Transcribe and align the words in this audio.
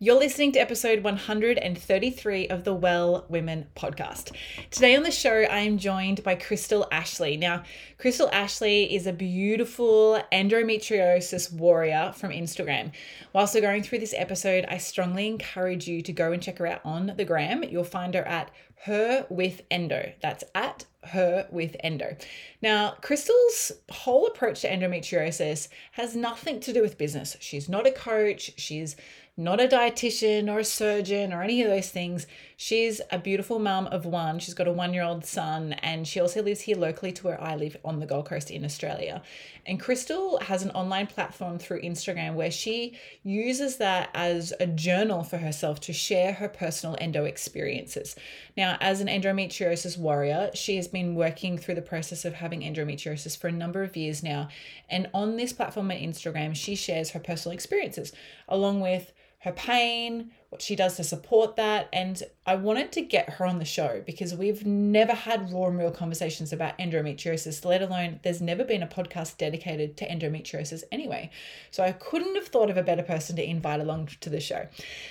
You're 0.00 0.18
listening 0.18 0.50
to 0.52 0.58
episode 0.58 1.04
133 1.04 2.48
of 2.48 2.64
the 2.64 2.74
Well 2.74 3.26
Women 3.28 3.68
podcast. 3.76 4.34
Today 4.72 4.96
on 4.96 5.04
the 5.04 5.12
show, 5.12 5.42
I 5.42 5.60
am 5.60 5.78
joined 5.78 6.24
by 6.24 6.34
Krystle 6.34 6.88
Ashleigh. 6.90 7.38
Now, 7.38 7.62
Krystle 7.96 8.30
Ashleigh 8.32 8.92
is 8.92 9.06
a 9.06 9.12
beautiful 9.12 10.20
endometriosis 10.32 11.52
warrior 11.52 12.12
from 12.16 12.32
Instagram. 12.32 12.90
Whilst 13.32 13.54
we're 13.54 13.60
going 13.60 13.84
through 13.84 14.00
this 14.00 14.14
episode, 14.16 14.64
I 14.68 14.78
strongly 14.78 15.28
encourage 15.28 15.86
you 15.86 16.02
to 16.02 16.12
go 16.12 16.32
and 16.32 16.42
check 16.42 16.58
her 16.58 16.66
out 16.66 16.80
on 16.84 17.12
the 17.16 17.24
gram. 17.24 17.62
You'll 17.62 17.84
find 17.84 18.14
her 18.14 18.26
at 18.26 18.50
her 18.86 19.26
with 19.30 19.62
endo. 19.70 20.12
That's 20.20 20.44
at 20.56 20.86
her 21.04 21.46
with 21.50 21.76
endo. 21.80 22.16
Now, 22.60 22.96
Krystle's 23.00 23.72
whole 23.90 24.26
approach 24.26 24.62
to 24.62 24.68
endometriosis 24.70 25.68
has 25.92 26.16
nothing 26.16 26.60
to 26.60 26.72
do 26.72 26.82
with 26.82 26.98
business. 26.98 27.36
She's 27.40 27.68
not 27.68 27.86
a 27.86 27.92
coach. 27.92 28.52
She's 28.56 28.96
not 29.36 29.60
a 29.60 29.66
dietitian 29.66 30.48
or 30.48 30.60
a 30.60 30.64
surgeon 30.64 31.32
or 31.32 31.42
any 31.42 31.60
of 31.60 31.68
those 31.68 31.90
things. 31.90 32.26
She's 32.56 33.00
a 33.10 33.18
beautiful 33.18 33.58
mum 33.58 33.88
of 33.88 34.06
one. 34.06 34.38
She's 34.38 34.54
got 34.54 34.68
a 34.68 34.72
one 34.72 34.94
year 34.94 35.02
old 35.02 35.24
son, 35.24 35.72
and 35.74 36.06
she 36.06 36.20
also 36.20 36.40
lives 36.40 36.60
here 36.60 36.76
locally 36.76 37.10
to 37.10 37.24
where 37.24 37.42
I 37.42 37.56
live 37.56 37.76
on 37.84 37.98
the 37.98 38.06
Gold 38.06 38.26
Coast 38.26 38.48
in 38.48 38.64
Australia. 38.64 39.22
And 39.66 39.80
Krystle 39.80 40.40
has 40.42 40.62
an 40.62 40.70
online 40.70 41.08
platform 41.08 41.58
through 41.58 41.82
Instagram 41.82 42.34
where 42.34 42.52
she 42.52 42.96
uses 43.24 43.78
that 43.78 44.10
as 44.14 44.52
a 44.60 44.68
journal 44.68 45.24
for 45.24 45.38
herself 45.38 45.80
to 45.80 45.92
share 45.92 46.34
her 46.34 46.48
personal 46.48 46.96
endo 47.00 47.24
experiences. 47.24 48.14
Now, 48.56 48.76
as 48.80 49.00
an 49.00 49.08
endometriosis 49.08 49.98
warrior, 49.98 50.50
she 50.54 50.76
has 50.76 50.86
been 50.86 51.16
working 51.16 51.58
through 51.58 51.74
the 51.74 51.82
process 51.82 52.24
of 52.24 52.34
having 52.34 52.60
endometriosis 52.60 53.36
for 53.36 53.48
a 53.48 53.52
number 53.52 53.82
of 53.82 53.96
years 53.96 54.22
now. 54.22 54.48
And 54.88 55.10
on 55.12 55.36
this 55.36 55.52
platform 55.52 55.90
on 55.90 55.96
Instagram, 55.96 56.54
she 56.54 56.76
shares 56.76 57.10
her 57.10 57.20
personal 57.20 57.54
experiences 57.54 58.12
along 58.48 58.80
with 58.80 59.12
her 59.44 59.52
pain, 59.52 60.30
what 60.48 60.62
she 60.62 60.74
does 60.74 60.96
to 60.96 61.04
support 61.04 61.56
that. 61.56 61.86
And 61.92 62.22
I 62.46 62.54
wanted 62.54 62.92
to 62.92 63.02
get 63.02 63.28
her 63.28 63.44
on 63.44 63.58
the 63.58 63.64
show 63.66 64.02
because 64.06 64.34
we've 64.34 64.64
never 64.64 65.12
had 65.12 65.52
raw 65.52 65.66
and 65.66 65.78
real 65.78 65.90
conversations 65.90 66.50
about 66.50 66.78
endometriosis, 66.78 67.62
let 67.62 67.82
alone 67.82 68.20
there's 68.22 68.40
never 68.40 68.64
been 68.64 68.82
a 68.82 68.86
podcast 68.86 69.36
dedicated 69.36 69.98
to 69.98 70.08
endometriosis 70.08 70.82
anyway. 70.90 71.30
So 71.70 71.84
I 71.84 71.92
couldn't 71.92 72.36
have 72.36 72.48
thought 72.48 72.70
of 72.70 72.78
a 72.78 72.82
better 72.82 73.02
person 73.02 73.36
to 73.36 73.44
invite 73.46 73.80
along 73.80 74.08
to 74.22 74.30
the 74.30 74.40
show. 74.40 74.66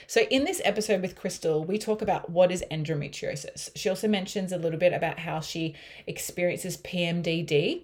So 0.07 0.21
in 0.31 0.45
this 0.45 0.61
episode 0.65 1.03
with 1.03 1.15
Krystle, 1.15 1.67
we 1.67 1.77
talk 1.77 2.01
about 2.01 2.31
what 2.31 2.51
is 2.51 2.63
endometriosis. 2.71 3.69
She 3.75 3.87
also 3.87 4.07
mentions 4.07 4.51
a 4.51 4.57
little 4.57 4.79
bit 4.79 4.93
about 4.93 5.19
how 5.19 5.41
she 5.41 5.75
experiences 6.07 6.77
PMDD 6.77 7.83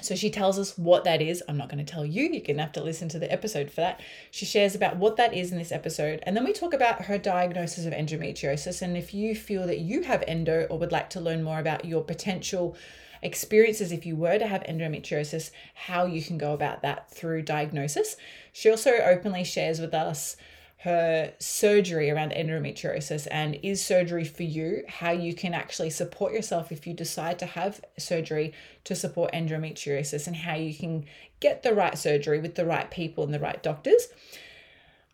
so 0.00 0.14
she 0.14 0.30
tells 0.30 0.58
us 0.58 0.78
what 0.78 1.04
that 1.04 1.20
is. 1.20 1.42
I'm 1.46 1.58
not 1.58 1.68
going 1.68 1.84
to 1.84 1.92
tell 1.92 2.06
you. 2.06 2.22
You're 2.22 2.40
going 2.40 2.56
to 2.56 2.62
have 2.62 2.72
to 2.72 2.82
listen 2.82 3.08
to 3.10 3.18
the 3.18 3.30
episode 3.30 3.70
for 3.70 3.82
that. 3.82 4.00
She 4.30 4.46
shares 4.46 4.74
about 4.74 4.96
what 4.96 5.16
that 5.16 5.34
is 5.34 5.52
in 5.52 5.58
this 5.58 5.70
episode. 5.70 6.20
And 6.22 6.34
then 6.34 6.44
we 6.44 6.54
talk 6.54 6.72
about 6.72 7.02
her 7.04 7.18
diagnosis 7.18 7.84
of 7.84 7.92
endometriosis. 7.92 8.80
And 8.80 8.96
if 8.96 9.12
you 9.12 9.34
feel 9.34 9.66
that 9.66 9.80
you 9.80 10.02
have 10.02 10.24
endo 10.26 10.66
or 10.70 10.78
would 10.78 10.92
like 10.92 11.10
to 11.10 11.20
learn 11.20 11.42
more 11.42 11.58
about 11.58 11.84
your 11.84 12.02
potential 12.02 12.74
experiences 13.20 13.92
if 13.92 14.06
you 14.06 14.16
were 14.16 14.38
to 14.38 14.46
have 14.46 14.62
endometriosis, 14.62 15.50
how 15.74 16.06
you 16.06 16.22
can 16.22 16.38
go 16.38 16.54
about 16.54 16.82
that 16.82 17.10
through 17.10 17.42
diagnosis. 17.42 18.16
She 18.52 18.70
also 18.70 18.92
openly 18.92 19.44
shares 19.44 19.78
with 19.78 19.94
us 19.94 20.36
her 20.82 21.32
surgery 21.38 22.10
around 22.10 22.32
endometriosis 22.32 23.28
and 23.30 23.56
is 23.62 23.84
surgery 23.84 24.24
for 24.24 24.42
you, 24.42 24.82
how 24.88 25.12
you 25.12 25.32
can 25.32 25.54
actually 25.54 25.90
support 25.90 26.32
yourself 26.32 26.72
if 26.72 26.88
you 26.88 26.92
decide 26.92 27.38
to 27.38 27.46
have 27.46 27.80
surgery 27.98 28.52
to 28.82 28.96
support 28.96 29.32
endometriosis, 29.32 30.26
and 30.26 30.34
how 30.34 30.54
you 30.54 30.74
can 30.74 31.04
get 31.38 31.62
the 31.62 31.72
right 31.72 31.96
surgery 31.96 32.40
with 32.40 32.56
the 32.56 32.64
right 32.64 32.90
people 32.90 33.22
and 33.22 33.32
the 33.32 33.38
right 33.38 33.62
doctors. 33.62 34.08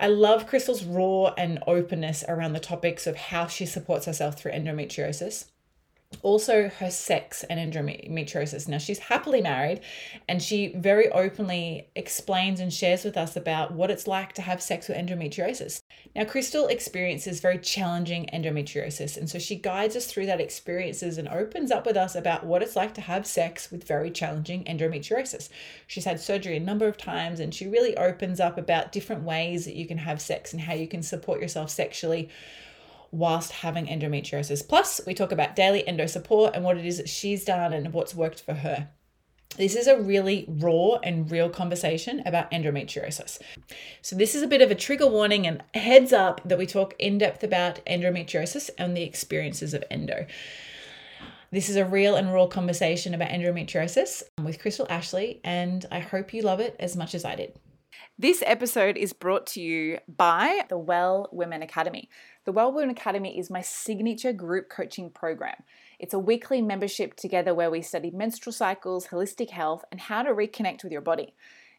I 0.01 0.07
love 0.07 0.47
Krystle's 0.47 0.84
raw 0.84 1.34
and 1.37 1.62
openness 1.67 2.25
around 2.27 2.55
the 2.55 2.61
topics 2.61 3.07
of 3.07 3.17
how 3.17 3.47
she 3.47 3.67
supports 3.67 4.07
herself 4.07 4.39
through 4.39 4.53
endometriosis 4.53 5.47
also 6.23 6.69
her 6.69 6.91
sex 6.91 7.45
and 7.45 7.61
endometriosis. 7.61 8.67
Now, 8.67 8.79
she's 8.79 8.99
happily 8.99 9.41
married 9.41 9.81
and 10.29 10.43
she 10.43 10.75
very 10.77 11.09
openly 11.11 11.89
explains 11.95 12.61
and 12.61 12.73
shares 12.73 13.05
with 13.05 13.17
us 13.17 13.37
about 13.37 13.73
what 13.73 13.91
it's 13.91 14.07
like 14.07 14.33
to 14.35 14.43
have 14.43 14.63
sex 14.63 14.89
with 14.89 14.97
endometriosis. 14.97 15.81
Now, 16.17 16.25
Krystle 16.25 16.71
experiences 16.71 17.41
very 17.41 17.59
challenging 17.59 18.29
endometriosis, 18.33 19.17
and 19.17 19.29
so 19.29 19.39
she 19.39 19.57
guides 19.57 19.95
us 19.95 20.07
through 20.07 20.27
that 20.27 20.41
experiences 20.41 21.19
and 21.19 21.29
opens 21.29 21.71
up 21.71 21.87
with 21.87 21.97
us 21.97 22.15
about 22.15 22.45
what 22.45 22.63
it's 22.63 22.77
like 22.77 22.95
to 22.95 23.01
have 23.01 23.27
sex 23.27 23.71
with 23.71 23.87
very 23.87 24.11
challenging 24.11 24.65
endometriosis. 24.65 25.49
She's 25.87 26.05
had 26.05 26.21
surgery 26.21 26.57
a 26.57 26.61
number 26.61 26.89
of 26.89 26.97
times 26.97 27.41
and 27.41 27.55
she 27.55 27.69
really 27.69 27.97
opens 27.97 28.41
up 28.41 28.59
about 28.59 28.93
different 28.93 29.23
ways 29.23 29.65
that 29.67 29.77
you 29.77 29.87
can 29.87 29.99
have 29.99 30.21
sex 30.21 30.53
and 30.53 30.63
how 30.63 30.75
you 30.75 30.89
can 30.89 31.03
support 31.03 31.41
yourself 31.41 31.71
sexually 31.71 32.29
whilst 33.11 33.53
having 33.53 33.87
endometriosis. 33.87 34.67
Plus, 34.67 35.01
we 35.07 35.15
talk 35.15 35.33
about 35.33 35.57
daily 35.57 35.87
endo 35.87 36.07
support 36.07 36.55
and 36.55 36.65
what 36.65 36.77
it 36.77 36.87
is 36.87 36.99
that 36.99 37.09
she's 37.09 37.45
done 37.45 37.73
and 37.73 37.93
what's 37.93 38.15
worked 38.15 38.41
for 38.41 38.55
her. 38.55 38.89
This 39.57 39.75
is 39.75 39.87
a 39.87 39.99
really 39.99 40.45
raw 40.47 40.97
and 41.03 41.31
real 41.31 41.49
conversation 41.49 42.23
about 42.27 42.51
endometriosis. 42.51 43.39
So, 44.03 44.15
this 44.15 44.35
is 44.35 44.43
a 44.43 44.47
bit 44.47 44.61
of 44.61 44.71
a 44.71 44.75
trigger 44.75 45.07
warning 45.07 45.47
and 45.47 45.63
heads 45.75 46.13
up 46.13 46.43
that 46.45 46.59
we 46.59 46.67
talk 46.67 46.95
in 46.99 47.19
depth 47.19 47.43
about 47.43 47.85
endometriosis 47.87 48.71
and 48.79 48.97
the 48.97 49.03
experiences 49.03 49.73
of 49.75 49.83
endo. 49.91 50.27
This 51.51 51.71
is 51.71 51.77
a 51.77 51.87
real 51.87 52.15
and 52.15 52.33
raw 52.33 52.47
conversation 52.47 53.15
about 53.15 53.31
endometriosis 53.31 54.23
with 54.43 54.63
Krystle 54.63 54.89
Ashleigh, 54.89 55.41
and 55.43 55.87
I 55.91 56.01
hope 56.01 56.35
you 56.35 56.43
love 56.43 56.61
it 56.61 56.77
as 56.79 56.95
much 56.95 57.15
as 57.15 57.25
I 57.25 57.37
did. 57.37 57.59
This 58.19 58.43
episode 58.45 58.97
is 58.97 59.13
brought 59.13 59.47
to 59.49 59.61
you 59.61 59.99
by 60.09 60.63
the 60.69 60.77
Well 60.77 61.29
Woman 61.33 61.63
Academy. 61.63 62.11
The 62.48 62.53
Well 62.53 62.72
Woman 62.72 62.88
Academy 62.88 63.38
is 63.38 63.50
my 63.50 63.60
signature 63.60 64.32
group 64.32 64.70
coaching 64.70 65.10
program. 65.10 65.64
It's 65.98 66.14
a 66.14 66.19
weekly 66.19 66.62
membership 66.62 67.14
together 67.14 67.53
where 67.53 67.70
we 67.70 67.82
study 67.82 68.10
menstrual 68.10 68.54
cycles, 68.54 69.09
holistic 69.09 69.50
health, 69.50 69.84
and 69.92 70.00
how 70.00 70.22
to 70.22 70.31
reconnect 70.31 70.82
with 70.82 70.91
your 70.91 71.03
body. 71.03 71.34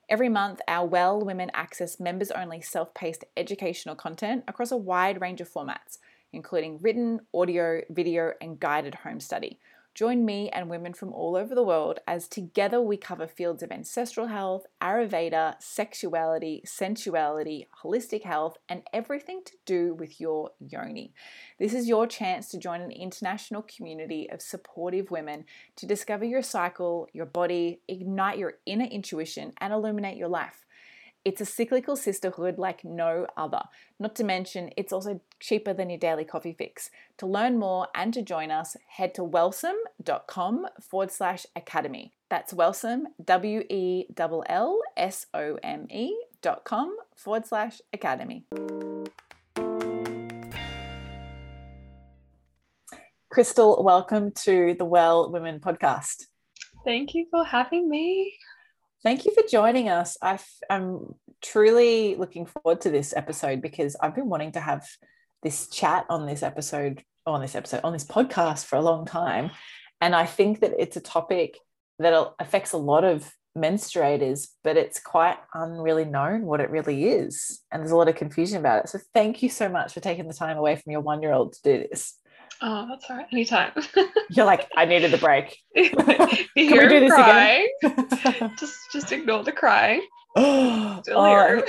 Every 0.09 0.29
month, 0.29 0.61
our 0.67 0.85
Well 0.85 1.19
Women 1.21 1.49
access 1.55 1.99
members 1.99 2.29
only 2.29 2.61
self 2.61 2.93
paced 2.93 3.25
educational 3.35 3.95
content 3.95 4.43
across 4.47 4.71
a 4.71 4.77
wide 4.77 5.19
range 5.19 5.41
of 5.41 5.51
formats, 5.51 5.97
including 6.31 6.77
written, 6.83 7.21
audio, 7.33 7.81
video, 7.89 8.33
and 8.39 8.59
guided 8.59 8.93
home 8.93 9.19
study. 9.19 9.57
Join 9.99 10.23
me 10.23 10.49
and 10.51 10.69
women 10.69 10.93
from 10.93 11.11
all 11.11 11.35
over 11.35 11.53
the 11.53 11.61
world 11.61 11.99
as 12.07 12.29
together 12.29 12.81
we 12.81 12.95
cover 12.95 13.27
fields 13.27 13.61
of 13.61 13.69
ancestral 13.69 14.27
health, 14.27 14.65
Ayurveda, 14.81 15.61
sexuality, 15.61 16.61
sensuality, 16.65 17.67
holistic 17.83 18.23
health, 18.23 18.55
and 18.69 18.83
everything 18.93 19.41
to 19.43 19.51
do 19.65 19.93
with 19.93 20.21
your 20.21 20.51
yoni. 20.57 21.13
This 21.59 21.73
is 21.73 21.89
your 21.89 22.07
chance 22.07 22.47
to 22.51 22.57
join 22.57 22.79
an 22.79 22.91
international 22.91 23.61
community 23.63 24.29
of 24.31 24.41
supportive 24.41 25.11
women 25.11 25.43
to 25.75 25.85
discover 25.85 26.23
your 26.23 26.43
cycle, 26.43 27.09
your 27.11 27.25
body, 27.25 27.81
ignite 27.89 28.37
your 28.37 28.53
inner 28.65 28.85
intuition, 28.85 29.51
and 29.59 29.73
illuminate 29.73 30.15
your 30.15 30.29
life. 30.29 30.65
It's 31.25 31.41
a 31.41 31.45
cyclical 31.45 31.97
sisterhood 31.97 32.57
like 32.57 32.85
no 32.85 33.27
other. 33.35 33.63
Not 33.99 34.15
to 34.15 34.23
mention, 34.23 34.69
it's 34.77 34.93
also 34.93 35.19
cheaper 35.41 35.73
than 35.73 35.89
your 35.89 35.99
daily 35.99 36.23
coffee 36.23 36.55
fix. 36.57 36.89
To 37.17 37.27
learn 37.27 37.59
more 37.59 37.87
and 37.93 38.13
to 38.13 38.21
join 38.21 38.51
us, 38.51 38.77
head 38.87 39.13
to 39.15 39.25
wellsome.com 39.25 40.67
forward 40.81 41.11
slash 41.11 41.45
academy. 41.57 42.13
That's 42.29 42.53
wellsome, 42.53 43.07
W 43.23 43.63
E 43.69 44.05
L 44.17 44.43
L 44.47 44.81
S 44.95 45.25
O 45.33 45.59
M 45.61 45.87
E 45.89 46.15
dot 46.41 46.63
com 46.63 46.95
forward 47.17 47.45
slash 47.45 47.81
academy. 47.91 48.45
Krystle, 53.33 53.83
welcome 53.83 54.31
to 54.45 54.73
the 54.79 54.85
Well 54.85 55.29
Women 55.31 55.59
podcast. 55.59 56.27
Thank 56.85 57.13
you 57.13 57.27
for 57.29 57.43
having 57.43 57.89
me. 57.89 58.33
Thank 59.01 59.23
you 59.23 59.33
for 59.33 59.43
joining 59.49 59.87
us. 59.87 60.17
i 60.21 60.37
am 60.69 61.15
truly 61.41 62.15
looking 62.15 62.45
forward 62.45 62.81
to 62.81 62.89
this 62.89 63.13
episode 63.15 63.61
because 63.61 63.95
I've 63.95 64.13
been 64.13 64.27
wanting 64.27 64.51
to 64.53 64.59
have 64.59 64.85
this 65.41 65.69
chat 65.69 66.05
on 66.09 66.25
this 66.25 66.43
episode, 66.43 67.01
on 67.25 67.39
this 67.39 67.55
episode, 67.55 67.79
on 67.85 67.93
this 67.93 68.03
podcast 68.03 68.65
for 68.65 68.75
a 68.75 68.81
long 68.81 69.05
time. 69.05 69.51
And 70.01 70.13
I 70.13 70.25
think 70.25 70.59
that 70.59 70.73
it's 70.77 70.97
a 70.97 71.01
topic 71.01 71.57
that 71.99 72.33
affects 72.39 72.73
a 72.73 72.77
lot 72.77 73.05
of 73.05 73.31
menstruators, 73.57 74.49
but 74.65 74.75
it's 74.75 74.99
quite 74.99 75.37
unreally 75.55 76.09
known 76.09 76.41
what 76.41 76.59
it 76.59 76.69
really 76.69 77.05
is. 77.05 77.61
And 77.71 77.81
there's 77.81 77.91
a 77.91 77.95
lot 77.95 78.09
of 78.09 78.15
confusion 78.15 78.59
about 78.59 78.83
it. 78.83 78.89
So 78.89 78.99
thank 79.13 79.41
you 79.41 79.47
so 79.47 79.69
much 79.69 79.93
for 79.93 80.01
taking 80.01 80.27
the 80.27 80.33
time 80.33 80.57
away 80.57 80.75
from 80.75 80.91
your 80.91 81.01
one 81.01 81.21
year 81.21 81.31
old 81.31 81.53
to 81.53 81.61
do 81.63 81.87
this. 81.89 82.15
Oh, 82.61 82.87
that's 82.89 83.09
all 83.09 83.17
right. 83.17 83.27
Anytime. 83.31 83.71
You're 84.29 84.45
like, 84.45 84.69
I 84.75 84.85
needed 84.85 85.11
the 85.11 85.17
break. 85.17 85.57
you 85.75 85.89
hear 86.55 86.89
him 86.89 87.09
crying. 87.09 87.67
just 88.59 88.77
just 88.91 89.11
ignore 89.11 89.43
the 89.43 89.51
crying. 89.51 90.01
oh, 90.35 91.63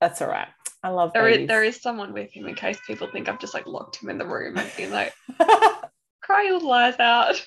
that's 0.00 0.20
all 0.20 0.28
right. 0.28 0.48
I 0.82 0.90
love 0.90 1.12
there 1.12 1.28
is, 1.28 1.48
there 1.48 1.64
is 1.64 1.80
someone 1.80 2.12
with 2.12 2.30
him 2.30 2.46
in 2.46 2.54
case 2.54 2.78
people 2.86 3.08
think 3.08 3.28
I've 3.28 3.40
just 3.40 3.54
like 3.54 3.66
locked 3.66 3.96
him 3.96 4.10
in 4.10 4.18
the 4.18 4.26
room 4.26 4.56
and 4.56 4.70
been 4.76 4.92
like 4.92 5.12
cry 6.22 6.44
your 6.44 6.60
lies 6.60 6.98
out. 7.00 7.44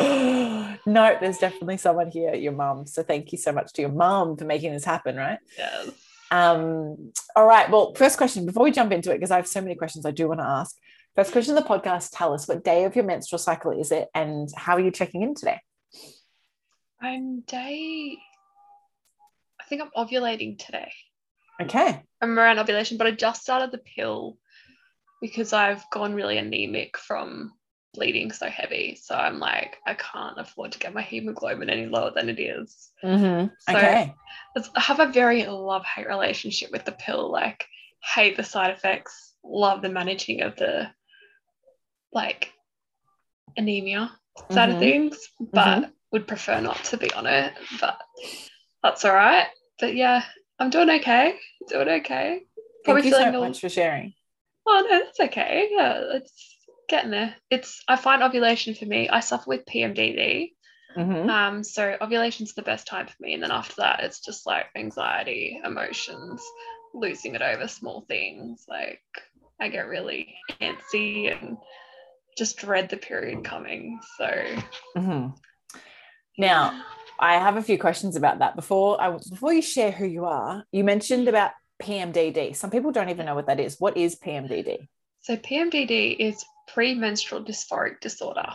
no, 0.00 1.16
there's 1.20 1.38
definitely 1.38 1.76
someone 1.76 2.10
here, 2.10 2.34
your 2.34 2.52
mum. 2.52 2.86
So 2.86 3.02
thank 3.02 3.30
you 3.32 3.38
so 3.38 3.52
much 3.52 3.72
to 3.74 3.82
your 3.82 3.92
mum 3.92 4.36
for 4.36 4.44
making 4.44 4.72
this 4.72 4.84
happen, 4.84 5.16
right? 5.16 5.38
Yes. 5.56 5.90
Um, 6.30 7.12
all 7.36 7.46
right. 7.46 7.70
Well, 7.70 7.94
first 7.94 8.16
question 8.16 8.46
before 8.46 8.64
we 8.64 8.70
jump 8.70 8.90
into 8.90 9.10
it, 9.10 9.16
because 9.16 9.30
I 9.30 9.36
have 9.36 9.46
so 9.46 9.60
many 9.60 9.74
questions 9.74 10.06
I 10.06 10.12
do 10.12 10.28
want 10.28 10.40
to 10.40 10.46
ask. 10.46 10.76
First 11.14 11.32
question 11.32 11.56
of 11.56 11.62
the 11.62 11.68
podcast 11.68 12.10
tell 12.12 12.32
us 12.32 12.48
what 12.48 12.64
day 12.64 12.84
of 12.84 12.96
your 12.96 13.04
menstrual 13.04 13.38
cycle 13.38 13.70
is 13.70 13.92
it 13.92 14.08
and 14.14 14.48
how 14.56 14.76
are 14.76 14.80
you 14.80 14.90
checking 14.90 15.22
in 15.22 15.34
today? 15.34 15.60
I'm 17.00 17.40
day, 17.40 18.16
I 19.60 19.64
think 19.64 19.82
I'm 19.82 19.90
ovulating 19.96 20.58
today. 20.58 20.90
Okay. 21.60 22.02
I'm 22.22 22.38
around 22.38 22.58
ovulation, 22.58 22.96
but 22.96 23.06
I 23.06 23.10
just 23.10 23.42
started 23.42 23.72
the 23.72 23.78
pill 23.78 24.38
because 25.20 25.52
I've 25.52 25.84
gone 25.90 26.14
really 26.14 26.38
anemic 26.38 26.96
from 26.96 27.52
bleeding 27.92 28.32
so 28.32 28.46
heavy. 28.46 28.98
So 29.00 29.14
I'm 29.14 29.38
like, 29.38 29.76
I 29.86 29.94
can't 29.94 30.38
afford 30.38 30.72
to 30.72 30.78
get 30.78 30.94
my 30.94 31.02
hemoglobin 31.02 31.68
any 31.68 31.86
lower 31.86 32.10
than 32.14 32.30
it 32.30 32.40
is. 32.40 32.90
Mm-hmm. 33.04 33.48
So 33.68 33.76
okay. 33.76 34.14
I 34.56 34.80
have 34.80 35.00
a 35.00 35.12
very 35.12 35.44
love 35.44 35.84
hate 35.84 36.08
relationship 36.08 36.72
with 36.72 36.86
the 36.86 36.92
pill. 36.92 37.30
Like, 37.30 37.66
hate 38.02 38.36
the 38.36 38.44
side 38.44 38.70
effects, 38.70 39.34
love 39.44 39.82
the 39.82 39.88
managing 39.90 40.40
of 40.40 40.56
the 40.56 40.88
like 42.12 42.52
anemia 43.56 44.10
side 44.50 44.68
mm-hmm. 44.68 44.74
of 44.74 44.80
things, 44.80 45.18
but 45.40 45.78
mm-hmm. 45.78 45.90
would 46.12 46.26
prefer 46.26 46.60
not 46.60 46.82
to 46.84 46.96
be 46.96 47.12
on 47.12 47.26
it. 47.26 47.52
But 47.80 47.98
that's 48.82 49.04
all 49.04 49.14
right. 49.14 49.46
But 49.80 49.94
yeah, 49.94 50.24
I'm 50.58 50.70
doing 50.70 50.90
okay. 50.90 51.36
Doing 51.68 51.88
okay. 51.88 52.42
Probably 52.84 53.02
Thank 53.02 53.14
you 53.14 53.32
so 53.32 53.40
much 53.40 53.60
for 53.60 53.68
sharing. 53.68 54.14
Oh 54.66 54.86
no, 54.88 54.98
that's 54.98 55.20
okay. 55.20 55.68
Yeah, 55.70 56.02
it's 56.14 56.56
getting 56.88 57.10
there. 57.10 57.34
It's 57.50 57.82
I 57.88 57.96
find 57.96 58.22
ovulation 58.22 58.74
for 58.74 58.86
me. 58.86 59.08
I 59.08 59.20
suffer 59.20 59.44
with 59.48 59.66
PMDD. 59.66 60.52
Mm-hmm. 60.96 61.30
Um, 61.30 61.64
so 61.64 61.96
ovulation's 62.00 62.54
the 62.54 62.62
best 62.62 62.86
time 62.86 63.06
for 63.06 63.16
me, 63.20 63.34
and 63.34 63.42
then 63.42 63.50
after 63.50 63.76
that, 63.78 64.00
it's 64.00 64.20
just 64.20 64.46
like 64.46 64.66
anxiety, 64.76 65.60
emotions, 65.64 66.42
losing 66.92 67.34
it 67.34 67.42
over 67.42 67.66
small 67.66 68.02
things. 68.02 68.66
Like 68.68 69.00
I 69.60 69.68
get 69.68 69.86
really 69.86 70.34
antsy 70.60 71.32
and 71.32 71.56
just 72.36 72.58
dread 72.58 72.88
the 72.88 72.96
period 72.96 73.44
coming. 73.44 74.00
So 74.18 74.26
mm-hmm. 74.96 75.28
now 76.38 76.82
I 77.18 77.34
have 77.34 77.56
a 77.56 77.62
few 77.62 77.78
questions 77.78 78.16
about 78.16 78.40
that. 78.40 78.56
Before 78.56 79.00
I 79.00 79.16
before 79.30 79.52
you 79.52 79.62
share 79.62 79.90
who 79.90 80.06
you 80.06 80.24
are, 80.24 80.64
you 80.72 80.84
mentioned 80.84 81.28
about 81.28 81.52
PMDD. 81.82 82.56
Some 82.56 82.70
people 82.70 82.92
don't 82.92 83.10
even 83.10 83.26
know 83.26 83.34
what 83.34 83.46
that 83.46 83.60
is. 83.60 83.76
What 83.78 83.96
is 83.96 84.16
PMDD? 84.16 84.88
So 85.20 85.36
PMDD 85.36 86.16
is 86.18 86.44
premenstrual 86.68 87.44
dysphoric 87.44 88.00
disorder. 88.00 88.48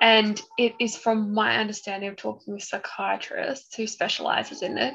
And 0.00 0.40
it 0.58 0.74
is 0.78 0.96
from 0.96 1.32
my 1.32 1.56
understanding 1.56 2.10
of 2.10 2.16
talking 2.16 2.54
with 2.54 2.62
psychiatrists 2.62 3.74
who 3.74 3.86
specializes 3.86 4.60
in 4.60 4.76
it, 4.76 4.94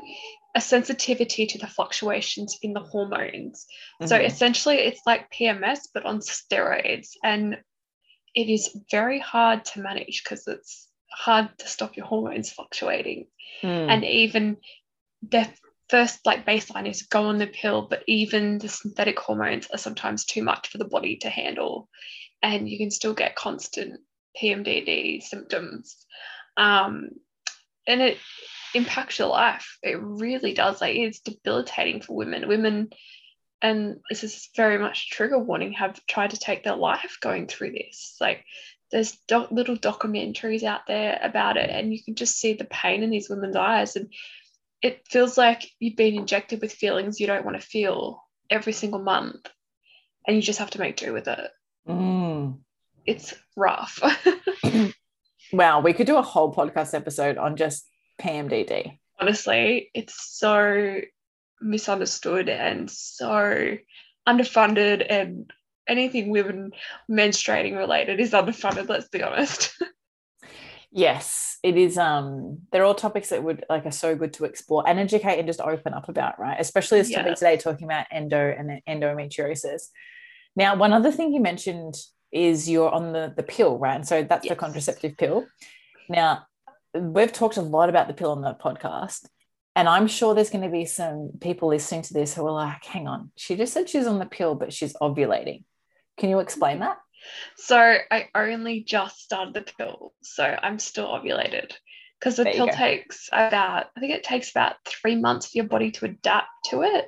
a 0.56 0.62
sensitivity 0.62 1.48
to 1.48 1.58
the 1.58 1.66
fluctuations 1.66 2.58
in 2.62 2.74
the 2.74 2.82
hormones. 2.82 3.66
Mm-hmm. 4.00 4.08
So 4.08 4.16
essentially 4.18 4.76
it's 4.76 5.02
like 5.08 5.32
PMS 5.32 5.80
but 5.94 6.06
on 6.06 6.20
steroids. 6.20 7.10
And 7.24 7.58
it 8.36 8.50
is 8.50 8.76
very 8.90 9.20
hard 9.20 9.66
to 9.66 9.82
manage 9.82 10.24
because 10.24 10.48
it's 10.48 10.88
hard 11.12 11.50
to 11.60 11.68
stop 11.68 11.98
your 11.98 12.06
hormones 12.06 12.52
fluctuating. 12.52 13.28
Mm. 13.62 13.90
And 13.90 14.06
even 14.06 14.58
the 15.30 15.48
first 15.90 16.26
like 16.26 16.46
baseline 16.46 16.90
is 16.90 17.04
go 17.04 17.24
on 17.24 17.38
the 17.38 17.48
pill, 17.48 17.88
but 17.90 18.04
even 18.08 18.58
the 18.58 18.70
synthetic 18.70 19.20
hormones 19.20 19.68
are 19.72 19.78
sometimes 19.78 20.26
too 20.26 20.44
much 20.44 20.70
for 20.70 20.78
the 20.78 20.86
body 20.86 21.18
to 21.18 21.30
handle. 21.30 21.90
And 22.42 22.68
you 22.68 22.78
can 22.78 22.92
still 22.92 23.14
get 23.14 23.36
constant 23.36 24.00
PMDD 24.42 25.22
symptoms. 25.22 26.06
Um, 26.58 27.10
and 27.88 28.02
it 28.02 28.18
impacts 28.74 29.20
your 29.20 29.28
life. 29.28 29.78
It 29.84 30.00
really 30.02 30.54
does. 30.54 30.82
Like 30.82 30.96
it's 30.96 31.20
debilitating 31.20 32.02
for 32.02 32.16
women. 32.16 32.48
Women 32.48 32.90
and 33.62 34.00
this 34.10 34.24
is 34.24 34.50
very 34.56 34.78
much 34.78 35.10
trigger 35.10 35.38
warning 35.38 35.74
have 35.74 36.06
tried 36.08 36.32
to 36.32 36.40
take 36.40 36.64
their 36.64 36.76
life 36.76 37.18
going 37.22 37.48
through 37.48 37.72
this. 37.72 38.18
Like 38.20 38.44
there's 38.92 39.18
doc- 39.28 39.52
little 39.52 39.78
documentaries 39.78 40.64
out 40.64 40.82
there 40.88 41.20
about 41.22 41.58
it 41.58 41.70
and 41.70 41.94
you 41.94 42.04
can 42.04 42.16
just 42.16 42.40
see 42.40 42.54
the 42.54 42.66
pain 42.66 43.04
in 43.04 43.10
these 43.10 43.30
women's 43.30 43.56
eyes. 43.56 43.96
And 43.96 44.12
it 44.82 45.08
feels 45.08 45.38
like 45.38 45.70
you've 45.80 45.96
been 45.96 46.16
injected 46.16 46.62
with 46.62 46.74
feelings 46.74 47.20
you 47.20 47.28
don't 47.28 47.46
want 47.46 47.60
to 47.60 47.66
feel 47.66 48.24
every 48.50 48.74
single 48.74 49.00
month 49.00 49.48
and 50.26 50.36
you 50.36 50.42
just 50.42 50.60
have 50.60 50.72
to 50.72 50.80
make 50.80 50.98
do 50.98 51.14
with 51.14 51.28
it. 51.28 51.52
Mm. 51.88 52.60
it's 53.06 53.34
rough. 53.56 54.00
Wow 55.54 55.82
we 55.82 55.92
could 55.92 56.08
do 56.08 56.18
a 56.18 56.22
whole 56.22 56.54
podcast 56.54 56.94
episode 56.94 57.38
on 57.38 57.58
just 57.58 57.86
pmdd 58.22 58.98
honestly 59.20 59.90
it's 59.94 60.38
so 60.38 61.02
misunderstood 61.62 62.50
and 62.50 62.90
so 62.90 63.78
underfunded 64.28 65.06
and 65.10 65.52
anything 65.88 66.30
women 66.30 66.72
menstruating 67.10 67.76
related 67.78 68.20
is 68.20 68.32
underfunded 68.32 68.90
let's 68.90 69.10
be 69.10 69.24
honest. 69.24 69.74
Yes 70.94 71.52
it 71.64 71.78
is 71.78 71.98
um 71.98 72.60
they're 72.72 72.84
all 72.84 72.96
topics 72.96 73.30
that 73.30 73.44
would 73.44 73.64
like 73.70 73.86
are 73.86 73.92
so 73.92 74.16
good 74.16 74.34
to 74.34 74.46
explore 74.46 74.88
and 74.88 75.00
educate 75.00 75.38
and 75.38 75.48
just 75.48 75.62
open 75.62 75.94
up 75.94 76.10
about 76.10 76.40
right? 76.40 76.58
Especially 76.60 77.00
this 77.00 77.12
topic 77.12 77.36
today 77.36 77.58
talking 77.58 77.86
about 77.86 78.08
endo 78.12 78.54
and 78.58 78.82
endometriosis. 78.88 79.90
Now 80.56 80.76
one 80.76 80.94
other 80.94 81.12
thing 81.12 81.34
you 81.34 81.42
mentioned 81.42 81.96
is 82.32 82.70
you're 82.70 82.90
on 82.90 83.14
the 83.14 83.34
the 83.36 83.44
pill 83.44 83.78
right? 83.78 83.96
And 83.96 84.08
so 84.08 84.24
that's 84.24 84.46
yes. 84.46 84.52
the 84.52 84.56
contraceptive 84.56 85.18
pill. 85.18 85.46
Now 86.10 86.46
we've 86.94 87.32
talked 87.32 87.58
a 87.58 87.62
lot 87.62 87.90
about 87.90 88.08
the 88.08 88.14
pill 88.14 88.32
on 88.32 88.42
the 88.42 88.56
podcast 88.56 89.28
and 89.76 89.88
I'm 89.88 90.08
sure 90.08 90.34
there's 90.34 90.50
going 90.50 90.64
to 90.64 90.70
be 90.70 90.86
some 90.86 91.32
people 91.40 91.70
listening 91.70 92.02
to 92.04 92.14
this 92.14 92.34
who 92.34 92.46
are 92.46 92.52
like, 92.52 92.84
hang 92.84 93.08
on, 93.08 93.32
she 93.36 93.56
just 93.56 93.74
said 93.74 93.90
she's 93.90 94.08
on 94.08 94.20
the 94.20 94.26
pill, 94.26 94.56
but 94.56 94.74
she's 94.74 94.94
ovulating. 94.94 95.64
Can 96.18 96.30
you 96.30 96.40
explain 96.40 96.80
that? 96.80 96.98
So 97.56 97.78
I 97.78 98.28
only 98.36 98.84
just 98.84 99.20
started 99.20 99.54
the 99.54 99.62
pill. 99.62 100.14
So 100.24 100.44
I'm 100.44 100.80
still 100.80 101.08
ovulated 101.08 101.72
because 102.20 102.36
the 102.36 102.44
there 102.44 102.54
pill 102.54 102.68
takes 102.68 103.30
about, 103.32 103.88
I 103.96 104.00
think 104.00 104.14
it 104.14 104.24
takes 104.24 104.52
about 104.52 104.76
three 104.86 105.16
months 105.16 105.48
for 105.48 105.58
your 105.58 105.68
body 105.68 105.92
to 105.92 106.06
adapt 106.06 106.50
to 106.70 106.84
it. 106.84 107.06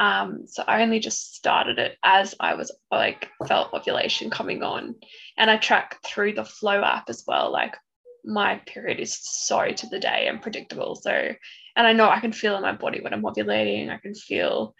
Um, 0.00 0.46
so 0.46 0.64
I 0.66 0.82
only 0.82 1.00
just 1.00 1.34
started 1.34 1.78
it 1.78 1.96
as 2.02 2.34
I 2.40 2.54
was 2.54 2.74
like 2.90 3.28
felt 3.46 3.72
ovulation 3.72 4.30
coming 4.30 4.62
on, 4.62 4.96
and 5.36 5.50
I 5.50 5.58
track 5.58 5.98
through 6.04 6.32
the 6.32 6.44
Flo 6.44 6.82
app 6.82 7.08
as 7.08 7.24
well. 7.26 7.52
Like 7.52 7.76
my 8.24 8.60
period 8.66 9.00
is 9.00 9.18
so 9.20 9.68
to 9.68 9.86
the 9.88 10.00
day 10.00 10.26
and 10.28 10.40
predictable. 10.40 10.96
So 10.96 11.32
and 11.76 11.86
I 11.86 11.92
know 11.92 12.08
I 12.08 12.20
can 12.20 12.32
feel 12.32 12.56
in 12.56 12.62
my 12.62 12.72
body 12.72 13.00
when 13.00 13.14
I'm 13.14 13.22
ovulating. 13.22 13.90
I 13.90 13.98
can 13.98 14.14
feel 14.14 14.74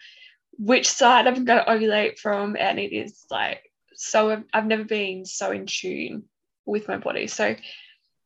which 0.58 0.88
side 0.88 1.26
I'm 1.26 1.44
going 1.44 1.64
to 1.64 1.70
ovulate 1.70 2.18
from. 2.18 2.56
And 2.58 2.78
it 2.78 2.94
is 2.94 3.25
like, 3.30 3.62
so 3.94 4.42
I've 4.52 4.66
never 4.66 4.84
been 4.84 5.25
so 5.25 5.50
in 5.50 5.66
tune 5.66 6.25
with 6.66 6.88
my 6.88 6.99
body. 6.99 7.26
So 7.26 7.56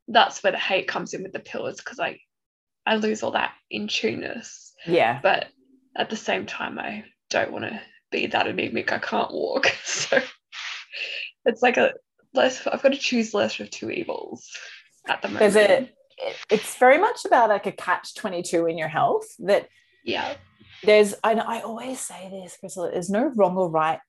that's 0.09 0.43
where 0.43 0.53
the 0.53 0.59
hate 0.59 0.89
comes 0.89 1.15
in 1.15 1.23
with 1.23 1.33
the 1.33 1.41
pills 1.41 1.77
because 1.77 2.01
I, 2.01 2.19
I 2.85 2.97
lose 2.97 3.23
all 3.23 3.33
that 3.33 3.53
in 3.71 3.89
tuneness. 3.89 4.73
Yeah. 4.87 5.21
But 5.23 5.47
at 5.97 6.11
the 6.11 6.17
same 6.17 6.47
time, 6.47 6.79
I 6.79 7.05
don't 7.31 7.53
want 7.53 7.65
to 7.65 7.81
be 8.11 8.27
that 8.27 8.47
anemic. 8.47 8.93
I 8.93 8.99
can't 8.99 9.33
walk. 9.33 9.73
So 9.85 10.21
it's 11.45 11.63
like 11.63 11.77
a 11.77 11.95
less, 12.35 12.67
I've 12.67 12.83
got 12.83 12.93
to 12.93 12.99
choose 12.99 13.33
less 13.33 13.59
of 13.61 13.71
two 13.71 13.91
evils 13.91 14.51
at 15.09 15.23
the 15.23 15.29
moment. 15.29 15.53
There's 15.53 15.57
a, 15.57 15.91
it's 16.51 16.77
very 16.77 16.99
much 16.99 17.25
about 17.25 17.49
like 17.49 17.67
a 17.67 17.73
catch 17.73 18.15
22 18.15 18.67
in 18.67 18.79
your 18.79 18.89
health 18.89 19.27
that 19.39 19.69
yeah. 20.05 20.35
there's 20.83 21.15
I, 21.23 21.35
I 21.35 21.61
always 21.61 22.01
say 22.01 22.29
this 22.31 22.57
Krystle 22.63 22.93
there's 22.93 23.11
no 23.11 23.33
wrong 23.35 23.57
or 23.57 23.71
right 23.71 24.01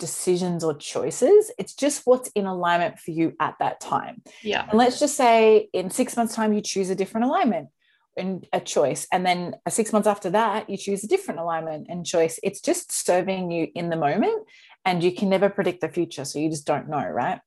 decisions 0.00 0.64
or 0.64 0.74
choices. 0.74 1.52
It's 1.58 1.74
just 1.74 2.06
what's 2.06 2.30
in 2.30 2.46
alignment 2.46 2.98
for 2.98 3.12
you 3.12 3.34
at 3.38 3.54
that 3.60 3.80
time. 3.80 4.22
Yeah. 4.42 4.66
And 4.68 4.78
let's 4.78 4.98
just 4.98 5.16
say 5.16 5.68
in 5.72 5.90
six 5.90 6.16
months 6.16 6.34
time 6.34 6.52
you 6.52 6.62
choose 6.62 6.90
a 6.90 6.96
different 6.96 7.26
alignment 7.26 7.68
and 8.16 8.44
a 8.52 8.60
choice 8.60 9.06
and 9.12 9.24
then 9.24 9.54
six 9.68 9.92
months 9.92 10.08
after 10.08 10.30
that 10.30 10.68
you 10.68 10.76
choose 10.76 11.04
a 11.04 11.08
different 11.08 11.38
alignment 11.38 11.86
and 11.88 12.04
choice. 12.04 12.40
It's 12.42 12.60
just 12.60 12.90
serving 12.90 13.52
you 13.52 13.68
in 13.74 13.90
the 13.90 13.96
moment 13.96 14.48
and 14.84 15.04
you 15.04 15.12
can 15.12 15.28
never 15.28 15.48
predict 15.48 15.82
the 15.82 15.88
future 15.88 16.24
so 16.24 16.38
you 16.38 16.50
just 16.50 16.66
don't 16.66 16.88
know 16.88 17.06
right 17.06 17.40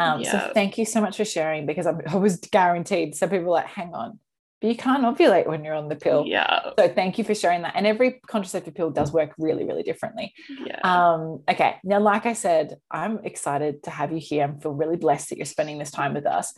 um, 0.00 0.20
yeah. 0.20 0.30
So 0.30 0.52
thank 0.54 0.78
you 0.78 0.84
so 0.84 1.00
much 1.00 1.16
for 1.16 1.24
sharing 1.24 1.66
because 1.66 1.86
I'm, 1.86 2.00
I 2.06 2.16
was 2.16 2.36
guaranteed 2.36 3.14
some 3.14 3.30
people 3.30 3.50
like, 3.50 3.66
hang 3.66 3.94
on, 3.94 4.18
but 4.60 4.68
you 4.68 4.76
can't 4.76 5.02
ovulate 5.04 5.46
when 5.46 5.64
you're 5.64 5.74
on 5.74 5.88
the 5.88 5.96
pill. 5.96 6.24
Yeah. 6.26 6.70
So 6.78 6.88
thank 6.88 7.18
you 7.18 7.24
for 7.24 7.34
sharing 7.34 7.62
that. 7.62 7.72
And 7.76 7.86
every 7.86 8.20
contraceptive 8.26 8.74
pill 8.74 8.90
does 8.90 9.12
work 9.12 9.32
really, 9.38 9.64
really 9.64 9.82
differently. 9.82 10.34
Yeah. 10.66 10.80
Um, 10.82 11.42
okay. 11.48 11.76
Now, 11.82 12.00
like 12.00 12.26
I 12.26 12.34
said, 12.34 12.76
I'm 12.90 13.20
excited 13.24 13.82
to 13.84 13.90
have 13.90 14.12
you 14.12 14.18
here. 14.18 14.54
I 14.56 14.60
feel 14.60 14.72
really 14.72 14.96
blessed 14.96 15.30
that 15.30 15.38
you're 15.38 15.46
spending 15.46 15.78
this 15.78 15.90
time 15.90 16.14
with 16.14 16.26
us. 16.26 16.52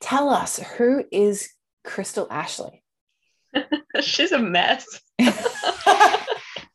Tell 0.00 0.28
us 0.28 0.58
who 0.58 1.04
is 1.10 1.48
Krystle 1.84 2.28
Ashleigh? 2.28 2.80
She's 4.00 4.32
a 4.32 4.38
mess. 4.38 5.00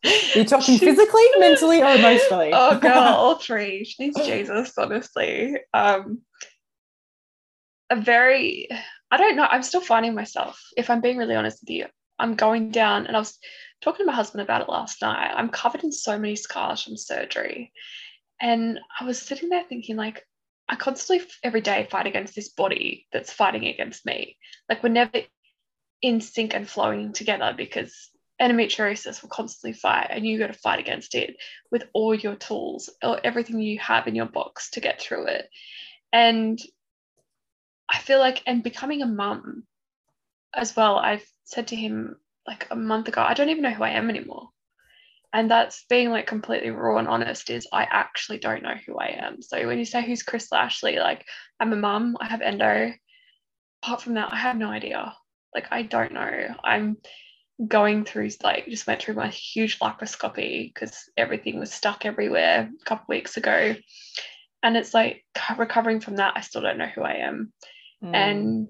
You're 0.35 0.45
talking 0.45 0.77
physically, 0.77 1.23
mentally, 1.39 1.81
or 1.81 1.95
emotionally? 1.95 2.51
oh 2.53 2.77
girl, 2.81 2.97
all 2.97 3.35
three. 3.35 3.83
She 3.83 4.05
needs 4.05 4.25
Jesus, 4.25 4.73
honestly. 4.77 5.57
Um 5.73 6.21
a 7.89 7.95
very 7.95 8.67
I 9.11 9.17
don't 9.17 9.35
know, 9.35 9.47
I'm 9.49 9.63
still 9.63 9.81
finding 9.81 10.15
myself, 10.15 10.61
if 10.77 10.89
I'm 10.89 11.01
being 11.01 11.17
really 11.17 11.35
honest 11.35 11.61
with 11.61 11.69
you. 11.69 11.85
I'm 12.17 12.35
going 12.35 12.71
down 12.71 13.07
and 13.07 13.15
I 13.15 13.19
was 13.19 13.37
talking 13.81 14.05
to 14.05 14.11
my 14.11 14.15
husband 14.15 14.41
about 14.41 14.61
it 14.61 14.69
last 14.69 15.01
night. 15.01 15.33
I'm 15.35 15.49
covered 15.49 15.83
in 15.83 15.91
so 15.91 16.17
many 16.17 16.35
scars 16.35 16.83
from 16.83 16.95
surgery. 16.95 17.73
And 18.39 18.79
I 18.99 19.05
was 19.05 19.19
sitting 19.19 19.49
there 19.49 19.65
thinking, 19.67 19.97
like, 19.97 20.23
I 20.71 20.75
constantly 20.75 21.27
every 21.43 21.59
day 21.59 21.87
fight 21.91 22.07
against 22.07 22.33
this 22.33 22.49
body 22.49 23.05
that's 23.11 23.33
fighting 23.33 23.67
against 23.67 24.05
me. 24.05 24.37
Like 24.69 24.81
we're 24.81 24.89
never 24.89 25.11
in 26.01 26.21
sync 26.21 26.55
and 26.55 26.67
flowing 26.67 27.11
together 27.11 27.53
because 27.55 28.09
endometriosis 28.41 29.21
will 29.21 29.29
constantly 29.29 29.73
fight 29.77 30.07
and 30.09 30.25
you 30.25 30.39
got 30.39 30.47
to 30.47 30.53
fight 30.53 30.79
against 30.79 31.13
it 31.13 31.37
with 31.71 31.83
all 31.93 32.15
your 32.15 32.35
tools 32.35 32.89
or 33.03 33.19
everything 33.23 33.59
you 33.59 33.77
have 33.79 34.07
in 34.07 34.15
your 34.15 34.25
box 34.25 34.71
to 34.71 34.79
get 34.79 34.99
through 34.99 35.27
it. 35.27 35.47
And 36.11 36.59
I 37.89 37.99
feel 37.99 38.19
like, 38.19 38.41
and 38.47 38.63
becoming 38.63 39.01
a 39.01 39.07
mum 39.07 39.63
as 40.55 40.75
well, 40.75 40.97
I've 40.97 41.25
said 41.43 41.67
to 41.67 41.75
him 41.75 42.15
like 42.47 42.67
a 42.71 42.75
month 42.75 43.07
ago, 43.07 43.21
I 43.21 43.33
don't 43.35 43.49
even 43.49 43.63
know 43.63 43.71
who 43.71 43.83
I 43.83 43.91
am 43.91 44.09
anymore. 44.09 44.49
And 45.33 45.49
that's 45.49 45.85
being 45.89 46.09
like 46.09 46.27
completely 46.27 46.71
raw 46.71 46.97
and 46.97 47.07
honest 47.07 47.49
is 47.49 47.67
I 47.71 47.83
actually 47.83 48.39
don't 48.39 48.63
know 48.63 48.75
who 48.85 48.97
I 48.97 49.17
am. 49.19 49.41
So 49.41 49.65
when 49.65 49.77
you 49.77 49.85
say 49.85 50.05
who's 50.05 50.23
Chris 50.23 50.51
Ashley, 50.51 50.97
like 50.99 51.25
I'm 51.59 51.71
a 51.71 51.77
mum, 51.77 52.17
I 52.19 52.25
have 52.25 52.41
endo. 52.41 52.91
Apart 53.81 54.01
from 54.01 54.15
that, 54.15 54.33
I 54.33 54.37
have 54.37 54.57
no 54.57 54.69
idea. 54.69 55.15
Like 55.55 55.67
I 55.71 55.83
don't 55.83 56.11
know. 56.11 56.55
I'm 56.63 56.97
going 57.67 58.05
through 58.05 58.29
like 58.43 58.67
just 58.67 58.87
went 58.87 59.01
through 59.01 59.15
my 59.15 59.27
huge 59.27 59.79
laparoscopy 59.79 60.73
because 60.73 61.09
everything 61.17 61.59
was 61.59 61.71
stuck 61.71 62.05
everywhere 62.05 62.69
a 62.81 62.85
couple 62.85 63.05
weeks 63.09 63.37
ago. 63.37 63.75
And 64.63 64.77
it's 64.77 64.93
like 64.93 65.23
recovering 65.57 65.99
from 65.99 66.17
that, 66.17 66.33
I 66.35 66.41
still 66.41 66.61
don't 66.61 66.77
know 66.77 66.87
who 66.87 67.01
I 67.01 67.15
am. 67.15 67.53
Mm. 68.03 68.15
And 68.15 68.67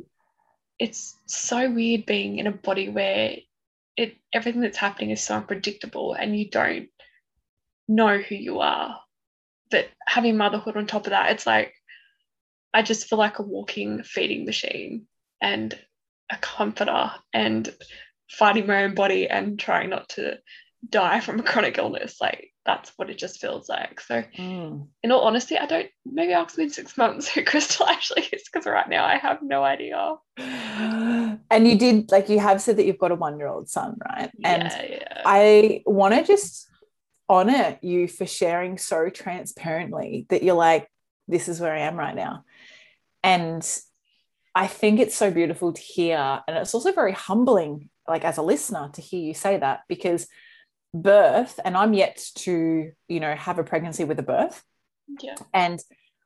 it's 0.79 1.15
so 1.27 1.69
weird 1.69 2.05
being 2.05 2.39
in 2.39 2.47
a 2.47 2.51
body 2.51 2.89
where 2.89 3.35
it 3.97 4.17
everything 4.33 4.61
that's 4.61 4.77
happening 4.77 5.11
is 5.11 5.21
so 5.21 5.35
unpredictable 5.35 6.13
and 6.13 6.37
you 6.37 6.49
don't 6.49 6.87
know 7.87 8.17
who 8.17 8.35
you 8.35 8.59
are. 8.59 8.99
But 9.69 9.87
having 10.05 10.37
motherhood 10.37 10.75
on 10.75 10.87
top 10.87 11.05
of 11.05 11.11
that, 11.11 11.31
it's 11.31 11.45
like 11.45 11.73
I 12.73 12.81
just 12.81 13.07
feel 13.07 13.19
like 13.19 13.39
a 13.39 13.43
walking 13.43 14.03
feeding 14.03 14.45
machine 14.45 15.07
and 15.41 15.77
a 16.29 16.37
comforter 16.37 17.11
and 17.33 17.73
fighting 18.31 18.67
my 18.67 18.83
own 18.83 18.95
body 18.95 19.27
and 19.29 19.59
trying 19.59 19.89
not 19.89 20.09
to 20.09 20.37
die 20.89 21.19
from 21.19 21.39
a 21.39 21.43
chronic 21.43 21.77
illness. 21.77 22.19
Like 22.19 22.51
that's 22.65 22.91
what 22.95 23.09
it 23.09 23.17
just 23.17 23.39
feels 23.41 23.67
like. 23.69 23.99
So 24.01 24.23
Mm. 24.37 24.87
in 25.03 25.11
all 25.11 25.21
honesty, 25.21 25.57
I 25.57 25.65
don't 25.65 25.89
maybe 26.05 26.33
ask 26.33 26.57
me 26.57 26.65
in 26.65 26.69
six 26.69 26.97
months 26.97 27.27
who 27.27 27.43
Krystle 27.45 27.87
Ashleigh 27.87 28.29
is 28.33 28.43
because 28.51 28.65
right 28.65 28.89
now 28.89 29.05
I 29.05 29.17
have 29.17 29.41
no 29.41 29.63
idea. 29.63 30.15
And 31.51 31.67
you 31.67 31.77
did, 31.77 32.11
like, 32.11 32.29
you 32.29 32.39
have 32.39 32.61
said 32.61 32.77
that 32.77 32.85
you've 32.85 32.97
got 32.97 33.11
a 33.11 33.15
one 33.15 33.37
year 33.37 33.47
old 33.47 33.67
son, 33.67 33.97
right? 34.09 34.31
And 34.43 34.63
yeah, 34.63 34.85
yeah. 34.89 35.21
I 35.25 35.83
want 35.85 36.13
to 36.13 36.23
just 36.23 36.67
honor 37.27 37.77
you 37.81 38.07
for 38.07 38.25
sharing 38.25 38.77
so 38.77 39.09
transparently 39.09 40.25
that 40.29 40.43
you're 40.43 40.55
like, 40.55 40.87
this 41.27 41.49
is 41.49 41.59
where 41.59 41.73
I 41.73 41.81
am 41.81 41.97
right 41.97 42.15
now. 42.15 42.45
And 43.23 43.67
I 44.55 44.67
think 44.67 44.99
it's 44.99 45.15
so 45.15 45.29
beautiful 45.31 45.73
to 45.73 45.81
hear. 45.81 46.41
And 46.47 46.57
it's 46.57 46.73
also 46.73 46.91
very 46.93 47.13
humbling, 47.13 47.89
like 48.07 48.23
as 48.25 48.37
a 48.37 48.41
listener, 48.41 48.89
to 48.93 49.01
hear 49.01 49.21
you 49.21 49.33
say 49.33 49.57
that 49.57 49.81
because 49.87 50.27
birth, 50.93 51.59
and 51.63 51.77
I'm 51.77 51.93
yet 51.93 52.21
to, 52.35 52.91
you 53.07 53.19
know, 53.19 53.33
have 53.35 53.59
a 53.59 53.63
pregnancy 53.63 54.03
with 54.03 54.19
a 54.19 54.23
birth. 54.23 54.63
yeah. 55.21 55.35
And 55.53 55.79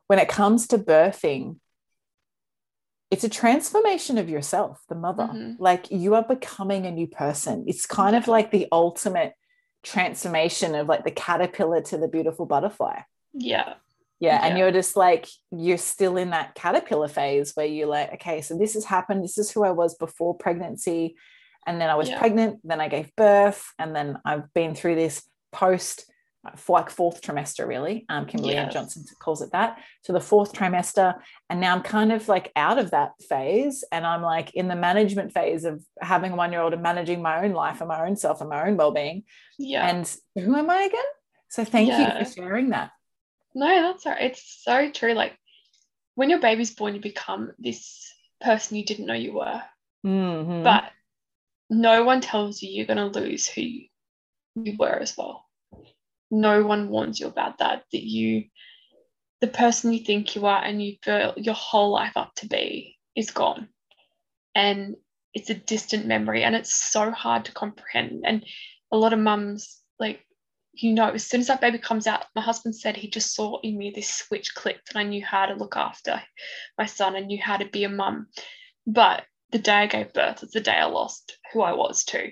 when 0.07 0.19
it 0.19 0.27
comes 0.27 0.67
to 0.67 0.77
birthing, 0.77 1.57
it's 3.11 3.23
a 3.23 3.29
transformation 3.29 4.17
of 4.17 4.29
yourself, 4.29 4.83
the 4.89 4.95
mother. 4.95 5.23
Mhm. 5.31 5.55
Like 5.59 5.89
you 5.91 6.15
are 6.15 6.23
becoming 6.23 6.85
a 6.85 6.91
new 6.91 7.07
person. 7.07 7.65
It's 7.67 7.85
kind 7.85 8.15
of 8.15 8.27
like 8.27 8.51
the 8.51 8.67
ultimate 8.71 9.33
transformation 9.83 10.75
of 10.75 10.87
like 10.87 11.03
the 11.03 11.11
caterpillar 11.11 11.81
to 11.81 11.97
the 11.97 12.07
beautiful 12.07 12.45
butterfly. 12.45 13.01
Yeah. 13.33 13.75
Yeah. 14.19 14.39
And 14.43 14.57
Yeah. 14.57 14.65
you're 14.65 14.71
just 14.71 14.95
like, 14.95 15.27
you're 15.51 15.77
still 15.77 16.17
in 16.17 16.31
that 16.31 16.55
caterpillar 16.55 17.07
phase 17.07 17.53
where 17.55 17.65
you're 17.65 17.87
like, 17.87 18.13
okay, 18.15 18.41
so 18.41 18.57
this 18.57 18.73
has 18.73 18.85
happened. 18.85 19.23
This 19.23 19.37
is 19.37 19.51
who 19.51 19.63
I 19.63 19.71
was 19.71 19.95
before 19.95 20.35
pregnancy. 20.35 21.15
And 21.65 21.79
then 21.81 21.89
I 21.89 21.95
was 21.95 22.09
Yeah. 22.09 22.19
pregnant. 22.19 22.59
Then 22.63 22.79
I 22.81 22.87
gave 22.87 23.15
birth. 23.15 23.73
And 23.79 23.95
then 23.95 24.19
I've 24.25 24.53
been 24.53 24.75
through 24.75 24.95
this 24.95 25.27
post, 25.51 26.05
like 26.67 26.89
fourth 26.91 27.21
trimester, 27.23 27.67
really. 27.67 28.05
Um, 28.09 28.25
Kimberly 28.27 28.53
Yes. 28.53 28.71
Johnson 28.73 29.03
calls 29.19 29.41
it 29.41 29.51
that. 29.53 29.79
So 30.03 30.13
the 30.13 30.19
fourth 30.19 30.53
trimester. 30.53 31.15
And 31.49 31.59
now 31.59 31.73
I'm 31.75 31.81
kind 31.81 32.11
of 32.11 32.27
like 32.27 32.51
out 32.55 32.77
of 32.77 32.91
that 32.91 33.13
phase. 33.29 33.83
And 33.91 34.05
I'm 34.05 34.21
like 34.21 34.53
in 34.53 34.67
the 34.67 34.75
management 34.75 35.33
phase 35.33 35.65
of 35.65 35.83
having 36.01 36.33
a 36.33 36.35
one 36.35 36.51
year 36.51 36.61
old 36.61 36.73
and 36.73 36.83
managing 36.83 37.21
my 37.21 37.43
own 37.43 37.53
life 37.53 37.81
and 37.81 37.87
my 37.87 38.05
own 38.05 38.15
self 38.15 38.41
and 38.41 38.49
my 38.49 38.67
own 38.67 38.77
well 38.77 38.91
being. 38.91 39.23
Yeah. 39.57 39.87
And 39.87 40.15
who 40.35 40.55
am 40.55 40.69
I 40.69 40.83
again? 40.83 41.03
So 41.49 41.63
thank 41.65 41.89
Yeah. 41.89 42.19
you 42.19 42.25
for 42.25 42.31
sharing 42.31 42.69
that. 42.69 42.91
no, 43.57 43.81
that's 43.81 44.05
all 44.05 44.11
right. 44.11 44.21
It's 44.23 44.61
so 44.63 44.91
true. 44.91 45.13
Like 45.13 45.37
when 46.15 46.29
your 46.29 46.39
baby's 46.39 46.75
born, 46.75 46.93
you 46.93 47.01
become 47.01 47.53
this 47.57 48.13
person 48.41 48.75
you 48.77 48.83
didn't 48.85 49.05
know 49.05 49.13
you 49.13 49.33
were. 49.33 49.63
Mhm. 50.05 50.63
But 50.63 50.91
no 51.69 52.03
one 52.03 52.21
tells 52.21 52.61
you 52.61 52.69
you're 52.69 52.85
going 52.85 53.11
to 53.11 53.19
lose 53.19 53.47
who 53.47 53.61
you, 53.61 53.87
were 54.77 54.99
as 54.99 55.17
well. 55.17 55.45
No 56.31 56.63
one 56.63 56.89
warns 56.89 57.19
you 57.19 57.27
about 57.27 57.59
that, 57.59 57.83
that 57.91 58.03
you, 58.03 58.45
the 59.41 59.47
person 59.47 59.93
you 59.93 59.99
think 59.99 60.35
you 60.35 60.45
are 60.45 60.63
and 60.63 60.81
you 60.81 60.95
built 61.05 61.37
your 61.37 61.55
whole 61.55 61.91
life 61.91 62.15
up 62.15 62.33
to 62.35 62.47
be 62.47 62.97
is 63.15 63.31
gone. 63.31 63.67
And 64.53 64.95
it's 65.33 65.49
a 65.49 65.55
distant 65.55 66.05
memory 66.05 66.43
and 66.43 66.55
it's 66.55 66.73
so 66.73 67.11
hard 67.11 67.45
to 67.45 67.51
comprehend. 67.51 68.23
And 68.25 68.45
a 68.91 68.97
lot 68.97 69.13
of 69.13 69.19
mums, 69.19 69.81
like, 69.99 70.25
you 70.73 70.93
know, 70.93 71.09
as 71.09 71.25
soon 71.25 71.41
as 71.41 71.47
that 71.47 71.61
baby 71.61 71.77
comes 71.77 72.07
out, 72.07 72.25
my 72.35 72.41
husband 72.41 72.75
said 72.75 72.95
he 72.95 73.09
just 73.09 73.35
saw 73.35 73.59
in 73.61 73.77
me 73.77 73.91
this 73.93 74.13
switch 74.13 74.55
clicked 74.55 74.89
and 74.91 74.99
I 74.99 75.03
knew 75.03 75.23
how 75.23 75.45
to 75.45 75.55
look 75.55 75.75
after 75.75 76.21
my 76.77 76.85
son 76.85 77.15
and 77.15 77.27
knew 77.27 77.41
how 77.41 77.57
to 77.57 77.65
be 77.65 77.83
a 77.83 77.89
mum. 77.89 78.27
But 78.87 79.23
the 79.55 79.61
day 79.61 79.71
I 79.71 79.87
gave 79.87 80.11
birth 80.11 80.43
is 80.43 80.51
the 80.51 80.59
day 80.59 80.75
I 80.75 80.83
lost 80.83 81.37
who 81.53 81.61
I 81.61 81.71
was 81.71 82.03
too. 82.03 82.31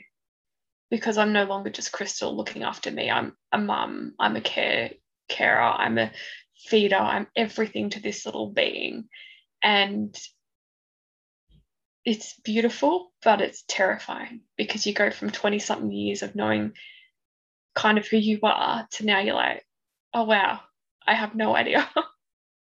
Because 0.92 1.18
I'm 1.18 1.32
no 1.32 1.46
longer 1.46 1.70
just 1.70 1.94
Krystle 1.94 2.36
looking 2.36 2.64
after 2.64 2.92
me. 2.92 3.10
I'm 3.10 3.38
a 3.54 3.58
mum, 3.58 4.14
I'm 4.20 4.36
a 4.36 4.42
care 4.42 4.92
carer, 5.30 5.62
I'm 5.62 5.98
a 5.98 6.12
feeder, 6.68 6.98
I'm 6.98 7.28
everything 7.34 7.92
to 7.92 8.02
this 8.02 8.26
little 8.26 8.50
being. 8.52 9.06
And 9.64 10.14
it's 12.04 12.38
beautiful, 12.44 13.14
but 13.24 13.40
it's 13.40 13.64
terrifying 13.70 14.42
because 14.58 14.86
you 14.86 14.94
go 14.94 15.10
from 15.10 15.30
20 15.30 15.60
something 15.60 15.92
years 15.94 16.24
of 16.24 16.36
knowing 16.36 16.74
kind 17.74 17.98
of 17.98 18.06
who 18.06 18.18
you 18.18 18.40
are 18.44 18.86
to 18.92 19.06
now 19.06 19.22
you're 19.22 19.34
like, 19.34 19.66
oh 20.14 20.26
wow, 20.26 20.60
I 21.08 21.14
have 21.14 21.36
no 21.36 21.56
idea. 21.56 21.90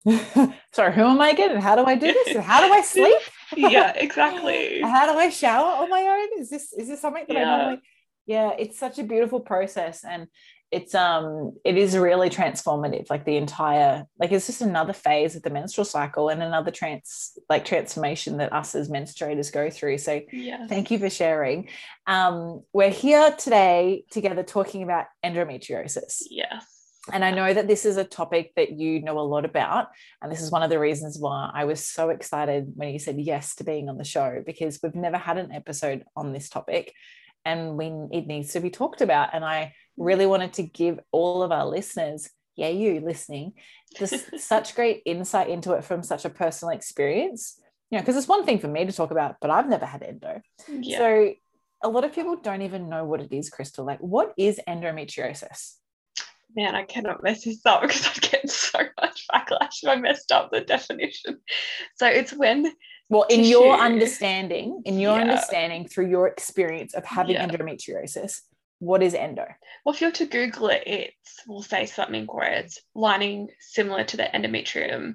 Sorry, 0.72 0.92
who 0.94 1.02
am 1.02 1.20
I 1.20 1.30
again? 1.30 1.52
And 1.52 1.62
how 1.62 1.76
do 1.76 1.84
I 1.84 1.94
do 1.94 2.12
this? 2.12 2.34
And 2.34 2.44
how 2.44 2.66
do 2.66 2.72
I 2.72 2.80
sleep? 2.82 3.22
Yeah, 3.56 3.92
exactly. 3.96 4.80
how 4.82 5.12
do 5.12 5.18
I 5.18 5.30
shower 5.30 5.82
on 5.82 5.90
my 5.90 6.02
own? 6.02 6.40
Is 6.42 6.50
this 6.50 6.72
is 6.72 6.88
this 6.88 7.00
something 7.00 7.24
that 7.28 7.36
I 7.36 7.40
Yeah. 7.40 7.56
normally? 7.56 7.82
Yeah, 8.26 8.50
it's 8.58 8.78
such 8.78 8.98
a 8.98 9.04
beautiful 9.04 9.40
process, 9.40 10.04
and 10.04 10.26
it's 10.70 10.94
um 10.94 11.54
it 11.64 11.78
is 11.78 11.96
really 11.96 12.28
transformative. 12.28 13.08
Like 13.08 13.24
the 13.24 13.38
entire 13.38 14.04
like 14.20 14.32
it's 14.32 14.46
just 14.48 14.60
another 14.60 14.92
phase 14.92 15.34
of 15.34 15.42
the 15.42 15.48
menstrual 15.48 15.86
cycle 15.86 16.28
and 16.28 16.42
another 16.42 16.70
trans 16.70 17.38
like 17.48 17.64
transformation 17.64 18.36
that 18.36 18.52
us 18.52 18.74
as 18.74 18.90
menstruators 18.90 19.50
go 19.50 19.70
through. 19.70 19.96
So 19.98 20.20
Yeah. 20.30 20.66
Thank 20.66 20.90
you 20.90 20.98
for 20.98 21.08
sharing. 21.08 21.70
Um, 22.06 22.64
we're 22.74 22.90
here 22.90 23.30
today 23.38 24.04
together 24.10 24.42
talking 24.42 24.82
about 24.82 25.06
endometriosis. 25.24 26.24
Yes. 26.28 26.77
And 27.12 27.24
I 27.24 27.30
know 27.30 27.52
that 27.52 27.68
this 27.68 27.84
is 27.84 27.96
a 27.96 28.04
topic 28.04 28.52
that 28.56 28.72
you 28.72 29.00
know 29.02 29.18
a 29.18 29.20
lot 29.20 29.44
about. 29.44 29.88
And 30.22 30.30
this 30.30 30.40
is 30.40 30.50
one 30.50 30.62
of 30.62 30.70
the 30.70 30.78
reasons 30.78 31.18
why 31.18 31.50
I 31.52 31.64
was 31.64 31.84
so 31.84 32.10
excited 32.10 32.72
when 32.74 32.90
you 32.90 32.98
said 32.98 33.18
yes 33.18 33.54
to 33.56 33.64
being 33.64 33.88
on 33.88 33.98
the 33.98 34.04
show, 34.04 34.42
because 34.44 34.80
we've 34.82 34.94
never 34.94 35.16
had 35.16 35.38
an 35.38 35.52
episode 35.52 36.04
on 36.16 36.32
this 36.32 36.48
topic 36.48 36.94
and 37.44 37.76
we, 37.76 37.86
it 38.10 38.26
needs 38.26 38.52
to 38.52 38.60
be 38.60 38.70
talked 38.70 39.00
about. 39.00 39.30
And 39.32 39.44
I 39.44 39.74
really 39.96 40.26
wanted 40.26 40.52
to 40.54 40.62
give 40.62 41.00
all 41.12 41.42
of 41.42 41.52
our 41.52 41.66
listeners, 41.66 42.28
yeah, 42.56 42.68
you 42.68 43.00
listening, 43.00 43.54
just 43.96 44.38
such 44.40 44.74
great 44.74 45.02
insight 45.06 45.48
into 45.48 45.72
it 45.72 45.84
from 45.84 46.02
such 46.02 46.24
a 46.24 46.30
personal 46.30 46.74
experience 46.74 47.60
you 47.90 47.96
know, 47.96 48.02
because 48.02 48.16
it's 48.16 48.28
one 48.28 48.44
thing 48.44 48.58
for 48.58 48.68
me 48.68 48.84
to 48.84 48.92
talk 48.92 49.10
about, 49.10 49.36
but 49.40 49.50
I've 49.50 49.68
never 49.68 49.86
had 49.86 50.02
endo. 50.02 50.42
Yeah. 50.68 50.98
So 50.98 51.32
a 51.82 51.88
lot 51.88 52.04
of 52.04 52.12
people 52.12 52.36
don't 52.36 52.62
even 52.62 52.88
know 52.88 53.04
what 53.04 53.20
it 53.20 53.32
is, 53.32 53.48
Crystal. 53.50 53.84
Like, 53.84 54.00
what 54.00 54.34
is 54.36 54.60
endometriosis? 54.68 55.76
Man, 56.56 56.74
I 56.74 56.82
cannot 56.84 57.22
mess 57.22 57.44
this 57.44 57.64
up 57.66 57.82
because 57.82 58.06
I 58.06 58.20
get 58.26 58.50
so 58.50 58.80
much 59.00 59.26
backlash 59.32 59.82
if 59.82 59.88
I 59.88 59.96
messed 59.96 60.32
up 60.32 60.50
the 60.50 60.60
definition. 60.60 61.38
So 61.96 62.06
it's 62.06 62.32
when 62.32 62.72
Well, 63.10 63.24
in 63.30 63.44
your 63.44 63.74
understanding, 63.76 64.82
in 64.84 64.98
your 64.98 65.14
Yeah. 65.16 65.22
understanding 65.22 65.86
through 65.88 66.08
your 66.10 66.26
experience 66.28 66.94
of 66.94 67.04
having 67.04 67.34
Yeah. 67.34 67.46
endometriosis, 67.46 68.40
what 68.80 69.02
is 69.02 69.14
endo? 69.14 69.46
Well, 69.84 69.94
if 69.94 70.00
you 70.00 70.08
were 70.08 70.12
to 70.12 70.26
Google 70.26 70.68
it, 70.68 70.86
it 70.86 71.14
will 71.46 71.62
say 71.62 71.86
something 71.86 72.26
where 72.26 72.52
it's 72.52 72.78
lining 72.94 73.48
similar 73.60 74.04
to 74.04 74.16
the 74.16 74.24
endometrium 74.24 75.14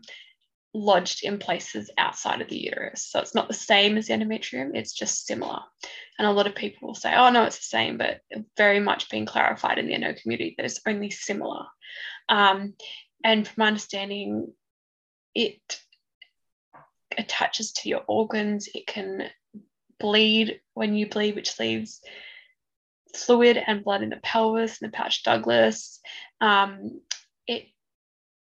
lodged 0.74 1.24
in 1.24 1.38
places 1.38 1.92
outside 1.98 2.42
of 2.42 2.50
the 2.50 2.58
uterus. 2.58 3.08
So 3.10 3.20
it's 3.20 3.36
not 3.36 3.48
the 3.48 3.54
same 3.54 3.98
as 3.98 4.08
the 4.08 4.14
endometrium, 4.14 4.72
it's 4.74 4.94
just 4.94 5.28
similar. 5.28 5.60
And 6.18 6.28
a 6.28 6.32
lot 6.32 6.48
of 6.48 6.56
people 6.56 6.88
will 6.88 6.96
say, 6.96 7.14
oh, 7.16 7.30
no, 7.30 7.44
it's 7.44 7.58
the 7.58 7.64
same, 7.64 7.98
but 7.98 8.22
very 8.58 8.80
much 8.80 9.10
being 9.10 9.26
clarified 9.26 9.78
in 9.78 9.88
the 9.88 9.94
endo 9.94 10.14
community 10.20 10.56
that 10.58 10.66
it's 10.66 10.82
only 10.88 11.10
similar. 11.10 11.66
Um, 12.30 12.74
and 13.24 13.48
from 13.48 13.56
my 13.58 13.68
understanding, 13.68 14.52
it 15.36 15.80
attaches 17.18 17.72
to 17.74 17.90
your 17.90 18.02
organs, 18.08 18.68
it 18.74 18.88
can 18.88 19.30
bleed 20.00 20.60
when 20.74 20.96
you 20.96 21.08
bleed, 21.08 21.36
which 21.36 21.60
leaves 21.60 22.02
fluid 23.16 23.62
and 23.66 23.84
blood 23.84 24.02
in 24.02 24.10
the 24.10 24.18
pelvis 24.18 24.82
and 24.82 24.92
the 24.92 24.96
pouch 24.96 25.24
Douglas. 25.24 26.00
Um, 26.42 27.02
it 27.48 27.68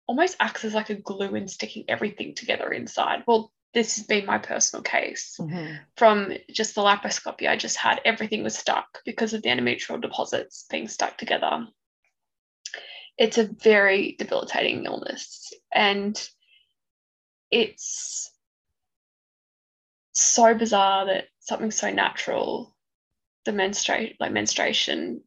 almost 0.07 0.37
acts 0.39 0.65
as 0.65 0.73
like 0.73 0.89
a 0.89 0.95
glue 0.95 1.35
in 1.35 1.47
sticking 1.47 1.85
everything 1.87 2.35
together 2.35 2.71
inside. 2.71 3.23
Well, 3.27 3.51
this 3.73 3.97
has 3.97 4.05
been 4.05 4.25
my 4.25 4.37
personal 4.37 4.83
case. 4.83 5.35
Mm-hmm. 5.39 5.75
From 5.97 6.33
just 6.49 6.75
the 6.75 6.81
laparoscopy 6.81 7.49
I 7.49 7.57
just 7.57 7.77
had, 7.77 8.01
everything 8.05 8.43
was 8.43 8.57
stuck 8.57 9.01
because 9.05 9.33
of 9.33 9.41
the 9.41 9.49
endometrial 9.49 10.01
deposits 10.01 10.65
being 10.69 10.87
stuck 10.87 11.17
together. 11.17 11.67
It's 13.17 13.37
a 13.37 13.45
very 13.47 14.15
debilitating 14.17 14.85
illness 14.85 15.53
and 15.73 16.21
it's 17.51 18.31
so 20.13 20.53
bizarre 20.53 21.05
that 21.05 21.25
something 21.39 21.71
so 21.71 21.91
natural 21.91 22.75
the 23.45 23.51
menstruate 23.51 24.15
like 24.19 24.31
menstruation 24.31 25.21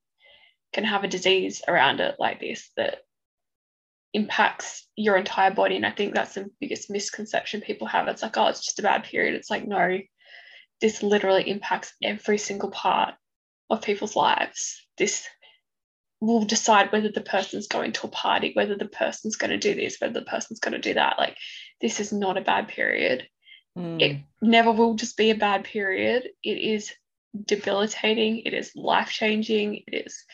can 0.73 0.85
have 0.85 1.05
a 1.05 1.09
disease 1.09 1.63
around 1.69 2.01
it 2.01 2.17
like 2.19 2.41
this 2.41 2.71
that 2.77 2.99
impacts 4.15 4.87
your 4.97 5.17
entire 5.17 5.51
body 5.53 5.77
and 5.77 5.85
i 5.87 5.91
think 5.91 6.15
that's 6.15 6.35
the 6.35 6.49
biggest 6.61 6.91
misconception 6.91 7.61
people 7.61 7.87
have 7.87 8.09
it's 8.09 8.23
like 8.23 8.37
oh 8.37 8.47
it's 8.47 8.65
just 8.65 8.79
a 8.79 8.83
bad 8.83 9.05
period 9.05 9.35
it's 9.35 9.51
like 9.51 9.67
no 9.67 9.99
this 10.81 11.03
literally 11.03 11.49
impacts 11.49 11.93
every 12.03 12.39
single 12.39 12.71
part 12.71 13.15
of 13.69 13.83
people's 13.83 14.17
lives 14.17 14.87
this 14.97 15.27
will 16.21 16.45
decide 16.45 16.91
whether 16.91 17.11
the 17.11 17.21
person's 17.21 17.69
going 17.69 17.93
to 17.93 18.07
a 18.07 18.11
party 18.11 18.53
whether 18.55 18.77
the 18.77 18.87
person's 18.89 19.37
going 19.37 19.51
to 19.51 19.59
do 19.59 19.75
this 19.75 19.99
whether 20.01 20.15
the 20.15 20.27
person's 20.27 20.59
going 20.59 20.73
to 20.73 20.81
do 20.81 20.95
that 20.95 21.19
like 21.19 21.37
this 21.81 22.01
is 22.01 22.13
not 22.13 22.39
a 22.39 22.43
bad 22.43 22.67
period 22.69 23.29
Mm. 23.79 24.03
it 24.03 24.19
never 24.43 24.73
will 24.73 24.95
just 24.95 25.17
be 25.17 25.31
a 25.31 25.37
bad 25.37 25.65
period. 25.65 26.29
It 26.43 26.59
is 26.59 26.93
debilitating. 27.45 28.41
It 28.41 28.53
is 28.53 28.73
life 28.75 29.11
changing. 29.11 29.85
It 29.87 30.07
is 30.07 30.25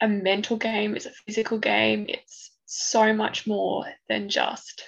a 0.00 0.08
mental 0.08 0.56
game. 0.56 0.96
It's 0.96 1.06
a 1.06 1.12
physical 1.26 1.58
game. 1.58 2.06
It's 2.08 2.50
so 2.66 3.12
much 3.12 3.46
more 3.46 3.86
than 4.08 4.28
just 4.28 4.82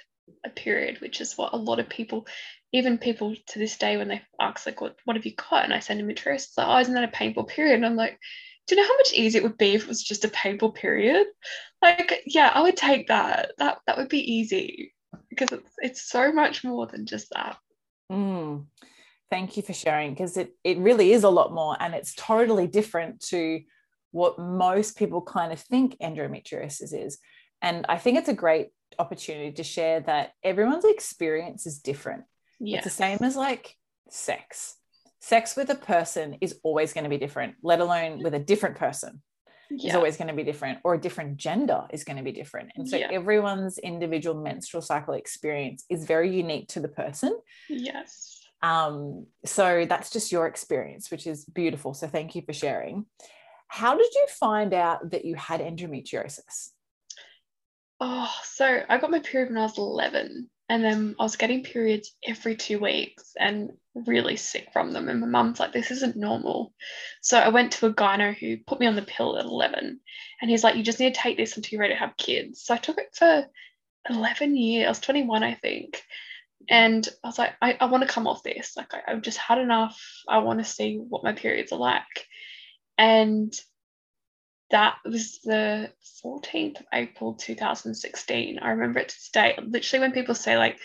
a 0.45 0.51
period, 0.51 1.01
which 1.01 1.21
is 1.21 1.39
what 1.39 1.53
a 1.53 1.57
lot 1.57 1.79
of 1.79 1.89
people, 1.89 2.27
even 2.73 2.99
people 2.99 3.35
to 3.49 3.59
this 3.59 3.79
day, 3.79 3.97
when 3.97 4.09
they 4.09 4.23
ask 4.41 4.67
like, 4.67 4.81
"What 4.81 4.97
what 5.05 5.17
have 5.17 5.25
you 5.25 5.35
got?" 5.35 5.65
and 5.65 5.73
I 5.73 5.79
send 5.81 6.01
them 6.01 6.11
a 6.11 6.15
trace, 6.15 6.47
it's 6.47 6.59
like, 6.59 6.67
"Oh, 6.67 6.79
isn't 6.79 6.95
that 6.95 7.05
a 7.05 7.09
painful 7.09 7.45
period?" 7.45 7.77
And 7.77 7.87
I'm 7.87 7.97
like, 7.97 8.19
"Do 8.67 8.75
you 8.75 8.83
know 8.83 8.89
how 8.89 8.97
much 8.97 9.13
easier 9.15 9.41
it 9.41 9.45
would 9.45 9.59
be 9.59 9.75
if 9.75 9.83
it 9.83 9.89
was 9.89 10.03
just 10.03 10.25
a 10.25 10.29
painful 10.29 10.73
period?" 10.73 11.27
Like, 11.81 12.23
yeah, 12.27 12.51
I 12.55 12.63
would 12.63 12.77
take 12.77 13.09
that. 13.09 13.53
That 13.59 13.79
that 13.87 13.97
would 13.97 14.09
be 14.09 14.33
easy 14.33 14.95
because 15.31 15.53
it's 15.53 15.71
it's 15.79 16.03
so 16.11 16.33
much 16.33 16.65
more 16.65 16.87
than 16.87 17.07
just 17.07 17.31
that. 17.31 17.57
Mm. 18.11 18.67
Thank 19.31 19.57
you 19.57 19.62
for 19.62 19.75
sharing 19.75 20.14
because 20.14 20.37
it, 20.37 20.55
it 20.64 20.79
really 20.79 21.12
is 21.12 21.23
a 21.23 21.29
lot 21.29 21.53
more 21.53 21.77
and 21.81 21.95
it's 21.95 22.14
totally 22.14 22.67
different 22.67 23.21
to 23.27 23.61
what 24.11 24.38
most 24.38 24.97
people 24.97 25.21
kind 25.21 25.53
of 25.53 25.61
think 25.61 25.99
endometriosis 26.01 26.95
is. 26.95 27.19
And 27.62 27.87
I 27.88 27.99
think 27.99 28.18
it's 28.18 28.29
a 28.29 28.35
great 28.35 28.68
opportunity 28.99 29.53
to 29.53 29.62
share 29.62 30.01
that 30.01 30.33
everyone's 30.42 30.85
experience 30.85 31.66
is 31.66 31.79
different. 31.79 32.25
Yeah. 32.61 32.79
It's 32.79 32.85
the 32.85 32.90
same 32.90 33.18
as 33.23 33.37
like 33.37 33.77
sex. 34.11 34.77
Sex 35.21 35.57
with 35.57 35.71
a 35.71 35.75
person 35.75 36.38
is 36.40 36.59
always 36.62 36.92
going 36.92 37.05
to 37.05 37.11
be 37.11 37.18
different, 37.18 37.55
let 37.62 37.81
alone 37.81 38.23
with 38.23 38.35
a 38.35 38.38
different 38.38 38.77
person 38.77 39.23
is 39.71 39.94
always 39.94 40.16
going 40.16 40.29
to 40.29 40.35
be 40.35 40.44
different, 40.44 40.79
or 40.83 40.94
a 40.94 41.01
different 41.01 41.37
gender 41.37 41.83
is 41.92 42.03
going 42.03 42.16
to 42.16 42.23
be 42.23 42.33
different. 42.33 42.71
And 42.77 42.88
so 42.88 42.97
Yeah. 42.97 43.11
everyone's 43.12 43.77
individual 43.79 44.40
menstrual 44.40 44.81
cycle 44.81 45.12
experience 45.12 45.85
is 45.90 46.07
very 46.07 46.35
unique 46.35 46.68
to 46.68 46.81
the 46.81 46.88
person. 46.88 47.38
Yes. 47.68 48.40
Um, 48.62 49.27
so 49.44 49.85
that's 49.85 50.11
just 50.11 50.33
your 50.33 50.47
experience, 50.47 51.11
which 51.11 51.27
is 51.27 51.44
beautiful. 51.44 51.92
So 51.92 52.07
thank 52.07 52.35
you 52.35 52.42
for 52.42 52.55
sharing. 52.55 53.05
How 53.68 53.97
did 53.97 54.14
you 54.14 54.27
find 54.29 54.73
out 54.73 55.11
that 55.11 55.27
you 55.27 55.35
had 55.35 55.61
endometriosis? 55.61 56.71
Oh, 58.01 58.33
so 58.45 58.83
I 58.89 58.99
got 58.99 59.11
my 59.11 59.19
period 59.19 59.49
when 59.49 59.59
I 59.59 59.63
was 59.63 59.77
11, 59.77 60.49
and 60.69 60.85
then 60.85 61.17
I 61.19 61.23
was 61.23 61.37
getting 61.37 61.65
periods 61.65 62.15
every 62.25 62.55
two 62.57 62.79
weeks 62.79 63.33
and 63.39 63.73
really 63.95 64.37
sick 64.37 64.69
from 64.73 64.93
them. 64.93 65.09
And 65.09 65.21
my 65.21 65.27
mum's 65.27 65.59
like, 65.59 65.73
this 65.73 65.91
isn't 65.91 66.15
normal. 66.17 66.73
So 67.23 67.39
I 67.39 67.49
went 67.49 67.73
to 67.73 67.87
a 67.87 67.93
gyno 67.95 68.37
who 68.37 68.59
put 68.59 68.79
me 68.79 68.87
on 68.87 68.95
the 68.95 69.03
pill 69.03 69.37
at 69.37 69.45
11, 69.45 70.01
and 70.41 70.51
he's 70.51 70.63
like, 70.63 70.77
you 70.77 70.83
just 70.85 71.01
need 71.01 71.15
to 71.15 71.21
take 71.21 71.37
this 71.37 71.57
until 71.57 71.71
you're 71.73 71.81
ready 71.81 71.95
to 71.95 72.01
have 72.01 72.17
kids. 72.17 72.63
So 72.63 72.75
I 72.75 72.79
took 72.79 72.99
it 72.99 73.15
for 73.15 73.47
11 74.09 74.57
years. 74.57 74.87
I 74.87 74.91
was 74.91 75.01
21, 75.01 75.43
I 75.43 75.55
think. 75.55 76.03
And 76.71 77.09
I 77.25 77.29
was 77.29 77.39
like, 77.39 77.55
I, 77.63 77.77
I 77.81 77.87
want 77.87 78.03
to 78.03 78.13
come 78.13 78.27
off 78.27 78.43
this. 78.43 78.77
Like, 78.77 78.93
I, 78.95 79.13
I've 79.13 79.23
just 79.23 79.39
had 79.39 79.59
enough. 79.59 80.01
I 80.29 80.39
want 80.39 80.59
to 80.61 80.65
see 80.65 80.97
what 80.97 81.25
my 81.25 81.33
periods 81.33 81.73
are 81.73 81.79
like. 81.79 82.27
And 82.97 83.53
that 84.70 84.96
was 85.04 85.40
the 85.44 85.90
14th 86.24 86.81
of 86.81 86.87
April 86.92 87.35
2016. 87.35 88.59
I 88.61 88.70
remember 88.70 89.00
it 89.00 89.09
to 89.09 89.14
this 89.14 89.31
day. 89.33 89.59
Literally, 89.62 90.00
when 90.00 90.12
people 90.12 90.35
say, 90.35 90.57
like, 90.57 90.78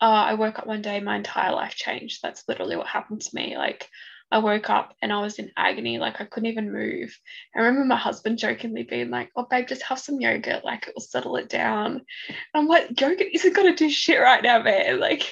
uh, 0.00 0.04
I 0.04 0.34
woke 0.34 0.58
up 0.58 0.66
one 0.66 0.82
day, 0.82 1.00
my 1.00 1.16
entire 1.16 1.52
life 1.52 1.74
changed. 1.74 2.20
That's 2.22 2.44
literally 2.48 2.76
what 2.76 2.86
happened 2.86 3.20
to 3.20 3.34
me. 3.34 3.58
Like, 3.58 3.88
I 4.32 4.38
woke 4.38 4.70
up 4.70 4.94
and 5.02 5.12
I 5.12 5.20
was 5.20 5.38
in 5.38 5.50
agony, 5.56 5.98
like, 5.98 6.20
I 6.20 6.24
couldn't 6.24 6.48
even 6.48 6.72
move. 6.72 7.18
I 7.54 7.58
remember 7.58 7.84
my 7.84 7.96
husband 7.96 8.38
jokingly 8.38 8.84
being 8.84 9.10
like, 9.10 9.30
Oh, 9.36 9.46
babe, 9.50 9.66
just 9.66 9.82
have 9.82 9.98
some 9.98 10.20
yogurt, 10.20 10.64
like, 10.64 10.86
it 10.86 10.94
will 10.94 11.02
settle 11.02 11.36
it 11.36 11.48
down. 11.48 11.92
And 12.28 12.36
I'm 12.54 12.66
like, 12.66 12.98
Yogurt 13.00 13.26
isn't 13.34 13.54
going 13.54 13.74
to 13.74 13.76
do 13.76 13.90
shit 13.90 14.20
right 14.20 14.42
now, 14.42 14.62
man. 14.62 15.00
Like, 15.00 15.30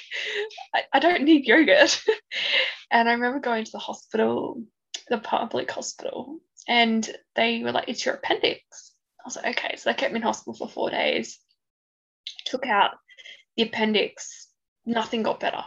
I, 0.75 0.83
I 0.93 0.99
don't 0.99 1.23
need 1.23 1.45
yogurt. 1.45 2.03
and 2.91 3.07
I 3.09 3.13
remember 3.13 3.39
going 3.39 3.63
to 3.63 3.71
the 3.71 3.79
hospital, 3.79 4.61
the 5.09 5.17
public 5.17 5.71
hospital, 5.71 6.39
and 6.69 7.09
they 7.35 7.63
were 7.63 7.73
like, 7.73 7.89
It's 7.89 8.05
your 8.05 8.15
appendix. 8.15 8.93
I 9.19 9.23
was 9.25 9.35
like, 9.35 9.57
Okay. 9.57 9.75
So 9.75 9.89
they 9.89 9.95
kept 9.95 10.13
me 10.13 10.19
in 10.19 10.23
hospital 10.23 10.53
for 10.53 10.69
four 10.69 10.89
days, 10.91 11.39
took 12.45 12.65
out 12.65 12.91
the 13.57 13.63
appendix, 13.63 14.47
nothing 14.85 15.23
got 15.23 15.41
better. 15.41 15.63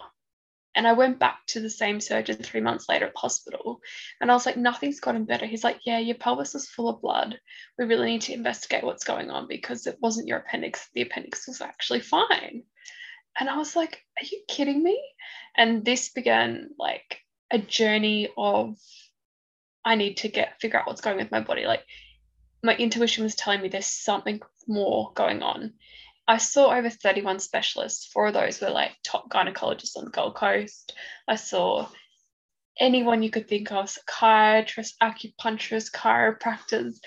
And 0.75 0.87
I 0.87 0.95
went 0.95 1.19
back 1.19 1.41
to 1.49 1.61
the 1.61 1.69
same 1.69 2.01
surgeon 2.01 2.37
three 2.37 2.63
months 2.63 2.89
later 2.89 3.05
at 3.05 3.13
the 3.13 3.19
hospital, 3.19 3.81
and 4.21 4.31
I 4.31 4.35
was 4.35 4.47
like, 4.47 4.57
Nothing's 4.57 5.01
gotten 5.01 5.25
better. 5.25 5.45
He's 5.45 5.65
like, 5.65 5.81
Yeah, 5.85 5.99
your 5.99 6.15
pelvis 6.15 6.55
is 6.55 6.71
full 6.71 6.89
of 6.89 7.03
blood. 7.03 7.39
We 7.79 7.85
really 7.85 8.13
need 8.13 8.23
to 8.23 8.33
investigate 8.33 8.85
what's 8.85 9.05
going 9.05 9.29
on 9.29 9.49
because 9.49 9.87
it 9.87 9.99
wasn't 10.01 10.29
your 10.29 10.39
appendix. 10.39 10.89
The 10.95 11.03
appendix 11.03 11.47
was 11.49 11.61
actually 11.61 12.01
fine. 12.01 12.63
And 13.39 13.51
I 13.51 13.59
was 13.59 13.75
like, 13.75 14.01
Are 14.21 14.25
you 14.25 14.41
kidding 14.49 14.83
me? 14.83 15.03
And 15.57 15.85
this 15.85 16.11
began 16.11 16.71
like 16.79 17.19
a 17.51 17.59
journey 17.59 18.31
of 18.39 18.79
I 19.85 19.95
need 19.97 20.19
to 20.19 20.29
get 20.29 20.61
figure 20.61 20.79
out 20.79 20.87
what's 20.87 21.01
going 21.01 21.17
with 21.17 21.31
my 21.31 21.41
body. 21.41 21.67
Like 21.67 21.85
my 22.63 22.77
intuition 22.77 23.25
was 23.25 23.35
telling 23.35 23.61
me 23.61 23.69
there's 23.69 23.87
something 23.87 24.41
more 24.67 25.13
going 25.15 25.43
on. 25.43 25.75
I 26.29 26.39
saw 26.39 26.73
over 26.73 26.89
31 26.89 27.41
specialists. 27.41 28.07
Four 28.07 28.29
of 28.29 28.35
those 28.35 28.61
were 28.61 28.71
like 28.71 28.93
top 29.03 29.29
gynecologists 29.29 29.97
on 29.97 30.05
the 30.05 30.11
Gold 30.11 30.37
Coast. 30.37 30.95
I 31.27 31.35
saw 31.35 31.89
anyone 32.79 33.23
you 33.23 33.31
could 33.31 33.49
think 33.49 33.73
of 33.73 33.91
psychiatrists, 33.91 34.97
acupuncturists, 35.03 35.91
chiropractors, 35.91 36.99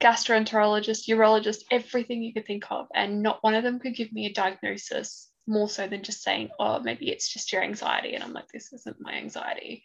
gastroenterologists, 0.00 1.08
urologists, 1.08 1.64
everything 1.70 2.22
you 2.22 2.34
could 2.34 2.46
think 2.46 2.64
of. 2.70 2.86
And 2.94 3.22
not 3.22 3.42
one 3.42 3.54
of 3.54 3.64
them 3.64 3.80
could 3.80 3.96
give 3.96 4.12
me 4.12 4.26
a 4.26 4.32
diagnosis 4.32 5.30
more 5.46 5.68
so 5.68 5.86
than 5.86 6.02
just 6.02 6.22
saying, 6.22 6.50
oh, 6.58 6.80
maybe 6.80 7.10
it's 7.10 7.32
just 7.32 7.52
your 7.52 7.62
anxiety. 7.62 8.14
And 8.14 8.22
I'm 8.22 8.32
like, 8.32 8.48
this 8.52 8.72
isn't 8.72 9.00
my 9.00 9.14
anxiety. 9.14 9.82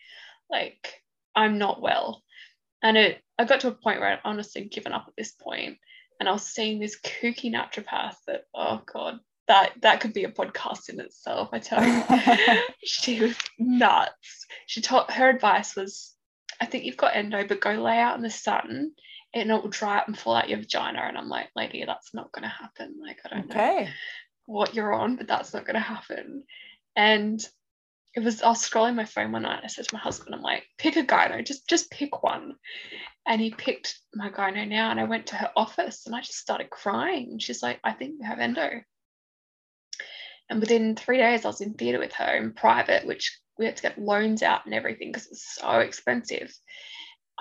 Like, 0.49 1.01
I'm 1.35 1.57
not 1.57 1.81
well. 1.81 2.23
And 2.81 2.97
it, 2.97 3.21
I 3.37 3.45
got 3.45 3.61
to 3.61 3.67
a 3.67 3.71
point 3.71 3.99
where 3.99 4.09
I'd 4.09 4.21
honestly 4.23 4.63
given 4.65 4.93
up 4.93 5.05
at 5.07 5.15
this 5.17 5.31
point, 5.31 5.77
And 6.19 6.27
I 6.27 6.31
was 6.31 6.45
seeing 6.45 6.79
this 6.79 6.99
kooky 6.99 7.51
naturopath 7.53 8.15
that, 8.27 8.45
oh 8.53 8.81
God, 8.91 9.19
that 9.47 9.71
that 9.81 9.99
could 9.99 10.13
be 10.13 10.25
a 10.25 10.31
podcast 10.31 10.89
in 10.89 10.99
itself. 10.99 11.49
I 11.51 11.59
tell 11.59 11.83
you, 11.83 12.61
she 12.83 13.19
was 13.19 13.35
nuts. 13.57 14.45
She 14.67 14.81
told 14.81 15.09
her 15.11 15.29
advice 15.29 15.75
was, 15.75 16.15
I 16.61 16.65
think 16.65 16.83
you've 16.83 16.97
got 16.97 17.15
endo, 17.15 17.45
but 17.47 17.61
go 17.61 17.71
lay 17.71 17.97
out 17.99 18.15
in 18.15 18.21
the 18.21 18.29
sun 18.29 18.91
and 19.33 19.51
it 19.51 19.61
will 19.61 19.69
dry 19.69 19.97
up 19.97 20.07
and 20.07 20.17
fall 20.17 20.35
out 20.35 20.49
your 20.49 20.59
vagina. 20.59 20.99
And 21.01 21.17
I'm 21.17 21.29
like, 21.29 21.49
lady, 21.55 21.83
that's 21.85 22.13
not 22.13 22.31
going 22.31 22.43
to 22.43 22.49
happen. 22.49 22.95
Like, 23.01 23.19
I 23.25 23.29
don't 23.29 23.49
okay. 23.51 23.83
know 23.85 23.89
what 24.45 24.73
you're 24.73 24.93
on, 24.93 25.15
but 25.15 25.27
that's 25.27 25.53
not 25.53 25.65
going 25.65 25.75
to 25.75 25.79
happen. 25.79 26.43
And 26.95 27.39
it 28.19 28.25
was, 28.25 28.41
I 28.41 28.49
was 28.49 28.67
scrolling 28.67 28.95
my 28.95 29.05
phone 29.05 29.31
one 29.31 29.43
night. 29.43 29.61
I 29.63 29.67
said 29.67 29.87
to 29.87 29.95
my 29.95 29.99
husband, 29.99 30.35
I'm 30.35 30.41
like, 30.41 30.65
pick 30.77 30.95
a 30.97 31.03
gyno, 31.03 31.45
just, 31.45 31.67
just 31.67 31.89
pick 31.89 32.21
one. 32.21 32.55
And 33.25 33.39
he 33.39 33.51
picked 33.51 33.99
my 34.13 34.29
gyno 34.29 34.67
now. 34.67 34.91
And 34.91 34.99
I 34.99 35.05
went 35.05 35.27
to 35.27 35.35
her 35.35 35.51
office 35.55 36.05
and 36.05 36.15
I 36.15 36.19
just 36.19 36.37
started 36.37 36.69
crying. 36.69 37.29
And 37.31 37.41
she's 37.41 37.63
like, 37.63 37.79
I 37.83 37.93
think 37.93 38.15
you 38.19 38.27
have 38.27 38.39
endo. 38.39 38.81
And 40.49 40.59
within 40.59 40.95
three 40.95 41.17
days, 41.17 41.45
I 41.45 41.49
was 41.49 41.61
in 41.61 41.75
theatre 41.75 41.99
with 41.99 42.13
her 42.13 42.35
in 42.35 42.53
private, 42.53 43.05
which 43.05 43.39
we 43.57 43.65
had 43.65 43.77
to 43.77 43.83
get 43.83 43.99
loans 43.99 44.41
out 44.41 44.65
and 44.65 44.73
everything 44.73 45.11
because 45.11 45.27
it's 45.27 45.55
so 45.55 45.79
expensive. 45.79 46.53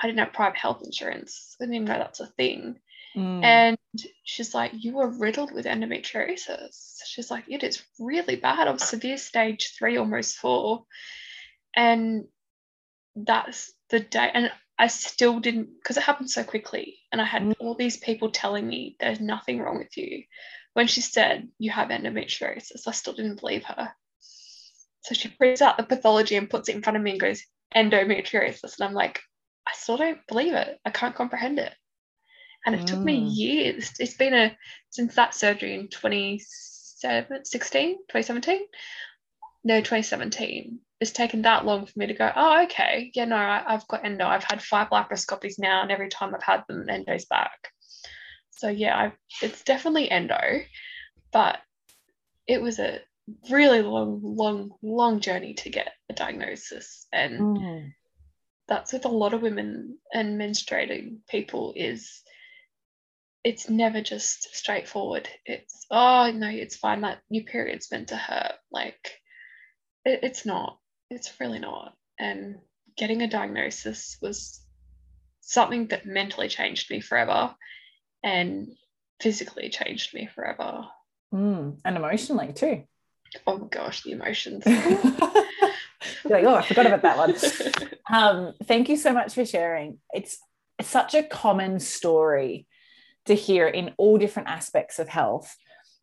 I 0.00 0.06
didn't 0.06 0.18
have 0.18 0.32
private 0.32 0.58
health 0.58 0.82
insurance. 0.84 1.56
I 1.60 1.64
didn't 1.64 1.74
even 1.74 1.86
know 1.86 1.98
that's 1.98 2.20
a 2.20 2.26
thing. 2.26 2.78
Mm. 3.18 3.44
And 3.44 3.78
she's 4.24 4.54
like, 4.54 4.72
You 4.74 4.94
were 4.94 5.08
riddled 5.08 5.52
with 5.52 5.66
endometriosis. 5.66 6.98
She's 7.06 7.30
like, 7.30 7.44
It 7.48 7.62
is 7.62 7.82
really 7.98 8.36
bad. 8.36 8.68
I 8.68 8.70
was 8.70 8.84
severe 8.84 9.18
stage 9.18 9.74
three, 9.78 9.96
almost 9.96 10.36
four. 10.36 10.84
And 11.76 12.24
that's 13.16 13.72
the 13.90 14.00
day. 14.00 14.30
And 14.32 14.50
I 14.78 14.86
still 14.86 15.40
didn't, 15.40 15.70
because 15.82 15.96
it 15.96 16.04
happened 16.04 16.30
so 16.30 16.44
quickly. 16.44 16.98
And 17.10 17.20
I 17.20 17.24
had 17.24 17.42
mm. 17.42 17.54
all 17.58 17.74
these 17.74 17.96
people 17.96 18.30
telling 18.30 18.66
me, 18.66 18.96
There's 19.00 19.20
nothing 19.20 19.60
wrong 19.60 19.78
with 19.78 19.96
you 19.96 20.22
when 20.78 20.86
she 20.86 21.00
said 21.00 21.48
you 21.58 21.72
have 21.72 21.88
endometriosis, 21.88 22.86
I 22.86 22.92
still 22.92 23.12
didn't 23.12 23.40
believe 23.40 23.64
her. 23.64 23.90
So 25.02 25.12
she 25.12 25.28
prints 25.28 25.60
out 25.60 25.76
the 25.76 25.82
pathology 25.82 26.36
and 26.36 26.48
puts 26.48 26.68
it 26.68 26.76
in 26.76 26.82
front 26.82 26.96
of 26.96 27.02
me 27.02 27.10
and 27.10 27.20
goes, 27.20 27.42
endometriosis. 27.74 28.78
And 28.78 28.86
I'm 28.86 28.94
like, 28.94 29.20
I 29.66 29.72
still 29.74 29.96
don't 29.96 30.24
believe 30.28 30.54
it. 30.54 30.78
I 30.84 30.90
can't 30.90 31.16
comprehend 31.16 31.58
it. 31.58 31.74
And 32.68 32.74
it 32.74 32.82
mm. 32.82 32.86
took 32.86 33.00
me 33.00 33.18
mm. 33.18 33.34
years. 33.34 33.94
It's 33.98 34.12
been 34.12 34.34
a 34.34 34.54
since 34.90 35.14
that 35.14 35.34
surgery 35.34 35.74
in 35.74 35.88
2016, 35.88 37.96
2017. 37.96 38.60
No, 39.64 39.78
2017. 39.78 40.78
It's 41.00 41.12
taken 41.12 41.40
that 41.42 41.64
long 41.64 41.86
for 41.86 41.98
me 41.98 42.08
to 42.08 42.12
go, 42.12 42.30
oh, 42.36 42.64
okay. 42.64 43.10
Yeah, 43.14 43.24
no, 43.24 43.36
I, 43.36 43.64
have 43.66 43.88
got 43.88 44.04
endo. 44.04 44.26
I've 44.26 44.44
had 44.44 44.62
five 44.62 44.90
laparoscopies 44.90 45.58
now, 45.58 45.80
and 45.80 45.90
every 45.90 46.10
time 46.10 46.34
I've 46.34 46.42
had 46.42 46.64
them, 46.68 46.90
endo's 46.90 47.24
back. 47.24 47.68
So 48.50 48.68
yeah, 48.68 48.98
I've, 48.98 49.16
it's 49.40 49.62
definitely 49.62 50.10
endo, 50.10 50.60
but 51.32 51.60
it 52.46 52.60
was 52.60 52.78
a 52.78 53.00
really 53.50 53.80
long, 53.80 54.20
long, 54.22 54.72
long 54.82 55.20
journey 55.20 55.54
to 55.54 55.70
get 55.70 55.92
a 56.10 56.12
diagnosis. 56.12 57.06
And 57.14 57.40
mm. 57.40 57.92
that's 58.66 58.92
with 58.92 59.06
a 59.06 59.08
lot 59.08 59.32
of 59.32 59.40
women 59.40 59.96
and 60.12 60.38
menstruating 60.38 61.20
people 61.30 61.72
is 61.74 62.22
it's 63.44 63.68
never 63.68 64.00
just 64.00 64.54
straightforward. 64.54 65.28
It's 65.46 65.86
oh 65.90 66.30
no, 66.34 66.48
it's 66.48 66.76
fine. 66.76 67.02
That 67.02 67.18
your 67.28 67.44
period's 67.44 67.90
meant 67.90 68.08
to 68.08 68.16
hurt. 68.16 68.54
Like 68.70 69.12
it, 70.04 70.20
it's 70.22 70.44
not. 70.44 70.78
It's 71.10 71.32
really 71.40 71.58
not. 71.58 71.94
And 72.18 72.56
getting 72.96 73.22
a 73.22 73.28
diagnosis 73.28 74.18
was 74.20 74.60
something 75.40 75.86
that 75.88 76.04
mentally 76.04 76.48
changed 76.48 76.90
me 76.90 77.00
forever 77.00 77.54
and 78.22 78.68
physically 79.20 79.70
changed 79.70 80.14
me 80.14 80.28
forever. 80.34 80.84
Mm, 81.32 81.78
and 81.84 81.96
emotionally 81.96 82.52
too. 82.52 82.84
Oh 83.46 83.58
gosh, 83.58 84.02
the 84.02 84.12
emotions. 84.12 84.66
like, 86.24 86.44
oh, 86.44 86.54
I 86.54 86.62
forgot 86.62 86.86
about 86.86 87.02
that 87.02 87.18
one. 87.18 87.34
Um, 88.10 88.54
thank 88.64 88.88
you 88.88 88.96
so 88.96 89.12
much 89.12 89.34
for 89.34 89.44
sharing. 89.44 89.98
It's 90.14 90.38
such 90.80 91.14
a 91.14 91.22
common 91.22 91.78
story 91.78 92.66
to 93.28 93.34
hear 93.34 93.66
in 93.66 93.94
all 93.96 94.18
different 94.18 94.48
aspects 94.48 94.98
of 94.98 95.08
health. 95.08 95.56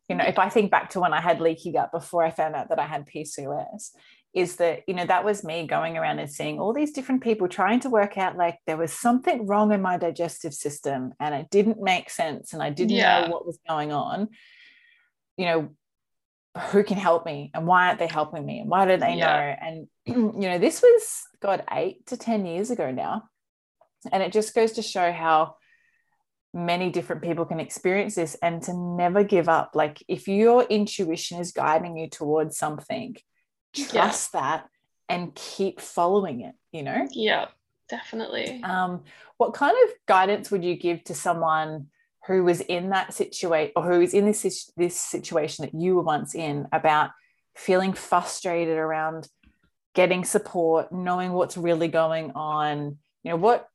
You 0.08 0.16
know, 0.16 0.24
if 0.24 0.38
I 0.38 0.48
think 0.48 0.70
back 0.70 0.90
to 0.90 1.00
when 1.00 1.12
I 1.12 1.20
had 1.20 1.40
leaky 1.40 1.72
gut 1.72 1.92
before 1.92 2.24
I 2.24 2.30
found 2.30 2.54
out 2.54 2.68
that 2.70 2.78
I 2.78 2.86
had 2.86 3.06
PCOS, 3.06 3.90
is 4.36 4.56
that 4.56 4.82
you 4.86 4.94
know 4.94 5.06
that 5.06 5.24
was 5.24 5.42
me 5.42 5.66
going 5.66 5.96
around 5.96 6.18
and 6.18 6.30
seeing 6.30 6.60
all 6.60 6.74
these 6.74 6.92
different 6.92 7.22
people 7.22 7.48
trying 7.48 7.80
to 7.80 7.88
work 7.88 8.18
out 8.18 8.36
like 8.36 8.58
there 8.66 8.76
was 8.76 8.92
something 8.92 9.46
wrong 9.46 9.72
in 9.72 9.80
my 9.80 9.96
digestive 9.96 10.52
system 10.52 11.14
and 11.18 11.34
it 11.34 11.48
didn't 11.50 11.80
make 11.80 12.10
sense 12.10 12.52
and 12.52 12.62
I 12.62 12.68
didn't 12.68 12.96
yeah. 12.96 13.22
know 13.22 13.32
what 13.32 13.46
was 13.46 13.58
going 13.66 13.92
on 13.92 14.28
you 15.38 15.46
know 15.46 15.70
who 16.70 16.84
can 16.84 16.98
help 16.98 17.24
me 17.24 17.50
and 17.54 17.66
why 17.66 17.86
aren't 17.86 17.98
they 17.98 18.06
helping 18.06 18.44
me 18.44 18.60
and 18.60 18.68
why 18.68 18.86
do 18.86 18.98
they 18.98 19.14
yeah. 19.14 19.26
know 19.26 19.66
and 19.68 19.86
you 20.42 20.48
know 20.48 20.58
this 20.58 20.82
was 20.82 21.22
god 21.40 21.64
8 21.70 22.06
to 22.06 22.16
10 22.16 22.46
years 22.46 22.70
ago 22.70 22.90
now 22.90 23.24
and 24.12 24.22
it 24.22 24.32
just 24.32 24.54
goes 24.54 24.72
to 24.72 24.82
show 24.82 25.12
how 25.12 25.56
many 26.54 26.90
different 26.90 27.22
people 27.22 27.44
can 27.44 27.60
experience 27.60 28.14
this 28.14 28.36
and 28.42 28.62
to 28.62 28.72
never 28.74 29.22
give 29.24 29.48
up. 29.48 29.72
Like 29.74 30.02
if 30.08 30.26
your 30.26 30.62
intuition 30.64 31.38
is 31.38 31.52
guiding 31.52 31.96
you 31.96 32.08
towards 32.08 32.56
something 32.56 33.16
trust 33.74 34.30
yeah. 34.32 34.40
that 34.40 34.68
and 35.08 35.34
keep 35.34 35.80
following 35.80 36.40
it 36.40 36.54
you 36.72 36.82
know? 36.82 37.06
Yeah 37.12 37.46
definitely. 37.88 38.62
Um 38.64 39.02
what 39.36 39.54
kind 39.54 39.76
of 39.84 39.94
guidance 40.06 40.50
would 40.50 40.64
you 40.64 40.76
give 40.76 41.04
to 41.04 41.14
someone 41.14 41.88
who 42.26 42.42
was 42.42 42.60
in 42.60 42.90
that 42.90 43.14
situation 43.14 43.72
or 43.76 43.84
who 43.84 44.00
is 44.00 44.14
in 44.14 44.24
this 44.24 44.70
this 44.76 45.00
situation 45.00 45.64
that 45.64 45.74
you 45.74 45.96
were 45.96 46.02
once 46.02 46.34
in 46.34 46.66
about 46.72 47.10
feeling 47.54 47.92
frustrated 47.92 48.76
around 48.76 49.28
getting 49.94 50.24
support 50.24 50.92
knowing 50.92 51.32
what's 51.32 51.56
really 51.56 51.88
going 51.88 52.32
on? 52.32 52.98
You 53.22 53.30
know 53.30 53.36
what 53.36 53.68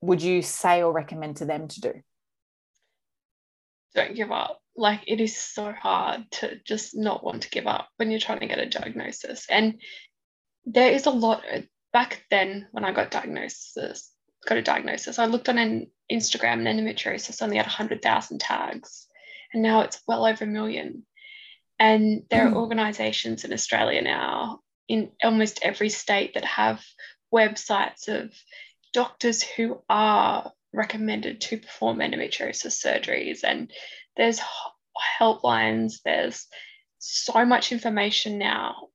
would 0.00 0.22
you 0.22 0.42
say 0.42 0.82
or 0.82 0.92
recommend 0.92 1.36
to 1.36 1.44
them 1.44 1.68
to 1.68 1.80
do? 1.80 1.92
Don't 3.94 4.14
give 4.14 4.30
up. 4.30 4.60
Like 4.76 5.02
it 5.06 5.20
is 5.20 5.36
so 5.36 5.72
hard 5.72 6.30
to 6.32 6.60
just 6.64 6.96
not 6.96 7.24
want 7.24 7.42
to 7.42 7.50
give 7.50 7.66
up 7.66 7.88
when 7.96 8.10
you're 8.10 8.20
trying 8.20 8.40
to 8.40 8.46
get 8.46 8.58
a 8.58 8.68
diagnosis. 8.68 9.46
And 9.48 9.80
there 10.66 10.92
is 10.92 11.06
a 11.06 11.10
lot 11.10 11.44
back 11.92 12.24
then 12.30 12.66
when 12.72 12.84
i 12.84 12.92
got 12.92 13.10
diagnosis 13.10 14.10
got 14.46 14.58
a 14.58 14.62
diagnosis 14.62 15.18
i 15.18 15.24
looked 15.24 15.48
on 15.48 15.56
an 15.56 15.86
instagram 16.12 16.66
and 16.66 16.66
endometriosis 16.66 17.40
only 17.40 17.56
had 17.56 17.66
100000 17.66 18.38
tags 18.38 19.06
and 19.52 19.62
now 19.62 19.80
it's 19.80 20.02
well 20.06 20.26
over 20.26 20.44
a 20.44 20.46
million. 20.46 21.04
And 21.78 22.24
there 22.30 22.46
are 22.46 22.50
hmm. 22.50 22.56
organizations 22.56 23.44
in 23.44 23.52
australia 23.52 24.02
now 24.02 24.60
in 24.88 25.10
almost 25.22 25.60
every 25.62 25.88
state 25.88 26.34
that 26.34 26.44
have 26.44 26.84
websites 27.32 28.08
of 28.08 28.32
doctors 28.96 29.42
who 29.42 29.82
are 29.90 30.50
recommended 30.72 31.38
to 31.42 31.58
perform 31.58 31.98
endometriosis 31.98 32.82
surgeries 32.82 33.40
and 33.44 33.70
there's 34.16 34.40
helplines, 35.20 35.96
there's 36.02 36.46
so 36.98 37.44
much 37.44 37.72
information 37.72 38.38
now 38.38 38.88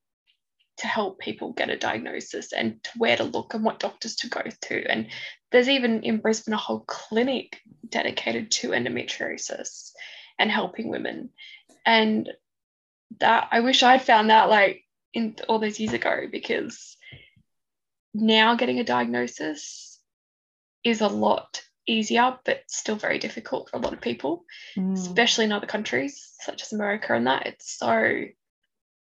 to 0.78 0.88
help 0.88 1.20
people 1.20 1.54
get 1.54 1.70
a 1.70 1.78
diagnosis 1.78 2.52
and 2.52 2.84
to 2.84 2.90
where 2.98 3.16
to 3.16 3.24
look 3.24 3.54
and 3.54 3.64
what 3.64 3.80
doctors 3.80 4.16
to 4.16 4.28
go 4.28 4.42
to. 4.62 4.92
And 4.92 5.10
there's 5.52 5.70
even 5.70 6.02
in 6.02 6.18
Brisbane 6.18 6.56
a 6.56 6.58
whole 6.58 6.80
clinic 6.80 7.62
dedicated 7.88 8.50
to 8.50 8.70
endometriosis 8.70 9.92
and 10.40 10.50
helping 10.50 10.90
women. 10.90 11.30
And 11.86 12.28
that 13.20 13.50
I 13.52 13.60
wish 13.60 13.84
I'd 13.84 14.02
found 14.02 14.32
that 14.32 14.50
like 14.50 14.84
in 15.14 15.36
all 15.48 15.60
those 15.60 15.80
years 15.80 15.94
ago 15.94 16.22
because 16.32 16.98
now 18.16 18.56
getting 18.56 18.80
a 18.80 18.84
diagnosis 18.84 19.91
is 20.84 21.02
a 21.02 21.08
lot 21.08 21.62
easier, 21.88 22.38
but 22.46 22.64
still 22.68 22.96
very 22.96 23.20
difficult 23.20 23.70
for 23.70 23.78
a 23.78 23.80
lot 23.80 23.94
of 23.94 24.02
people, 24.02 24.46
mm. 24.78 24.94
especially 24.94 25.46
in 25.46 25.52
other 25.52 25.68
countries 25.68 26.34
such 26.40 26.62
as 26.62 26.74
America. 26.74 27.14
And 27.14 27.28
that 27.28 27.48
it's 27.48 27.78
so 27.78 28.24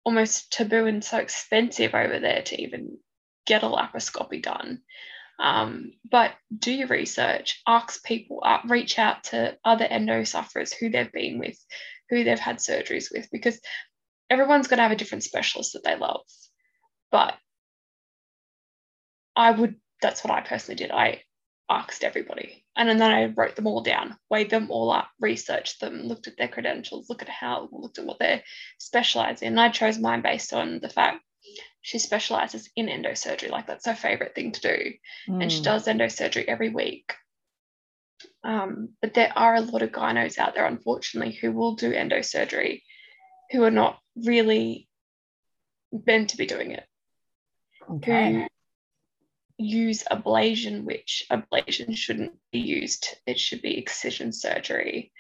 almost 0.04 0.52
taboo 0.52 0.86
and 0.86 1.04
so 1.04 1.18
expensive 1.18 1.96
over 1.96 2.20
there 2.20 2.44
to 2.44 2.62
even 2.62 2.98
get 3.46 3.64
a 3.64 3.68
laparoscopy 3.68 4.42
done. 4.42 4.82
Um, 5.40 5.92
but 6.10 6.32
do 6.58 6.72
your 6.72 6.88
research, 6.88 7.62
ask 7.68 8.04
people, 8.06 8.42
uh, 8.44 8.60
reach 8.68 8.98
out 9.00 9.26
to 9.26 9.58
other 9.66 9.86
endo 9.86 10.24
sufferers 10.24 10.72
who 10.72 10.90
they've 10.90 11.12
been 11.12 11.40
with, 11.40 11.58
who 12.10 12.24
they've 12.24 12.40
had 12.40 12.58
surgeries 12.58 13.08
with, 13.12 13.30
because 13.32 13.60
everyone's 14.30 14.68
going 14.68 14.78
to 14.78 14.84
have 14.84 14.92
a 14.92 14.96
different 14.96 15.24
specialist 15.24 15.74
that 15.74 15.84
they 15.84 15.98
love. 15.98 16.22
But 17.12 17.36
I 19.36 19.52
would, 19.52 19.76
that's 20.02 20.24
what 20.24 20.34
I 20.34 20.42
personally 20.42 20.78
did. 20.78 20.92
I 20.92 21.24
asked 21.70 22.04
everybody. 22.04 22.66
And 22.76 22.90
then 22.90 23.02
I 23.02 23.26
wrote 23.26 23.56
them 23.56 23.68
all 23.68 23.82
down, 23.82 24.18
weighed 24.30 24.50
them 24.50 24.70
all 24.70 24.92
up, 24.92 25.10
researched 25.20 25.80
them, 25.80 26.04
looked 26.04 26.28
at 26.28 26.38
their 26.38 26.48
credentials, 26.48 27.10
looked 27.10 27.22
at 27.22 27.30
how, 27.30 27.70
looked 27.72 28.00
at 28.00 28.06
what 28.06 28.20
they're 28.20 28.44
specialized 28.80 29.44
in. 29.44 29.54
And 29.54 29.60
I 29.60 29.70
chose 29.70 29.98
mine 29.98 30.22
based 30.22 30.54
on 30.54 30.80
the 30.80 30.90
fact 30.90 31.24
she 31.82 32.00
specializes 32.00 32.70
in 32.76 32.88
endosurgery. 32.88 33.50
Like 33.50 33.68
that's 33.68 33.86
her 33.86 33.96
favorite 33.96 34.36
thing 34.36 34.52
to 34.52 34.62
do. 34.62 34.94
Mm. 35.30 35.44
And 35.44 35.52
she 35.52 35.62
mm. 35.62 35.66
does 35.66 35.88
endosurgery 35.88 36.46
every 36.46 36.70
week. 36.70 37.14
Um, 38.44 38.90
but 39.02 39.14
there 39.14 39.32
are 39.36 39.56
a 39.56 39.62
lot 39.62 39.82
of 39.82 39.92
gynos 39.92 40.38
out 40.38 40.54
there, 40.54 40.66
unfortunately, 40.66 41.34
who 41.34 41.52
will 41.52 41.76
do 41.76 41.92
endosurgery 41.92 42.82
who 43.52 43.64
are 43.64 43.72
not 43.72 44.00
really 44.16 44.88
meant 46.06 46.32
to 46.32 46.38
be 46.38 46.46
doing 46.46 46.72
it. 46.72 46.86
Okay. 47.90 48.34
Who 48.34 48.48
use 49.58 50.04
ablation, 50.12 50.84
which 50.84 51.26
ablation 51.32 51.96
shouldn't 51.96 52.34
be 52.52 52.60
used. 52.60 53.16
It 53.26 53.40
should 53.40 53.62
be 53.62 53.78
excision 53.78 54.32
surgery. 54.32 55.12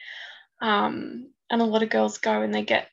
Um, 0.62 1.32
and 1.50 1.62
a 1.62 1.65
lot 1.65 1.84
of 1.84 1.89
girls 1.89 2.17
go 2.17 2.41
and 2.41 2.54
they 2.54 2.63
get 2.63 2.89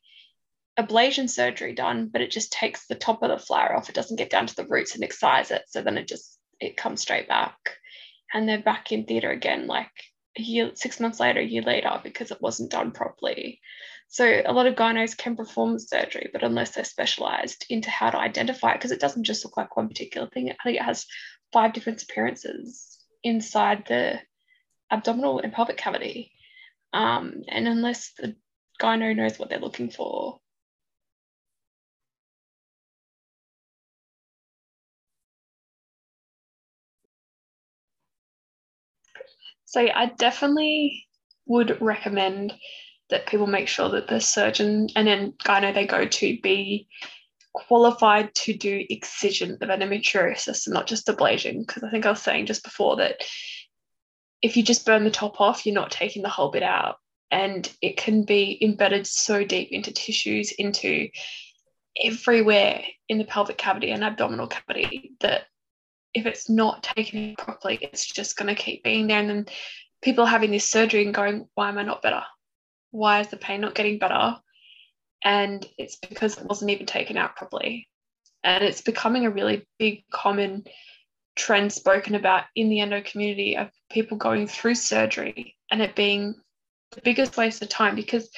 ablation 0.79 1.29
surgery 1.29 1.75
done, 1.75 2.09
but 2.13 2.21
it 2.21 2.31
just 2.31 2.53
takes 2.53 2.87
the 2.87 2.95
top 2.95 3.23
of 3.23 3.31
the 3.31 3.39
flower 3.39 3.75
off. 3.77 3.89
It 3.89 3.95
doesn't 3.95 4.17
get 4.17 4.31
down 4.31 4.47
to 4.47 4.55
the 4.55 4.67
roots 4.67 4.95
and 4.95 5.05
excise 5.05 5.51
it. 5.51 5.63
So 5.69 5.83
then 5.83 5.99
it 5.99 6.09
just 6.09 6.39
it 6.61 6.77
comes 6.77 7.03
straight 7.03 7.29
back. 7.29 7.57
And 8.33 8.49
they're 8.49 8.63
back 8.63 8.93
in 8.93 9.05
theatre 9.05 9.31
again 9.31 9.67
like 9.67 9.91
a 10.39 10.43
year, 10.43 10.71
six 10.75 11.01
months 11.01 11.21
later, 11.21 11.41
a 11.41 11.45
year 11.45 11.63
later, 11.63 12.01
because 12.03 12.31
it 12.31 12.41
wasn't 12.41 12.71
done 12.71 12.93
properly. 12.93 13.61
So 14.09 14.43
a 14.45 14.53
lot 14.53 14.67
of 14.67 14.75
gynos 14.75 15.17
can 15.17 15.37
perform 15.37 15.79
surgery, 15.79 16.29
but 16.33 16.43
unless 16.43 16.73
they're 16.73 16.85
specialized 16.85 17.65
into 17.71 17.91
how 17.91 18.11
to 18.11 18.19
identify 18.19 18.73
it, 18.73 18.75
because 18.75 18.93
it 18.93 19.01
doesn't 19.01 19.25
just 19.25 19.45
look 19.45 19.57
like 19.57 19.77
one 19.77 19.89
particular 19.89 20.29
thing. 20.29 20.51
I 20.51 20.57
think 20.63 20.77
it 20.77 20.85
has 20.85 21.07
five 21.53 21.73
different 21.73 22.03
appearances 22.03 22.99
inside 23.23 23.85
the 23.87 24.19
abdominal 24.91 25.41
and 25.41 25.53
pelvic 25.53 25.77
cavity. 25.77 26.33
Um, 26.93 27.43
and 27.49 27.67
unless 27.67 28.13
the 28.19 28.37
gyno 28.81 29.17
knows 29.17 29.39
what 29.39 29.49
they're 29.49 29.59
looking 29.59 29.91
for, 29.91 30.41
So 39.73 39.81
I 39.81 40.13
definitely 40.19 41.07
would 41.47 41.81
recommend 41.81 42.53
that 43.09 43.27
people 43.27 43.47
make 43.47 43.69
sure 43.69 43.89
that 43.89 44.07
the 44.07 44.21
surgeon 44.21 44.89
and 44.95 45.07
then 45.09 45.33
gyno 45.47 45.73
they 45.73 45.87
go 45.87 46.05
to 46.05 46.41
be 46.43 46.89
qualified 47.55 48.35
to 48.35 48.55
do 48.55 48.85
excision 48.89 49.59
of 49.61 49.69
endometriosis 49.69 50.67
and 50.67 50.75
not 50.75 50.87
just 50.87 51.07
ablation. 51.07 51.61
Because 51.61 51.83
I 51.83 51.91
think 51.91 52.07
I 52.07 52.11
was 52.11 52.23
saying 52.23 52.47
just 52.47 52.65
before 52.65 52.97
that 52.97 53.23
if 54.41 54.57
you 54.57 54.63
just 54.63 54.87
burn 54.87 55.05
the 55.05 55.11
top 55.11 55.41
off, 55.41 55.65
you're 55.65 55.75
not 55.75 55.91
taking 55.91 56.23
the 56.23 56.29
whole 56.29 56.51
bit 56.51 56.63
out. 56.63 56.97
And 57.31 57.71
it 57.81 57.97
can 57.97 58.25
be 58.25 58.59
embedded 58.61 59.07
so 59.07 59.45
deep 59.45 59.69
into 59.71 59.93
tissues, 59.93 60.53
into 60.53 61.09
everywhere 62.03 62.83
in 63.09 63.19
the 63.19 63.25
pelvic 63.25 63.59
cavity 63.59 63.91
and 63.91 64.05
abdominal 64.05 64.47
cavity 64.47 65.13
that 65.21 65.43
if 66.15 66.27
it's 66.27 66.51
not 66.51 66.83
taken 66.83 67.35
properly, 67.37 67.79
it's 67.81 68.07
just 68.07 68.37
going 68.37 68.55
to 68.55 68.61
keep 68.61 68.85
being 68.85 69.07
there. 69.07 69.19
And 69.19 69.31
then 69.31 69.47
people 70.03 70.25
are 70.25 70.31
having 70.31 70.51
this 70.51 70.69
surgery 70.69 71.05
and 71.05 71.15
going, 71.15 71.49
why 71.55 71.69
am 71.69 71.79
I 71.79 71.85
not 71.85 72.03
better? 72.03 72.23
Why 72.91 73.21
is 73.21 73.29
the 73.29 73.37
pain 73.39 73.63
not 73.63 73.75
getting 73.75 73.99
better? 73.99 74.37
And 75.25 75.67
it's 75.79 75.97
because 75.97 76.39
it 76.39 76.45
wasn't 76.45 76.71
even 76.71 76.87
taken 76.87 77.17
out 77.17 77.37
properly. 77.37 77.89
And 78.45 78.65
it's 78.65 78.81
becoming 78.81 79.25
a 79.25 79.31
really 79.31 79.67
big, 79.79 80.05
common 80.13 80.65
trend 81.37 81.73
spoken 81.73 82.15
about 82.15 82.45
in 82.57 82.69
the 82.69 82.81
endo 82.81 83.03
community 83.03 83.57
of 83.57 83.71
people 83.91 84.17
going 84.17 84.47
through 84.47 84.75
surgery 84.75 85.57
and 85.71 85.81
it 85.81 85.95
being 85.95 86.35
the 86.91 87.01
biggest 87.01 87.37
waste 87.37 87.63
of 87.63 87.69
time 87.69 87.97
because 87.97 88.29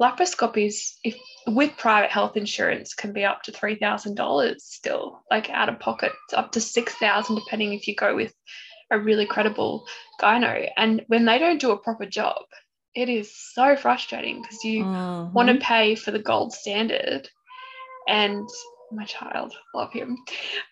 laparoscopies, 0.00 0.94
if 1.04 1.16
with 1.46 1.76
private 1.76 2.10
health 2.10 2.36
insurance, 2.36 2.94
can 2.94 3.12
be 3.12 3.24
up 3.24 3.42
to 3.42 3.52
three 3.52 3.76
thousand 3.76 4.16
dollars 4.16 4.64
still, 4.64 5.22
like 5.30 5.50
out 5.50 5.68
of 5.68 5.78
pocket, 5.78 6.12
up 6.34 6.52
to 6.52 6.60
six 6.60 6.94
thousand, 6.94 7.36
depending 7.36 7.72
if 7.72 7.86
you 7.86 7.94
go 7.94 8.14
with 8.14 8.34
a 8.90 8.98
really 8.98 9.26
credible 9.26 9.86
gyno. 10.20 10.68
And 10.76 11.04
when 11.06 11.24
they 11.24 11.38
don't 11.38 11.60
do 11.60 11.70
a 11.70 11.78
proper 11.78 12.06
job, 12.06 12.42
it 12.94 13.08
is 13.08 13.34
so 13.54 13.76
frustrating 13.76 14.42
because 14.42 14.62
you 14.64 14.84
Mhm. 14.84 15.32
want 15.32 15.48
to 15.48 15.58
pay 15.66 15.94
for 15.94 16.10
the 16.10 16.18
gold 16.18 16.52
standard 16.52 17.28
and 18.08 18.48
my 18.90 19.04
child 19.04 19.54
love 19.74 19.92
him 19.92 20.18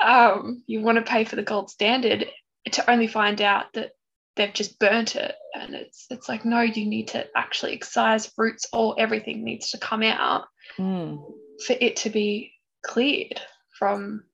um, 0.01 0.63
you 0.67 0.81
want 0.83 0.97
to 0.97 1.03
pay 1.03 1.25
for 1.25 1.37
the 1.37 1.43
gold 1.43 1.71
standard 1.71 2.31
to 2.71 2.91
only 2.91 3.07
find 3.07 3.41
out 3.41 3.73
that 3.73 3.93
they've 4.37 4.53
just 4.53 4.79
burnt 4.79 5.17
it 5.17 5.35
and 5.55 5.75
it's 5.75 6.07
it's 6.11 6.29
like 6.29 6.45
no 6.45 6.61
you 6.61 6.85
need 6.87 7.09
to 7.09 7.27
actually 7.37 7.73
excise 7.73 8.31
roots 8.37 8.67
all 8.73 8.95
everything 8.99 9.43
needs 9.45 9.71
to 9.71 9.79
come 9.79 10.03
out 10.03 10.45
Mm. 10.79 11.19
for 11.67 11.75
it 11.81 11.97
to 11.97 12.11
be 12.11 12.53
cleared 12.83 13.41
from 13.79 14.25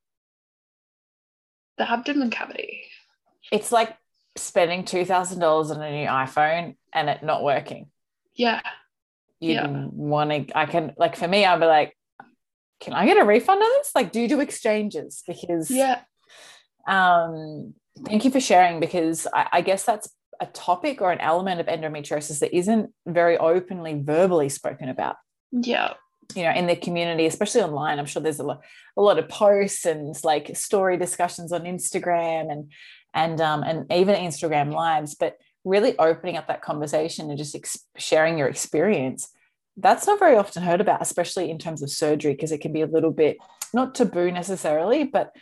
the 1.78 1.88
abdomen 1.90 2.30
cavity 2.30 2.82
It's 3.52 3.70
like 3.70 3.96
spending 4.36 4.84
two 4.84 5.04
thousand 5.04 5.40
dollars 5.40 5.70
on 5.70 5.82
a 5.82 5.90
new 5.90 6.06
iPhone 6.08 6.76
and 6.92 7.08
it 7.08 7.22
not 7.22 7.42
working. 7.42 7.90
yeah 8.34 8.60
You 9.40 9.54
Yeah. 9.54 9.86
want 9.92 10.30
to? 10.30 10.58
I 10.58 10.66
can 10.66 10.94
like 10.96 11.16
for 11.16 11.28
me, 11.28 11.44
I'll 11.44 11.58
be 11.60 11.66
like, 11.66 11.96
can 12.80 12.92
I 12.92 13.06
get 13.06 13.16
a 13.18 13.24
refund 13.24 13.62
on 13.62 13.70
this? 13.78 13.90
Like, 13.94 14.12
do 14.12 14.20
you 14.20 14.28
do 14.28 14.40
exchanges? 14.40 15.22
Because 15.26 15.70
yeah 15.70 16.00
um, 16.88 17.74
thank 18.06 18.24
you 18.24 18.30
for 18.30 18.40
sharing 18.40 18.78
because 18.80 19.26
I, 19.32 19.48
I 19.54 19.60
guess 19.60 19.84
that's 19.84 20.08
a 20.40 20.46
topic 20.46 21.00
or 21.00 21.10
an 21.10 21.20
element 21.20 21.60
of 21.60 21.66
endometriosis 21.66 22.40
that 22.40 22.54
isn't 22.56 22.92
very 23.06 23.36
openly 23.38 24.00
verbally 24.02 24.48
spoken 24.50 24.88
about 24.88 25.16
yeah 25.50 25.94
you 26.34 26.42
know 26.42 26.50
in 26.50 26.66
the 26.66 26.76
community 26.76 27.24
especially 27.26 27.62
online 27.62 27.98
i'm 27.98 28.04
sure 28.04 28.20
there's 28.20 28.38
a 28.40 28.42
lot, 28.44 28.60
a 28.96 29.00
lot 29.00 29.18
of 29.18 29.28
posts 29.28 29.86
and 29.86 30.14
like 30.24 30.54
story 30.56 30.98
discussions 30.98 31.52
on 31.52 31.62
instagram 31.62 32.52
and 32.52 32.70
and 33.14 33.40
um, 33.40 33.62
and 33.62 33.90
even 33.92 34.14
instagram 34.14 34.72
lives 34.72 35.14
but 35.14 35.36
really 35.64 35.98
opening 35.98 36.36
up 36.36 36.46
that 36.48 36.62
conversation 36.62 37.28
and 37.28 37.38
just 37.38 37.54
ex- 37.54 37.78
sharing 37.96 38.38
your 38.38 38.48
experience 38.48 39.28
that's 39.76 40.06
not 40.06 40.18
very 40.18 40.36
often 40.36 40.62
heard 40.62 40.80
about 40.80 41.02
especially 41.02 41.50
in 41.50 41.58
terms 41.58 41.82
of 41.82 41.90
surgery 41.90 42.32
because 42.32 42.52
it 42.52 42.60
can 42.60 42.72
be 42.72 42.82
a 42.82 42.86
little 42.86 43.10
bit 43.10 43.36
not 43.74 43.94
taboo 43.94 44.30
necessarily 44.30 45.04
but 45.04 45.34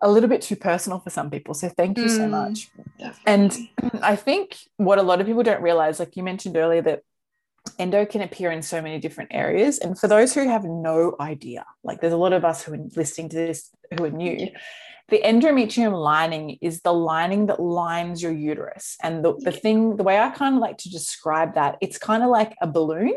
a 0.00 0.10
little 0.10 0.28
bit 0.28 0.42
too 0.42 0.56
personal 0.56 0.98
for 0.98 1.10
some 1.10 1.30
people 1.30 1.54
so 1.54 1.68
thank 1.68 1.98
you 1.98 2.08
so 2.08 2.24
Mm. 2.24 2.30
much 2.30 2.70
definitely. 2.98 3.72
I 4.02 4.16
think 4.16 4.56
what 4.76 4.98
a 4.98 5.02
lot 5.02 5.20
of 5.20 5.26
people 5.26 5.42
don't 5.44 5.62
realize, 5.62 6.00
like 6.00 6.16
you 6.16 6.22
mentioned 6.24 6.56
earlier, 6.56 6.82
that 6.82 7.02
endo 7.78 8.04
can 8.04 8.20
appear 8.22 8.50
in 8.50 8.62
so 8.62 8.82
many 8.82 8.98
different 8.98 9.30
areas. 9.32 9.78
And 9.78 9.96
for 9.98 10.08
those 10.08 10.34
who 10.34 10.48
have 10.48 10.64
no 10.64 11.14
idea, 11.20 11.64
like 11.84 12.00
there's 12.00 12.12
a 12.12 12.16
lot 12.16 12.32
of 12.32 12.44
us 12.44 12.64
who 12.64 12.74
are 12.74 12.78
listening 12.96 13.28
to 13.30 13.36
this 13.36 13.70
who 13.96 14.04
are 14.04 14.10
new. 14.10 14.48
The 15.08 15.20
endometrium 15.24 15.92
lining 16.00 16.58
is 16.60 16.80
the 16.80 16.92
lining 16.92 17.46
that 17.46 17.60
lines 17.60 18.22
your 18.22 18.32
uterus. 18.32 18.96
And 19.02 19.24
the, 19.24 19.34
the 19.38 19.52
thing, 19.52 19.96
the 19.96 20.02
way 20.04 20.18
I 20.18 20.30
kind 20.30 20.54
of 20.54 20.60
like 20.60 20.78
to 20.78 20.90
describe 20.90 21.54
that, 21.54 21.76
it's 21.80 21.98
kind 21.98 22.22
of 22.22 22.30
like 22.30 22.54
a 22.60 22.66
balloon. 22.66 23.14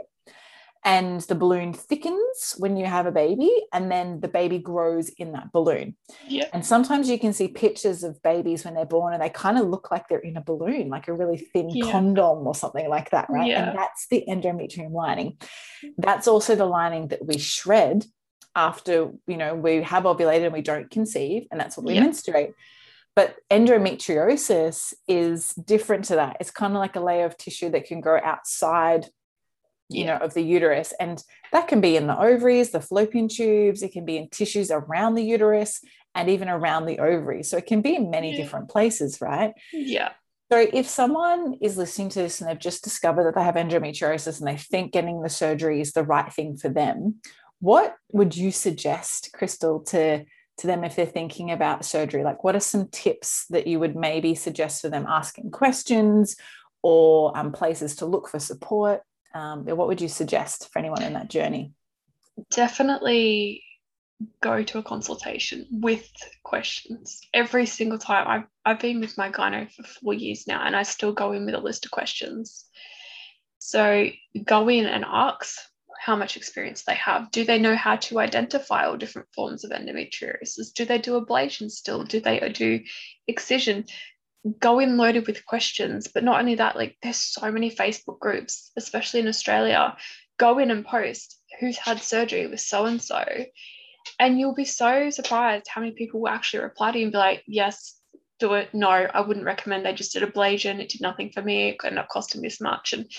And 0.83 1.19
the 1.21 1.33
balloon 1.33 1.73
thickens 1.73 2.53
when 2.59 2.77
you 2.77 2.85
have 2.85 3.07
a 3.07 3.11
baby, 3.11 3.51
and 3.73 3.91
then 3.91 4.19
the 4.19 4.27
baby 4.27 4.59
grows 4.59 5.09
in 5.09 5.31
that 5.31 5.51
balloon. 5.51 5.95
yeah 6.27 6.45
And 6.53 6.63
sometimes 6.63 7.09
you 7.09 7.17
can 7.17 7.33
see 7.33 7.47
pictures 7.47 8.03
of 8.03 8.21
babies 8.21 8.63
when 8.63 8.75
they're 8.75 8.85
born 8.85 9.11
and 9.13 9.23
they 9.23 9.29
kind 9.29 9.57
of 9.57 9.65
look 9.67 9.89
like 9.89 10.07
they're 10.07 10.19
in 10.19 10.37
a 10.37 10.43
balloon, 10.43 10.89
like 10.89 11.07
a 11.07 11.13
really 11.13 11.37
thin 11.37 11.69
Yeah. 11.71 11.89
condom 11.91 12.45
or 12.45 12.53
something 12.53 12.87
like 12.87 13.09
that, 13.09 13.31
right? 13.31 13.47
Yeah. 13.47 13.69
And 13.69 13.77
that's 13.79 14.05
the 14.11 14.25
endometrium 14.29 14.91
lining. 14.91 15.37
Mm. 15.83 15.93
That's 15.97 16.27
also 16.27 16.55
the 16.55 16.67
lining 16.67 17.07
that 17.07 17.25
we 17.25 17.39
shred 17.39 18.05
after, 18.55 19.11
you 19.27 19.37
know, 19.37 19.55
we 19.55 19.81
have 19.83 20.03
ovulated 20.03 20.45
and 20.45 20.53
we 20.53 20.61
don't 20.61 20.89
conceive, 20.89 21.47
and 21.51 21.59
that's 21.59 21.77
what 21.77 21.85
we 21.85 21.95
Yeah. 21.95 22.01
menstruate. 22.01 22.51
But 23.15 23.35
endometriosis 23.49 24.93
is 25.07 25.53
different 25.53 26.05
to 26.05 26.15
that. 26.15 26.37
It's 26.39 26.51
kind 26.51 26.73
of 26.73 26.79
like 26.79 26.95
a 26.95 26.99
layer 27.01 27.25
of 27.25 27.37
tissue 27.37 27.69
that 27.71 27.85
can 27.85 28.01
grow 28.01 28.19
outside 28.23 29.07
you 29.87 30.03
Yeah. 30.03 30.17
know 30.17 30.25
of 30.25 30.33
the 30.33 30.41
uterus 30.41 30.93
and 30.99 31.23
that 31.51 31.67
can 31.67 31.79
be 31.79 31.95
in 31.95 32.07
the 32.07 32.19
ovaries 32.19 32.71
the 32.71 32.81
fallopian 32.81 33.27
tubes 33.27 33.83
it 33.83 33.91
can 33.91 34.03
be 34.03 34.17
in 34.17 34.27
tissues 34.29 34.71
around 34.71 35.13
the 35.13 35.23
uterus 35.23 35.79
and 36.15 36.27
even 36.27 36.49
around 36.49 36.87
the 36.87 36.97
ovaries 36.97 37.51
so 37.51 37.57
it 37.57 37.67
can 37.67 37.81
be 37.81 37.95
in 37.95 38.09
many 38.09 38.31
Yeah. 38.31 38.37
different 38.37 38.67
places 38.67 39.21
right 39.21 39.53
yeah 39.71 40.13
so 40.51 40.57
if 40.73 40.89
someone 40.89 41.53
is 41.61 41.77
listening 41.77 42.09
to 42.09 42.19
this 42.23 42.41
and 42.41 42.49
they've 42.49 42.57
just 42.57 42.83
discovered 42.83 43.25
that 43.25 43.35
they 43.35 43.43
have 43.43 43.53
endometriosis 43.53 44.39
and 44.39 44.47
they 44.47 44.57
think 44.57 44.91
getting 44.91 45.21
the 45.21 45.29
surgery 45.29 45.81
is 45.81 45.93
the 45.93 46.03
right 46.03 46.33
thing 46.33 46.57
for 46.57 46.69
them 46.69 47.21
what 47.65 47.95
would 48.11 48.37
you 48.37 48.51
suggest 48.51 49.29
Krystle 49.35 49.85
to 49.87 50.23
to 50.57 50.67
them 50.67 50.83
if 50.83 50.95
they're 50.95 51.05
thinking 51.05 51.51
about 51.51 51.83
surgery 51.83 52.23
like 52.23 52.43
what 52.43 52.55
are 52.55 52.61
some 52.61 52.87
tips 52.89 53.45
that 53.49 53.67
you 53.67 53.79
would 53.79 53.95
maybe 53.95 54.35
suggest 54.35 54.81
for 54.81 54.89
them 54.89 55.05
asking 55.07 55.51
questions 55.51 56.37
or 56.81 57.35
um, 57.37 57.51
places 57.51 57.95
to 57.97 58.05
look 58.05 58.29
for 58.29 58.39
support 58.39 59.01
um, 59.33 59.65
what 59.65 59.87
would 59.87 59.99
you 59.99 60.07
suggest 60.07 60.71
for 60.71 60.79
anyone 60.79 61.01
in 61.01 61.13
that 61.13 61.29
journey 61.29 61.73
definitely 62.51 63.63
go 64.41 64.63
to 64.63 64.77
a 64.77 64.83
consultation 64.83 65.67
with 65.71 66.09
questions 66.43 67.19
every 67.33 67.65
single 67.65 67.97
time. 67.97 68.25
I've, 68.27 68.47
I've 68.65 68.79
been 68.79 69.01
with 69.01 69.17
my 69.17 69.29
gyno 69.29 69.69
for 69.69 69.83
four 69.83 70.13
years 70.13 70.47
now 70.47 70.65
and 70.65 70.75
I 70.75 70.83
still 70.83 71.11
go 71.11 71.33
in 71.33 71.45
with 71.45 71.55
a 71.55 71.59
list 71.59 71.85
of 71.85 71.91
questions. 71.91 72.65
So 73.59 74.07
go 74.45 74.69
in 74.69 74.85
and 74.85 75.03
ask 75.05 75.57
how 76.05 76.15
much 76.15 76.37
experience 76.37 76.83
they 76.83 76.93
have. 76.93 77.31
Do 77.31 77.43
they 77.43 77.57
know 77.57 77.75
how 77.75 77.95
to 77.95 78.19
identify 78.19 78.85
all 78.85 78.95
different 78.95 79.27
forms 79.33 79.63
of 79.63 79.71
endometriosis? 79.71 80.71
Do 80.75 80.85
they 80.85 80.99
do 80.99 81.19
ablation 81.19 81.71
still? 81.71 82.03
Do 82.03 82.19
they 82.19 82.47
do 82.49 82.81
excision? 83.27 83.85
Go 84.59 84.77
in 84.77 84.97
loaded 84.97 85.25
with 85.25 85.47
questions. 85.47 86.07
But 86.07 86.23
not 86.23 86.39
only 86.39 86.55
that, 86.55 86.75
like 86.75 86.95
there's 87.01 87.17
so 87.17 87.51
many 87.51 87.71
Facebook 87.71 88.19
groups, 88.19 88.71
especially 88.77 89.21
in 89.21 89.27
Australia. 89.27 89.97
Go 90.37 90.59
in 90.59 90.69
and 90.69 90.85
post 90.85 91.41
who's 91.59 91.77
had 91.77 91.99
surgery 92.03 92.45
with 92.45 92.59
so 92.59 92.85
and 92.85 93.01
so. 93.01 93.25
And 94.19 94.39
you'll 94.39 94.53
be 94.53 94.65
so 94.65 95.09
surprised 95.09 95.65
how 95.67 95.81
many 95.81 95.93
people 95.93 96.21
will 96.21 96.29
actually 96.29 96.61
reply 96.61 96.91
to 96.91 96.99
you 96.99 97.05
and 97.05 97.13
be 97.13 97.17
like, 97.17 97.43
yes, 97.47 97.99
do 98.39 98.53
it. 98.53 98.75
No, 98.75 98.89
I 98.89 99.21
wouldn't 99.21 99.45
recommend. 99.47 99.87
I 99.87 99.93
just 99.93 100.13
did 100.13 100.21
ablation. 100.21 100.79
It 100.79 100.89
did 100.89 101.01
nothing 101.01 101.31
for 101.33 101.41
me. 101.41 101.69
It 101.69 101.77
ended 101.83 101.97
up 101.97 102.09
costing 102.09 102.43
this 102.43 102.61
much. 102.61 102.93
And 102.93 103.11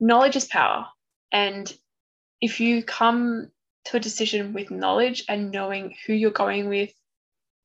knowledge 0.00 0.34
is 0.34 0.46
power. 0.46 0.86
And 1.30 1.72
if 2.46 2.60
you 2.60 2.80
come 2.84 3.48
to 3.86 3.96
a 3.96 4.00
decision 4.00 4.52
with 4.52 4.70
knowledge 4.70 5.24
and 5.28 5.50
knowing 5.50 5.96
who 6.06 6.12
you're 6.12 6.30
going 6.30 6.68
with, 6.68 6.92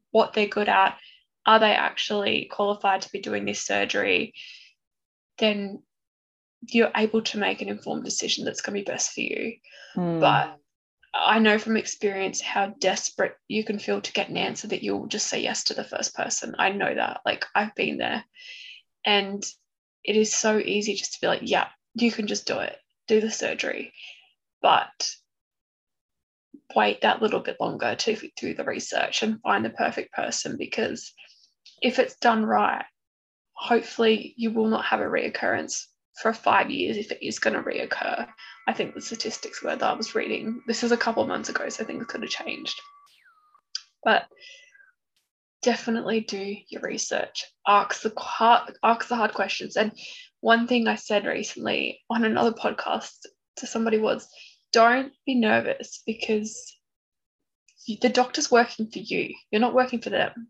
what 0.09 0.33
they're 0.33 0.47
good 0.47 0.67
at, 0.69 0.97
are 1.45 1.59
they 1.59 1.73
actually 1.73 2.45
qualified 2.45 3.03
to 3.03 3.11
be 3.11 3.19
doing 3.19 3.45
this 3.45 3.61
surgery, 3.61 4.33
then 5.37 5.83
you're 6.67 6.91
able 6.95 7.21
to 7.21 7.37
make 7.37 7.61
an 7.61 7.69
informed 7.69 8.03
decision 8.03 8.43
that's 8.43 8.61
going 8.61 8.75
to 8.75 8.83
be 8.83 8.91
best 8.91 9.11
for 9.11 9.21
you. 9.21 9.57
Mm. 9.95 10.19
But 10.19 10.57
I 11.13 11.37
know 11.37 11.59
from 11.59 11.77
experience 11.77 12.41
how 12.41 12.73
desperate 12.79 13.35
you 13.47 13.63
can 13.63 13.77
feel 13.77 14.01
to 14.01 14.13
get 14.13 14.29
an 14.29 14.37
answer 14.37 14.67
that 14.69 14.81
you'll 14.81 15.05
just 15.05 15.27
say 15.27 15.41
yes 15.41 15.65
to 15.65 15.75
the 15.75 15.83
first 15.83 16.15
person. 16.15 16.55
I 16.57 16.71
know 16.71 16.91
that. 16.91 17.21
Like 17.23 17.45
I've 17.53 17.75
been 17.75 17.99
there. 17.99 18.23
And 19.05 19.43
it 20.03 20.15
is 20.15 20.33
so 20.33 20.57
easy 20.57 20.95
just 20.95 21.13
to 21.13 21.21
be 21.21 21.27
like, 21.27 21.41
yeah, 21.43 21.67
you 21.93 22.11
can 22.11 22.25
just 22.25 22.47
do 22.47 22.57
it, 22.57 22.77
do 23.07 23.21
the 23.21 23.29
surgery. 23.29 23.93
But 24.61 25.09
wait 26.75 27.01
that 27.01 27.21
little 27.21 27.39
bit 27.39 27.57
longer 27.59 27.95
to 27.95 28.29
do 28.37 28.53
the 28.53 28.63
research 28.63 29.23
and 29.23 29.41
find 29.41 29.65
the 29.65 29.69
perfect 29.69 30.13
person 30.13 30.55
because 30.57 31.13
if 31.81 31.99
it's 31.99 32.15
done 32.17 32.45
right, 32.45 32.85
hopefully 33.53 34.33
you 34.37 34.51
will 34.51 34.67
not 34.67 34.85
have 34.85 34.99
a 34.99 35.05
reoccurrence 35.05 35.85
for 36.21 36.33
five 36.33 36.69
years 36.69 36.97
if 36.97 37.11
it 37.11 37.25
is 37.25 37.39
going 37.39 37.55
to 37.55 37.61
reoccur. 37.63 38.27
I 38.67 38.73
think 38.73 38.93
the 38.93 39.01
statistics 39.01 39.63
were 39.63 39.75
that 39.75 39.83
I 39.83 39.93
was 39.93 40.15
reading. 40.15 40.61
This 40.67 40.83
is 40.83 40.91
a 40.91 40.97
couple 40.97 41.23
of 41.23 41.29
months 41.29 41.49
ago, 41.49 41.67
so 41.69 41.83
things 41.83 42.05
could 42.07 42.21
have 42.21 42.29
changed. 42.29 42.79
But 44.03 44.25
definitely 45.61 46.21
do 46.21 46.55
your 46.69 46.81
research. 46.81 47.45
Ask 47.67 48.01
the 48.01 48.13
hard, 48.17 48.73
ask 48.83 49.07
the 49.07 49.15
hard 49.15 49.33
questions. 49.33 49.77
And 49.77 49.91
one 50.41 50.67
thing 50.67 50.87
I 50.87 50.95
said 50.95 51.25
recently 51.25 52.01
on 52.09 52.23
another 52.23 52.51
podcast 52.51 53.11
to 53.57 53.67
somebody 53.67 53.97
was, 53.97 54.27
don't 54.71 55.11
be 55.25 55.35
nervous 55.35 56.01
because 56.05 56.75
the 57.87 58.09
doctor's 58.09 58.51
working 58.51 58.89
for 58.89 58.99
you. 58.99 59.33
You're 59.51 59.61
not 59.61 59.73
working 59.73 60.01
for 60.01 60.09
them. 60.09 60.49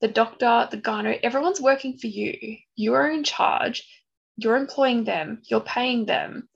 The 0.00 0.08
doctor, 0.08 0.68
the 0.70 0.78
gyno, 0.78 1.18
everyone's 1.22 1.60
working 1.60 1.96
for 1.96 2.08
you. 2.08 2.56
You 2.74 2.94
are 2.94 3.10
in 3.10 3.24
charge 3.24 3.84
you're 4.36 4.56
employing 4.56 5.04
them, 5.04 5.42
you're 5.48 5.60
paying 5.60 6.06
them. 6.06 6.48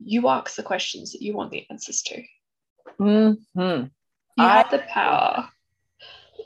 You 0.00 0.28
ask 0.28 0.56
the 0.56 0.62
questions 0.62 1.12
that 1.12 1.22
you 1.22 1.34
want 1.34 1.50
the 1.50 1.66
answers 1.70 2.02
to. 2.02 2.22
Mm-hmm. 3.00 3.60
You 3.60 3.90
I- 4.36 4.58
have 4.58 4.70
the 4.70 4.78
power. 4.78 5.48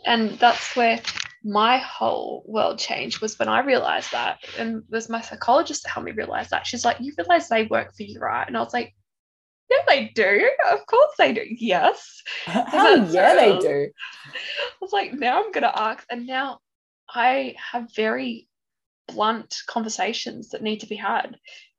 And 0.05 0.31
that's 0.38 0.75
where 0.75 1.01
my 1.44 1.79
whole 1.79 2.42
world 2.46 2.79
changed 2.79 3.20
was 3.20 3.38
when 3.38 3.48
I 3.48 3.61
realized 3.61 4.11
that. 4.12 4.38
And 4.59 4.79
it 4.79 4.85
was 4.90 5.09
my 5.09 5.20
psychologist 5.20 5.85
that 5.85 5.90
helped 5.90 6.07
me 6.07 6.12
realize 6.12 6.48
that. 6.51 6.66
She's 6.66 6.85
like, 6.85 6.98
You 6.98 7.12
realize 7.16 7.48
they 7.48 7.64
work 7.66 7.94
for 7.94 8.03
you, 8.03 8.18
right? 8.18 8.46
And 8.46 8.57
I 8.57 8.61
was 8.61 8.72
like, 8.72 8.94
Yeah, 9.72 9.85
they 9.87 10.12
do. 10.14 10.50
Of 10.70 10.87
course 10.87 11.12
they 11.18 11.32
do. 11.32 11.42
Yes. 11.48 12.22
Hell 12.44 12.66
oh, 12.72 13.08
yeah, 13.11 13.35
they 13.35 13.58
do. 13.58 13.90
I 14.35 14.76
was 14.80 14.92
like, 14.92 15.12
Now 15.12 15.42
I'm 15.42 15.52
going 15.52 15.62
to 15.62 15.78
ask. 15.78 16.04
And 16.11 16.26
now 16.26 16.58
I 17.08 17.54
have 17.72 17.94
very 17.94 18.48
blunt 19.08 19.56
conversations 19.66 20.50
that 20.50 20.62
need 20.62 20.80
to 20.80 20.87
be 20.87 20.96
had. 20.96 21.37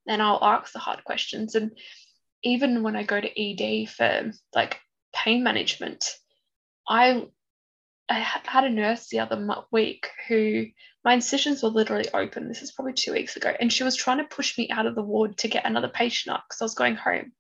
And 0.08 0.22
I'll 0.22 0.44
ask 0.44 0.74
the 0.74 0.80
hard 0.80 1.04
questions. 1.04 1.56
And 1.56 1.72
even 2.44 2.84
when 2.84 2.96
I 2.96 3.04
go 3.04 3.20
to 3.20 3.42
ED 3.42 3.90
for 3.90 4.32
like 4.54 4.80
pain 5.14 5.44
management, 5.44 6.06
I 6.88 7.28
I 8.10 8.20
had 8.20 8.66
a 8.66 8.70
nurse 8.70 9.08
the 9.08 9.20
other 9.20 9.64
week 9.72 10.10
who 10.28 10.66
my 11.06 11.14
incisions 11.14 11.64
were 11.64 11.70
literally 11.70 12.08
open. 12.14 12.48
This 12.48 12.62
is 12.62 12.72
probably 12.72 12.94
two 12.94 13.14
weeks 13.14 13.38
ago, 13.38 13.54
and 13.60 13.72
she 13.72 13.84
was 13.84 13.96
trying 13.96 14.18
to 14.18 14.26
push 14.26 14.58
me 14.58 14.70
out 14.70 14.86
of 14.86 14.96
the 14.96 15.02
ward 15.02 15.38
to 15.40 15.48
get 15.48 15.66
another 15.66 15.88
patient 15.88 16.36
up 16.36 16.44
because 16.48 16.62
I 16.62 16.66
was 16.66 16.76
going 16.76 16.96
home. 16.96 17.32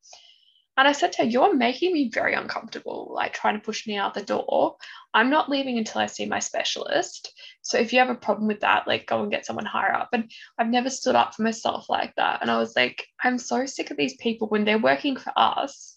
And 0.76 0.88
I 0.88 0.92
said 0.92 1.12
to 1.14 1.24
her, 1.24 1.28
You're 1.28 1.56
making 1.56 1.94
me 1.94 2.10
very 2.10 2.34
uncomfortable, 2.34 3.12
like 3.14 3.34
trying 3.34 3.56
to 3.56 3.64
push 3.66 3.86
me 3.86 3.96
out 3.96 4.14
the 4.14 4.24
door. 4.24 4.78
I'm 5.14 5.30
not 5.30 5.50
leaving 5.50 5.78
until 5.78 6.02
I 6.02 6.08
see 6.08 6.26
my 6.26 6.40
specialist. 6.40 7.32
So 7.62 7.78
if 7.78 7.94
you 7.94 8.00
have 8.00 8.10
a 8.10 8.16
problem 8.16 8.48
with 8.48 8.62
that, 8.62 8.88
like 8.88 9.06
go 9.06 9.22
and 9.22 9.32
get 9.32 9.46
someone 9.46 9.66
higher 9.66 9.94
up. 9.94 10.10
And 10.14 10.32
I've 10.58 10.70
never 10.70 10.90
stood 10.90 11.16
up 11.16 11.36
for 11.36 11.44
myself 11.44 11.90
like 11.90 12.16
that. 12.16 12.42
And 12.42 12.50
I 12.50 12.58
was 12.58 12.76
like, 12.76 13.06
I'm 13.24 13.38
so 13.38 13.66
sick 13.66 13.92
of 13.92 13.98
these 13.98 14.16
people 14.18 14.48
when 14.48 14.66
they're 14.66 14.80
working 14.80 15.16
for 15.16 15.32
us. 15.36 15.96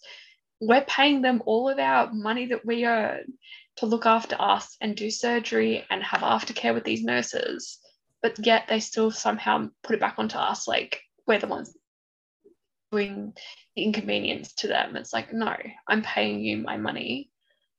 We're 0.60 0.84
paying 0.84 1.22
them 1.22 1.42
all 1.46 1.68
of 1.68 1.78
our 1.78 2.12
money 2.12 2.46
that 2.46 2.64
we 2.64 2.86
earn 2.86 3.32
to 3.76 3.86
look 3.86 4.06
after 4.06 4.36
us 4.38 4.76
and 4.80 4.94
do 4.94 5.10
surgery 5.10 5.84
and 5.90 6.02
have 6.02 6.20
aftercare 6.20 6.74
with 6.74 6.84
these 6.84 7.02
nurses. 7.02 7.78
But 8.22 8.44
yet 8.44 8.64
they 8.68 8.80
still 8.80 9.10
somehow 9.10 9.68
put 9.82 9.94
it 9.94 10.00
back 10.00 10.14
onto 10.18 10.38
us 10.38 10.66
like 10.68 11.00
we're 11.26 11.38
the 11.38 11.46
ones 11.46 11.76
doing 12.92 13.34
inconvenience 13.76 14.54
to 14.54 14.68
them. 14.68 14.96
It's 14.96 15.12
like, 15.12 15.32
no, 15.32 15.54
I'm 15.86 16.02
paying 16.02 16.40
you 16.40 16.58
my 16.58 16.76
money. 16.76 17.30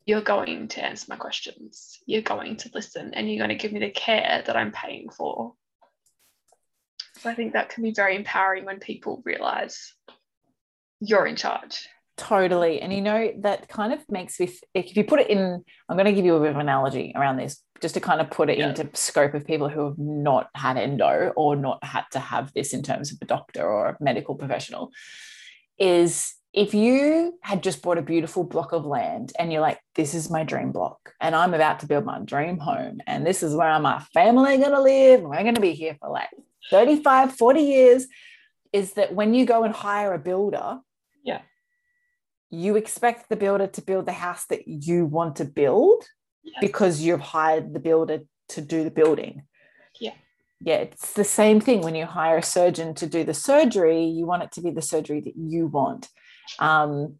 You're 0.05 0.21
going 0.21 0.69
to 0.69 0.85
answer 0.85 1.07
my 1.09 1.17
questions. 1.17 1.99
You're 2.05 2.21
going 2.21 2.57
to 2.57 2.71
listen 2.73 3.13
and 3.13 3.29
you're 3.29 3.45
going 3.45 3.57
to 3.57 3.61
give 3.61 3.73
me 3.73 3.79
the 3.79 3.89
care 3.89 4.43
that 4.45 4.55
I'm 4.55 4.71
paying 4.71 5.09
for. 5.09 5.53
So 7.19 7.29
I 7.29 7.33
think 7.33 7.53
that 7.53 7.69
can 7.69 7.83
be 7.83 7.91
very 7.91 8.15
empowering 8.15 8.63
when 8.63 8.79
people 8.79 9.21
realize 9.25 9.93
you're 10.99 11.25
in 11.25 11.35
charge. 11.35 11.87
Totally. 12.15 12.81
And 12.81 12.91
you 12.93 13.01
know, 13.01 13.31
that 13.41 13.67
kind 13.67 13.93
of 13.93 13.99
makes 14.09 14.39
me, 14.39 14.51
if 14.73 14.95
you 14.95 15.03
put 15.03 15.19
it 15.19 15.29
in, 15.29 15.63
I'm 15.89 15.97
going 15.97 16.05
to 16.05 16.13
give 16.13 16.25
you 16.25 16.35
a 16.35 16.39
bit 16.39 16.49
of 16.49 16.55
an 16.55 16.61
analogy 16.61 17.11
around 17.15 17.37
this, 17.37 17.61
just 17.81 17.93
to 17.93 17.99
kind 17.99 18.21
of 18.21 18.31
put 18.31 18.49
it 18.49 18.57
yeah. 18.57 18.69
into 18.69 18.89
scope 18.93 19.33
of 19.33 19.45
people 19.45 19.69
who 19.69 19.85
have 19.85 19.99
not 19.99 20.49
had 20.55 20.77
endo 20.77 21.33
or 21.35 21.55
not 21.55 21.83
had 21.83 22.05
to 22.13 22.19
have 22.19 22.51
this 22.53 22.73
in 22.73 22.81
terms 22.81 23.11
of 23.11 23.19
a 23.21 23.25
doctor 23.25 23.67
or 23.67 23.89
a 23.89 23.97
medical 23.99 24.35
professional 24.35 24.91
is 25.77 26.33
if 26.53 26.73
you 26.73 27.37
had 27.41 27.61
just 27.61 27.81
bought 27.81 27.97
a 27.97 28.01
beautiful 28.01 28.43
block 28.43 28.71
of 28.71 28.85
land 28.85 29.31
and 29.37 29.51
you're 29.51 29.61
like, 29.61 29.79
this 29.95 30.13
is 30.13 30.29
my 30.29 30.43
dream 30.43 30.71
block, 30.71 31.13
and 31.21 31.35
I'm 31.35 31.53
about 31.53 31.81
to 31.81 31.87
build 31.87 32.05
my 32.05 32.19
dream 32.19 32.57
home, 32.57 32.99
and 33.05 33.25
this 33.25 33.43
is 33.43 33.55
where 33.55 33.77
my 33.79 33.99
family 34.13 34.55
are 34.55 34.57
going 34.57 34.71
to 34.71 34.81
live, 34.81 35.19
and 35.19 35.29
we're 35.29 35.43
going 35.43 35.55
to 35.55 35.61
be 35.61 35.73
here 35.73 35.95
for 35.99 36.09
like 36.09 36.29
35, 36.71 37.33
40 37.33 37.59
years, 37.61 38.07
is 38.73 38.93
that 38.93 39.13
when 39.13 39.33
you 39.33 39.45
go 39.45 39.63
and 39.63 39.73
hire 39.73 40.13
a 40.13 40.19
builder, 40.19 40.79
yeah, 41.23 41.41
you 42.49 42.75
expect 42.75 43.29
the 43.29 43.35
builder 43.35 43.67
to 43.67 43.81
build 43.81 44.05
the 44.05 44.13
house 44.13 44.45
that 44.45 44.67
you 44.67 45.05
want 45.05 45.35
to 45.37 45.45
build 45.45 46.05
because 46.61 47.01
you've 47.01 47.19
hired 47.19 47.73
the 47.73 47.79
builder 47.79 48.21
to 48.49 48.61
do 48.61 48.83
the 48.83 48.91
building. 48.91 49.43
Yeah. 50.59 50.77
It's 50.77 51.13
the 51.13 51.23
same 51.23 51.59
thing 51.59 51.81
when 51.81 51.95
you 51.95 52.05
hire 52.05 52.37
a 52.37 52.43
surgeon 52.43 52.93
to 52.95 53.07
do 53.07 53.23
the 53.23 53.33
surgery, 53.33 54.05
you 54.05 54.25
want 54.25 54.43
it 54.43 54.51
to 54.53 54.61
be 54.61 54.71
the 54.71 54.81
surgery 54.81 55.21
that 55.21 55.35
you 55.37 55.67
want. 55.67 56.09
Um, 56.59 57.15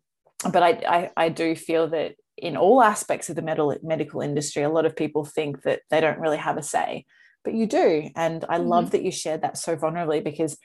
but 0.52 0.64
I, 0.64 0.70
I, 0.70 1.12
I 1.26 1.30
do 1.30 1.56
feel 1.56 1.88
that 1.90 2.16
in 2.38 2.56
all 2.56 2.82
aspects 2.84 3.30
of 3.30 3.36
the 3.36 3.42
medical 3.42 3.76
medical 3.82 4.22
industry, 4.22 4.64
a 4.64 4.70
lot 4.70 4.86
of 4.86 4.96
people 4.96 5.26
think 5.26 5.64
that 5.64 5.82
they 5.90 6.00
don't 6.00 6.20
really 6.20 6.38
have 6.38 6.58
a 6.58 6.64
say, 6.64 7.06
but 7.44 7.54
you 7.54 7.66
do. 7.66 8.10
And 8.16 8.46
I 8.48 8.60
mm-hmm. 8.60 8.68
love 8.68 8.92
that 8.92 9.04
you 9.04 9.12
shared 9.12 9.42
that 9.42 9.58
so 9.58 9.76
vulnerably 9.76 10.24
because 10.24 10.58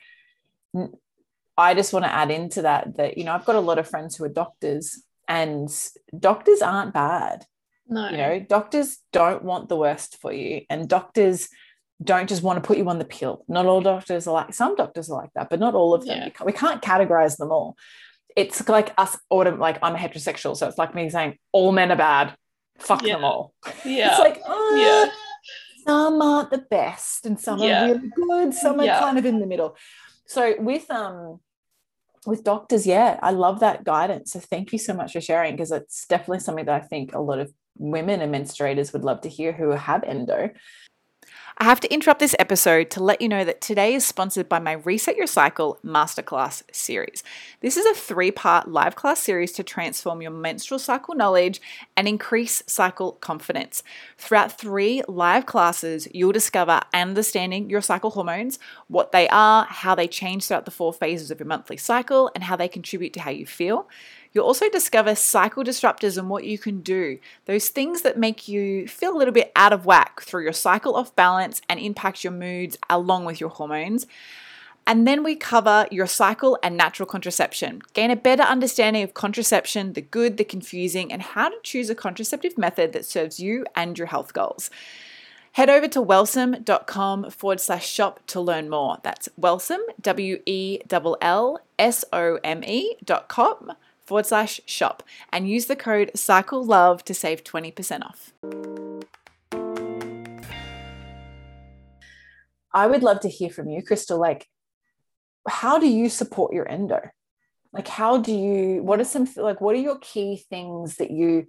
I 1.57 1.73
just 1.73 1.93
want 1.93 2.05
to 2.05 2.11
add 2.11 2.31
into 2.31 2.63
that 2.63 2.97
that, 2.97 3.17
you 3.17 3.23
know, 3.23 3.33
I've 3.33 3.45
got 3.45 3.55
a 3.55 3.61
lot 3.61 3.79
of 3.79 3.87
friends 3.87 4.15
who 4.15 4.23
are 4.25 4.29
doctors 4.29 5.03
and 5.27 5.69
doctors 6.17 6.61
aren't 6.61 6.93
bad. 6.93 7.45
No. 7.87 8.09
You 8.09 8.17
know, 8.17 8.39
doctors 8.39 8.99
don't 9.11 9.43
want 9.43 9.69
the 9.69 9.75
worst 9.75 10.17
for 10.21 10.31
you. 10.31 10.61
And 10.69 10.87
doctors 10.87 11.49
don't 12.01 12.29
just 12.29 12.43
want 12.43 12.61
to 12.61 12.67
put 12.67 12.77
you 12.77 12.87
on 12.89 12.99
the 12.99 13.05
pill. 13.05 13.43
Not 13.47 13.65
all 13.65 13.81
doctors 13.81 14.27
are 14.27 14.33
like, 14.33 14.53
some 14.53 14.75
doctors 14.75 15.09
are 15.09 15.21
like 15.21 15.31
that, 15.35 15.49
but 15.49 15.59
not 15.59 15.75
all 15.75 15.93
of 15.93 16.05
them. 16.05 16.17
Yeah. 16.17 16.45
We 16.45 16.51
can't 16.51 16.81
categorize 16.81 17.37
them 17.37 17.51
all. 17.51 17.77
It's 18.35 18.67
like 18.67 18.93
us, 18.97 19.17
autumn, 19.29 19.59
like 19.59 19.77
I'm 19.83 19.95
a 19.95 19.97
heterosexual. 19.97 20.57
So 20.57 20.67
it's 20.67 20.77
like 20.77 20.95
me 20.95 21.09
saying, 21.09 21.37
all 21.51 21.71
men 21.71 21.91
are 21.91 21.97
bad. 21.97 22.35
Fuck 22.79 23.03
yeah. 23.03 23.13
them 23.13 23.23
all. 23.23 23.53
Yeah. 23.85 24.11
it's 24.11 24.19
like, 24.19 24.41
oh, 24.45 24.75
yeah. 24.75 25.11
some 25.85 26.21
aren't 26.21 26.49
the 26.49 26.65
best 26.69 27.25
and 27.25 27.39
some 27.39 27.59
yeah. 27.59 27.83
are 27.83 27.87
really 27.87 28.09
good. 28.15 28.53
Some 28.53 28.79
are 28.79 28.87
kind 28.87 29.17
of 29.17 29.25
in 29.25 29.39
the 29.39 29.45
middle. 29.45 29.75
So 30.25 30.55
with 30.59 30.89
um 30.89 31.39
with 32.25 32.43
doctors, 32.43 32.87
yeah, 32.87 33.19
I 33.21 33.31
love 33.31 33.59
that 33.59 33.83
guidance. 33.83 34.31
So 34.31 34.39
thank 34.39 34.71
you 34.71 34.79
so 34.79 34.93
much 34.93 35.13
for 35.13 35.21
sharing 35.21 35.53
because 35.53 35.71
it's 35.71 36.07
definitely 36.07 36.39
something 36.39 36.65
that 36.65 36.81
I 36.81 36.85
think 36.85 37.13
a 37.13 37.19
lot 37.19 37.39
of 37.39 37.53
women 37.77 38.21
and 38.21 38.33
menstruators 38.33 38.93
would 38.93 39.03
love 39.03 39.21
to 39.21 39.29
hear 39.29 39.51
who 39.51 39.71
have 39.71 40.03
endo. 40.03 40.51
I 41.59 41.65
have 41.65 41.79
to 41.81 41.93
interrupt 41.93 42.19
this 42.19 42.35
episode 42.39 42.89
to 42.91 43.03
let 43.03 43.21
you 43.21 43.29
know 43.29 43.45
that 43.45 43.61
today 43.61 43.93
is 43.93 44.03
sponsored 44.03 44.49
by 44.49 44.57
my 44.57 44.71
Reset 44.71 45.15
Your 45.15 45.27
Cycle 45.27 45.77
Masterclass 45.85 46.63
series. 46.73 47.23
This 47.61 47.77
is 47.77 47.85
a 47.85 47.93
three 47.93 48.31
part 48.31 48.67
live 48.67 48.95
class 48.95 49.19
series 49.19 49.51
to 49.53 49.63
transform 49.63 50.23
your 50.23 50.31
menstrual 50.31 50.79
cycle 50.79 51.13
knowledge 51.13 51.61
and 51.95 52.07
increase 52.07 52.63
cycle 52.65 53.13
confidence. 53.13 53.83
Throughout 54.17 54.57
three 54.57 55.03
live 55.07 55.45
classes, 55.45 56.07
you'll 56.11 56.31
discover 56.31 56.81
understanding 56.91 57.69
your 57.69 57.81
cycle 57.81 58.09
hormones, 58.09 58.57
what 58.87 59.11
they 59.11 59.29
are, 59.29 59.65
how 59.65 59.93
they 59.93 60.07
change 60.07 60.47
throughout 60.47 60.65
the 60.65 60.71
four 60.71 60.91
phases 60.91 61.29
of 61.29 61.39
your 61.39 61.47
monthly 61.47 61.77
cycle, 61.77 62.31
and 62.33 62.45
how 62.45 62.55
they 62.55 62.67
contribute 62.67 63.13
to 63.13 63.21
how 63.21 63.31
you 63.31 63.45
feel. 63.45 63.87
You'll 64.33 64.45
also 64.45 64.67
discover 64.69 65.13
cycle 65.13 65.63
disruptors 65.63 66.17
and 66.17 66.27
what 66.27 66.43
you 66.43 66.57
can 66.57 66.81
do, 66.81 67.19
those 67.45 67.69
things 67.69 68.01
that 68.01 68.17
make 68.17 68.47
you 68.47 68.87
feel 68.87 69.15
a 69.15 69.17
little 69.17 69.33
bit 69.33 69.51
out 69.55 69.73
of 69.73 69.85
whack 69.85 70.21
through 70.21 70.43
your 70.43 70.53
cycle 70.53 70.95
off 70.95 71.15
balance 71.15 71.61
and 71.69 71.79
impact 71.79 72.23
your 72.23 72.33
moods 72.33 72.77
along 72.89 73.25
with 73.25 73.39
your 73.39 73.51
hormones. 73.51 74.07
And 74.85 75.07
then 75.07 75.23
we 75.23 75.35
cover 75.35 75.87
your 75.91 76.07
cycle 76.07 76.57
and 76.61 76.75
natural 76.75 77.05
contraception. 77.05 77.81
Gain 77.93 78.11
a 78.11 78.15
better 78.15 78.43
understanding 78.43 79.03
of 79.03 79.13
contraception, 79.13 79.93
the 79.93 80.01
good, 80.01 80.37
the 80.37 80.43
confusing, 80.43 81.11
and 81.11 81.21
how 81.21 81.49
to 81.49 81.55
choose 81.63 81.89
a 81.89 81.95
contraceptive 81.95 82.57
method 82.57 82.91
that 82.91 83.05
serves 83.05 83.39
you 83.39 83.65
and 83.75 83.97
your 83.97 84.07
health 84.07 84.33
goals. 84.33 84.69
Head 85.53 85.69
over 85.69 85.87
to 85.89 86.01
wellsome.com 86.01 87.29
forward 87.29 87.61
slash 87.61 87.87
shop 87.87 88.19
to 88.27 88.41
learn 88.41 88.69
more. 88.69 88.97
That's 89.03 89.29
wellsome, 89.37 89.83
W 90.01 90.41
E 90.47 90.79
L 90.91 91.17
L 91.21 91.59
S 91.77 92.03
O 92.11 92.39
M 92.43 92.63
E 92.63 92.95
dot 93.05 93.29
com 93.29 93.73
forward 94.13 94.27
slash 94.27 94.61
shop 94.67 95.01
and 95.31 95.49
use 95.49 95.65
the 95.65 95.75
code 95.75 96.11
Cycle 96.13 96.63
Love 96.63 97.03
to 97.05 97.15
save 97.15 97.43
20% 97.43 98.03
off. 98.03 98.31
I 102.71 102.85
would 102.85 103.01
love 103.01 103.21
to 103.21 103.27
hear 103.27 103.49
from 103.49 103.69
you, 103.69 103.81
Krystle. 103.81 104.19
Like, 104.19 104.47
how 105.49 105.79
do 105.79 105.87
you 105.87 106.09
support 106.09 106.53
your 106.53 106.69
endo? 106.69 106.99
Like, 107.71 107.87
how 107.87 108.19
do 108.19 108.31
you, 108.31 108.83
what 108.83 108.99
are 108.99 109.03
some, 109.03 109.27
like, 109.35 109.61
what 109.61 109.73
are 109.73 109.79
your 109.79 109.97
key 109.97 110.45
things 110.47 110.97
that 110.97 111.09
you 111.09 111.47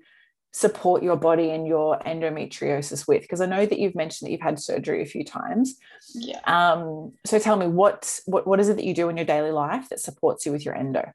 support 0.54 1.02
your 1.02 1.16
body 1.16 1.50
and 1.50 1.66
your 1.66 1.98
endometriosis 1.98 3.06
with? 3.06 3.20
Because 3.20 3.42
I 3.42 3.46
know 3.46 3.66
that 3.66 3.78
you've 3.78 3.94
mentioned 3.94 4.26
that 4.26 4.32
you've 4.32 4.40
had 4.40 4.58
surgery 4.58 5.02
a 5.02 5.06
few 5.06 5.22
times. 5.22 5.76
Yeah. 6.14 6.40
Um, 6.44 7.12
so 7.26 7.38
tell 7.38 7.56
me, 7.56 7.66
what, 7.66 8.20
what, 8.24 8.46
what 8.46 8.58
is 8.58 8.70
it 8.70 8.76
that 8.76 8.86
you 8.86 8.94
do 8.94 9.10
in 9.10 9.18
your 9.18 9.26
daily 9.26 9.52
life 9.52 9.90
that 9.90 10.00
supports 10.00 10.46
you 10.46 10.52
with 10.52 10.64
your 10.64 10.74
endo? 10.74 11.12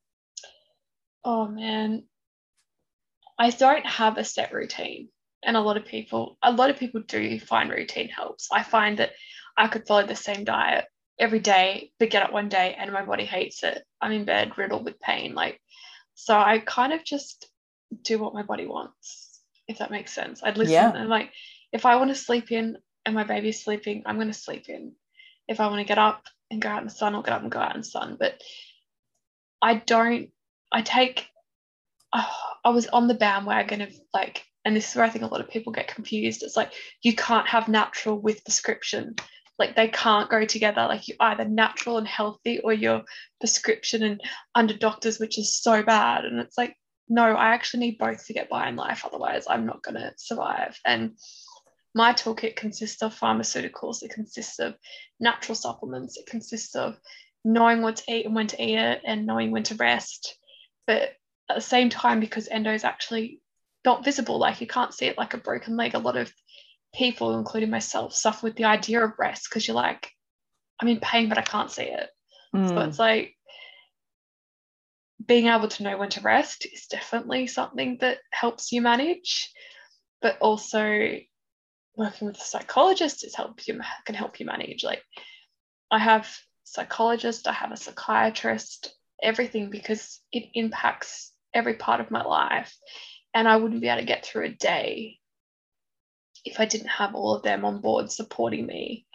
Oh 1.23 1.47
man, 1.47 2.03
I 3.37 3.49
don't 3.51 3.85
have 3.85 4.17
a 4.17 4.23
set 4.23 4.53
routine. 4.53 5.09
And 5.43 5.55
a 5.55 5.61
lot 5.61 5.77
of 5.77 5.85
people, 5.85 6.37
a 6.43 6.51
lot 6.51 6.69
of 6.69 6.77
people 6.77 7.01
do 7.07 7.39
find 7.39 7.69
routine 7.69 8.09
helps. 8.09 8.49
I 8.51 8.63
find 8.63 8.99
that 8.99 9.11
I 9.57 9.67
could 9.67 9.87
follow 9.87 10.05
the 10.05 10.15
same 10.15 10.43
diet 10.43 10.85
every 11.17 11.39
day, 11.39 11.91
but 11.97 12.09
get 12.09 12.23
up 12.23 12.33
one 12.33 12.49
day 12.49 12.75
and 12.77 12.91
my 12.91 13.05
body 13.05 13.23
hates 13.23 13.63
it. 13.63 13.83
I'm 14.01 14.11
in 14.11 14.25
bed 14.25 14.57
riddled 14.57 14.83
with 14.83 14.99
pain. 14.99 15.33
Like, 15.33 15.61
so 16.15 16.37
I 16.37 16.59
kind 16.59 16.91
of 16.91 17.05
just 17.05 17.47
do 18.03 18.19
what 18.19 18.33
my 18.33 18.43
body 18.43 18.65
wants, 18.65 19.39
if 19.69 19.77
that 19.77 19.91
makes 19.91 20.13
sense. 20.13 20.43
I'd 20.43 20.57
listen 20.57 20.73
yeah. 20.73 20.93
and 20.93 21.09
like, 21.09 21.31
if 21.71 21.85
I 21.85 21.95
want 21.95 22.09
to 22.09 22.15
sleep 22.15 22.51
in 22.51 22.77
and 23.05 23.15
my 23.15 23.23
baby's 23.23 23.63
sleeping, 23.63 24.03
I'm 24.05 24.15
going 24.15 24.27
to 24.27 24.33
sleep 24.33 24.67
in. 24.67 24.93
If 25.47 25.61
I 25.61 25.67
want 25.67 25.79
to 25.79 25.87
get 25.87 25.97
up 25.97 26.23
and 26.51 26.61
go 26.61 26.67
out 26.67 26.81
in 26.81 26.87
the 26.87 26.93
sun, 26.93 27.15
I'll 27.15 27.21
get 27.21 27.33
up 27.33 27.41
and 27.41 27.51
go 27.51 27.59
out 27.59 27.75
in 27.75 27.81
the 27.81 27.87
sun. 27.87 28.17
But 28.19 28.41
I 29.61 29.75
don't 29.75 30.29
I 30.71 30.81
take, 30.81 31.27
oh, 32.13 32.35
I 32.63 32.69
was 32.69 32.87
on 32.87 33.07
the 33.07 33.13
bandwagon 33.13 33.81
of 33.81 33.93
like, 34.13 34.43
and 34.65 34.75
this 34.75 34.89
is 34.89 34.95
where 34.95 35.05
I 35.05 35.09
think 35.09 35.23
a 35.23 35.27
lot 35.27 35.41
of 35.41 35.49
people 35.49 35.73
get 35.73 35.93
confused. 35.93 36.43
It's 36.43 36.57
like 36.57 36.73
you 37.01 37.15
can't 37.15 37.47
have 37.47 37.67
natural 37.67 38.19
with 38.19 38.43
prescription. 38.43 39.15
Like 39.57 39.75
they 39.75 39.87
can't 39.87 40.29
go 40.29 40.45
together. 40.45 40.85
Like 40.87 41.07
you're 41.07 41.17
either 41.19 41.45
natural 41.45 41.97
and 41.97 42.07
healthy 42.07 42.59
or 42.59 42.73
you're 42.73 43.03
prescription 43.39 44.03
and 44.03 44.21
under 44.55 44.73
doctors, 44.73 45.19
which 45.19 45.37
is 45.37 45.61
so 45.61 45.83
bad. 45.83 46.25
And 46.25 46.39
it's 46.39 46.57
like, 46.57 46.75
no, 47.07 47.23
I 47.23 47.53
actually 47.53 47.81
need 47.81 47.97
both 47.97 48.25
to 48.27 48.33
get 48.33 48.49
by 48.49 48.69
in 48.69 48.75
life. 48.75 49.03
Otherwise, 49.03 49.45
I'm 49.49 49.65
not 49.65 49.81
going 49.81 49.95
to 49.95 50.13
survive. 50.17 50.79
And 50.85 51.17
my 51.95 52.13
toolkit 52.13 52.55
consists 52.55 53.01
of 53.01 53.17
pharmaceuticals, 53.17 54.03
it 54.03 54.11
consists 54.11 54.59
of 54.59 54.75
natural 55.19 55.55
supplements, 55.55 56.17
it 56.17 56.27
consists 56.27 56.75
of 56.75 56.97
knowing 57.43 57.81
what 57.81 57.97
to 57.97 58.13
eat 58.13 58.25
and 58.25 58.35
when 58.35 58.47
to 58.47 58.63
eat 58.63 58.77
it, 58.77 59.01
and 59.05 59.25
knowing 59.25 59.51
when 59.51 59.63
to 59.63 59.75
rest, 59.75 60.37
but 60.89 61.13
at 61.49 61.55
the 61.55 61.61
same 61.61 61.87
time 61.91 62.19
because 62.19 62.47
endo 62.47 62.73
is 62.73 62.83
actually 62.83 63.39
not 63.85 64.03
visible 64.03 64.39
like 64.39 64.59
you 64.59 64.65
can't 64.65 64.91
see 64.91 65.05
it 65.05 65.19
like 65.19 65.35
a 65.35 65.37
broken 65.37 65.77
leg. 65.77 65.93
A 65.93 65.99
lot 65.99 66.17
of 66.17 66.33
people 66.95 67.37
including 67.37 67.69
myself 67.69 68.15
suffer 68.15 68.47
with 68.47 68.55
the 68.55 68.65
idea 68.65 69.03
of 69.03 69.19
rest 69.19 69.47
because 69.47 69.67
you're 69.67 69.75
like 69.75 70.09
i'm 70.79 70.87
in 70.87 70.99
pain 70.99 71.29
but 71.29 71.37
i 71.37 71.43
can't 71.43 71.69
see 71.69 71.83
it. 71.83 72.09
Mm. 72.55 72.67
so 72.67 72.79
it's 72.79 72.97
like 72.97 73.35
being 75.23 75.45
able 75.45 75.67
to 75.67 75.83
know 75.83 75.95
when 75.95 76.09
to 76.09 76.21
rest 76.21 76.65
is 76.65 76.87
definitely 76.87 77.45
something 77.45 77.99
that 78.01 78.17
helps 78.31 78.71
you 78.71 78.81
manage 78.81 79.53
but 80.23 80.39
also 80.39 81.19
working 81.95 82.27
with 82.27 82.37
a 82.37 82.43
psychologist 82.43 83.23
is 83.23 83.35
help 83.35 83.67
you 83.67 83.79
can 84.05 84.15
help 84.15 84.39
you 84.39 84.47
manage. 84.47 84.83
Like 84.83 85.03
i 85.91 85.99
have 85.99 86.27
psychologist 86.63 87.47
i 87.47 87.53
have 87.53 87.71
a 87.71 87.77
psychiatrist 87.77 88.95
everything 89.21 89.69
because 89.69 90.19
it 90.31 90.49
impacts 90.53 91.31
every 91.53 91.75
part 91.75 92.01
of 92.01 92.11
my 92.11 92.23
life. 92.23 92.75
And 93.33 93.47
I 93.47 93.57
wouldn't 93.57 93.81
be 93.81 93.87
able 93.87 94.01
to 94.01 94.05
get 94.05 94.25
through 94.25 94.45
a 94.45 94.49
day 94.49 95.19
if 96.45 96.59
I 96.59 96.65
didn't 96.65 96.87
have 96.87 97.15
all 97.15 97.35
of 97.35 97.43
them 97.43 97.65
on 97.65 97.81
board 97.81 98.11
supporting 98.11 98.65
me 98.65 99.05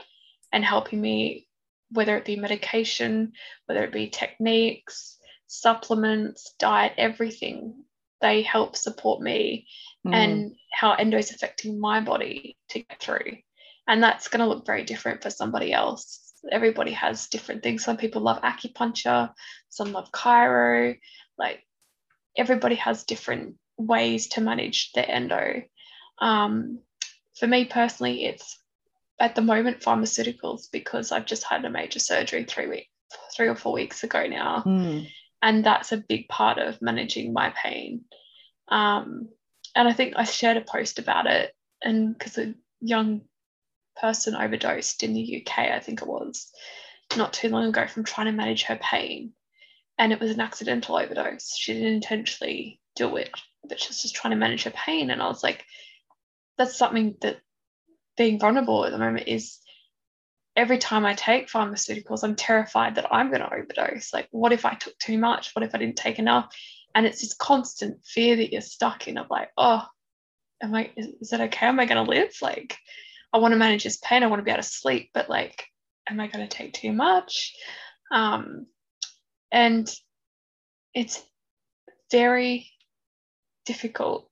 and 0.52 0.64
helping 0.64 1.00
me, 1.00 1.46
whether 1.90 2.16
it 2.16 2.24
be 2.24 2.36
medication, 2.36 3.32
whether 3.66 3.82
it 3.84 3.92
be 3.92 4.08
techniques, 4.08 5.18
supplements, 5.46 6.54
diet, 6.58 6.92
everything. 6.98 7.84
They 8.20 8.42
help 8.42 8.76
support 8.76 9.20
me 9.20 9.66
mm. 10.06 10.14
and 10.14 10.54
how 10.72 10.94
endo 10.94 11.18
is 11.18 11.30
affecting 11.30 11.80
my 11.80 12.00
body 12.00 12.56
to 12.70 12.80
get 12.80 13.00
through. 13.00 13.38
And 13.86 14.02
that's 14.02 14.28
going 14.28 14.40
to 14.40 14.46
look 14.46 14.64
very 14.64 14.84
different 14.84 15.22
for 15.22 15.30
somebody 15.30 15.72
else 15.72 16.23
everybody 16.50 16.92
has 16.92 17.28
different 17.28 17.62
things. 17.62 17.84
Some 17.84 17.96
people 17.96 18.22
love 18.22 18.42
acupuncture, 18.42 19.32
some 19.68 19.92
love 19.92 20.10
chiro. 20.12 20.98
Like 21.38 21.62
everybody 22.36 22.76
has 22.76 23.04
different 23.04 23.56
ways 23.76 24.28
to 24.28 24.40
manage 24.40 24.92
their 24.92 25.08
endo. 25.08 25.62
Um, 26.18 26.80
for 27.38 27.46
me 27.46 27.64
personally, 27.64 28.24
it's 28.24 28.58
at 29.20 29.34
the 29.34 29.42
moment 29.42 29.80
pharmaceuticals 29.80 30.70
because 30.72 31.12
I've 31.12 31.26
just 31.26 31.44
had 31.44 31.64
a 31.64 31.70
major 31.70 31.98
surgery 31.98 32.44
three 32.44 32.68
weeks, 32.68 32.88
three 33.36 33.48
or 33.48 33.56
four 33.56 33.72
weeks 33.72 34.04
ago 34.04 34.26
now, 34.26 34.62
mm. 34.66 35.08
and 35.42 35.64
that's 35.64 35.92
a 35.92 36.04
big 36.08 36.28
part 36.28 36.58
of 36.58 36.80
managing 36.82 37.32
my 37.32 37.50
pain. 37.50 38.04
Um, 38.68 39.28
and 39.76 39.88
I 39.88 39.92
think 39.92 40.14
I 40.16 40.24
shared 40.24 40.56
a 40.56 40.60
post 40.60 40.98
about 40.98 41.26
it, 41.26 41.52
and 41.82 42.16
because 42.16 42.38
a 42.38 42.54
young 42.80 43.22
person 44.00 44.34
overdosed 44.34 45.02
in 45.02 45.14
the 45.14 45.42
UK, 45.42 45.58
I 45.70 45.80
think 45.80 46.02
it 46.02 46.08
was, 46.08 46.50
not 47.16 47.32
too 47.32 47.48
long 47.48 47.66
ago 47.66 47.86
from 47.86 48.04
trying 48.04 48.26
to 48.26 48.32
manage 48.32 48.64
her 48.64 48.76
pain. 48.76 49.32
And 49.98 50.12
it 50.12 50.20
was 50.20 50.32
an 50.32 50.40
accidental 50.40 50.96
overdose. 50.96 51.56
She 51.56 51.74
didn't 51.74 51.94
intentionally 51.94 52.80
do 52.96 53.16
it, 53.16 53.30
but 53.68 53.80
she 53.80 53.88
was 53.88 54.02
just 54.02 54.14
trying 54.14 54.32
to 54.32 54.36
manage 54.36 54.64
her 54.64 54.72
pain. 54.72 55.10
And 55.10 55.22
I 55.22 55.28
was 55.28 55.42
like, 55.42 55.64
that's 56.58 56.76
something 56.76 57.16
that 57.20 57.38
being 58.16 58.38
vulnerable 58.38 58.84
at 58.84 58.92
the 58.92 58.98
moment 58.98 59.28
is 59.28 59.58
every 60.56 60.78
time 60.78 61.04
I 61.04 61.14
take 61.14 61.48
pharmaceuticals, 61.48 62.22
I'm 62.22 62.36
terrified 62.36 62.96
that 62.96 63.12
I'm 63.12 63.28
going 63.28 63.40
to 63.40 63.52
overdose. 63.52 64.12
Like, 64.12 64.28
what 64.30 64.52
if 64.52 64.64
I 64.64 64.74
took 64.74 64.96
too 64.98 65.18
much? 65.18 65.50
What 65.54 65.64
if 65.64 65.74
I 65.74 65.78
didn't 65.78 65.96
take 65.96 66.18
enough? 66.18 66.54
And 66.94 67.06
it's 67.06 67.22
this 67.22 67.34
constant 67.34 68.04
fear 68.04 68.36
that 68.36 68.52
you're 68.52 68.60
stuck 68.60 69.08
in 69.08 69.18
of 69.18 69.30
like, 69.30 69.50
oh, 69.56 69.84
am 70.62 70.74
I, 70.74 70.90
is, 70.96 71.06
is 71.20 71.32
it 71.32 71.40
okay? 71.40 71.66
Am 71.66 71.80
I 71.80 71.86
going 71.86 72.04
to 72.04 72.10
live? 72.10 72.34
Like, 72.40 72.76
I 73.34 73.38
want 73.38 73.50
to 73.50 73.58
manage 73.58 73.82
this 73.82 73.96
pain. 73.96 74.22
I 74.22 74.28
want 74.28 74.38
to 74.38 74.44
be 74.44 74.52
able 74.52 74.62
to 74.62 74.68
sleep, 74.68 75.10
but 75.12 75.28
like, 75.28 75.66
am 76.08 76.20
I 76.20 76.28
going 76.28 76.46
to 76.46 76.56
take 76.56 76.72
too 76.72 76.92
much? 76.92 77.52
Um, 78.12 78.66
and 79.50 79.92
it's 80.94 81.20
very 82.12 82.70
difficult 83.66 84.30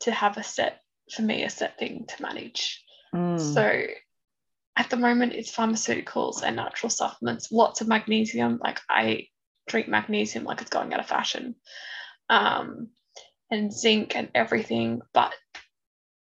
to 0.00 0.10
have 0.10 0.36
a 0.36 0.42
set, 0.42 0.82
for 1.14 1.22
me, 1.22 1.44
a 1.44 1.50
set 1.50 1.78
thing 1.78 2.06
to 2.08 2.22
manage. 2.22 2.82
Mm. 3.14 3.54
So 3.54 3.82
at 4.74 4.90
the 4.90 4.96
moment, 4.96 5.34
it's 5.34 5.54
pharmaceuticals 5.54 6.42
and 6.42 6.56
natural 6.56 6.90
supplements, 6.90 7.52
lots 7.52 7.82
of 7.82 7.86
magnesium. 7.86 8.58
Like, 8.60 8.80
I 8.90 9.28
drink 9.68 9.86
magnesium 9.86 10.42
like 10.42 10.60
it's 10.60 10.70
going 10.70 10.92
out 10.92 10.98
of 10.98 11.06
fashion, 11.06 11.54
um, 12.28 12.88
and 13.48 13.72
zinc 13.72 14.16
and 14.16 14.28
everything, 14.34 15.02
but 15.12 15.32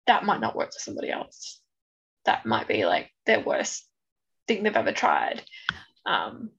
that 0.05 0.25
might 0.25 0.41
not 0.41 0.55
work 0.55 0.71
for 0.71 0.79
somebody 0.79 1.09
else 1.09 1.59
that 2.27 2.45
might 2.45 2.67
be 2.67 2.85
like 2.85 3.11
their 3.25 3.39
worst 3.39 3.85
thing 4.47 4.63
they've 4.63 4.75
ever 4.75 4.91
tried. 4.91 5.41
Um, 6.05 6.51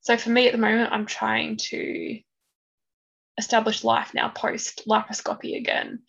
so 0.00 0.16
for 0.16 0.30
me 0.30 0.46
at 0.46 0.52
the 0.52 0.58
moment, 0.58 0.92
I'm 0.92 1.06
trying 1.06 1.58
to 1.68 2.20
establish 3.36 3.84
life 3.84 4.14
now 4.14 4.30
post 4.30 4.82
laparoscopy 4.88 5.56
again. 5.56 6.00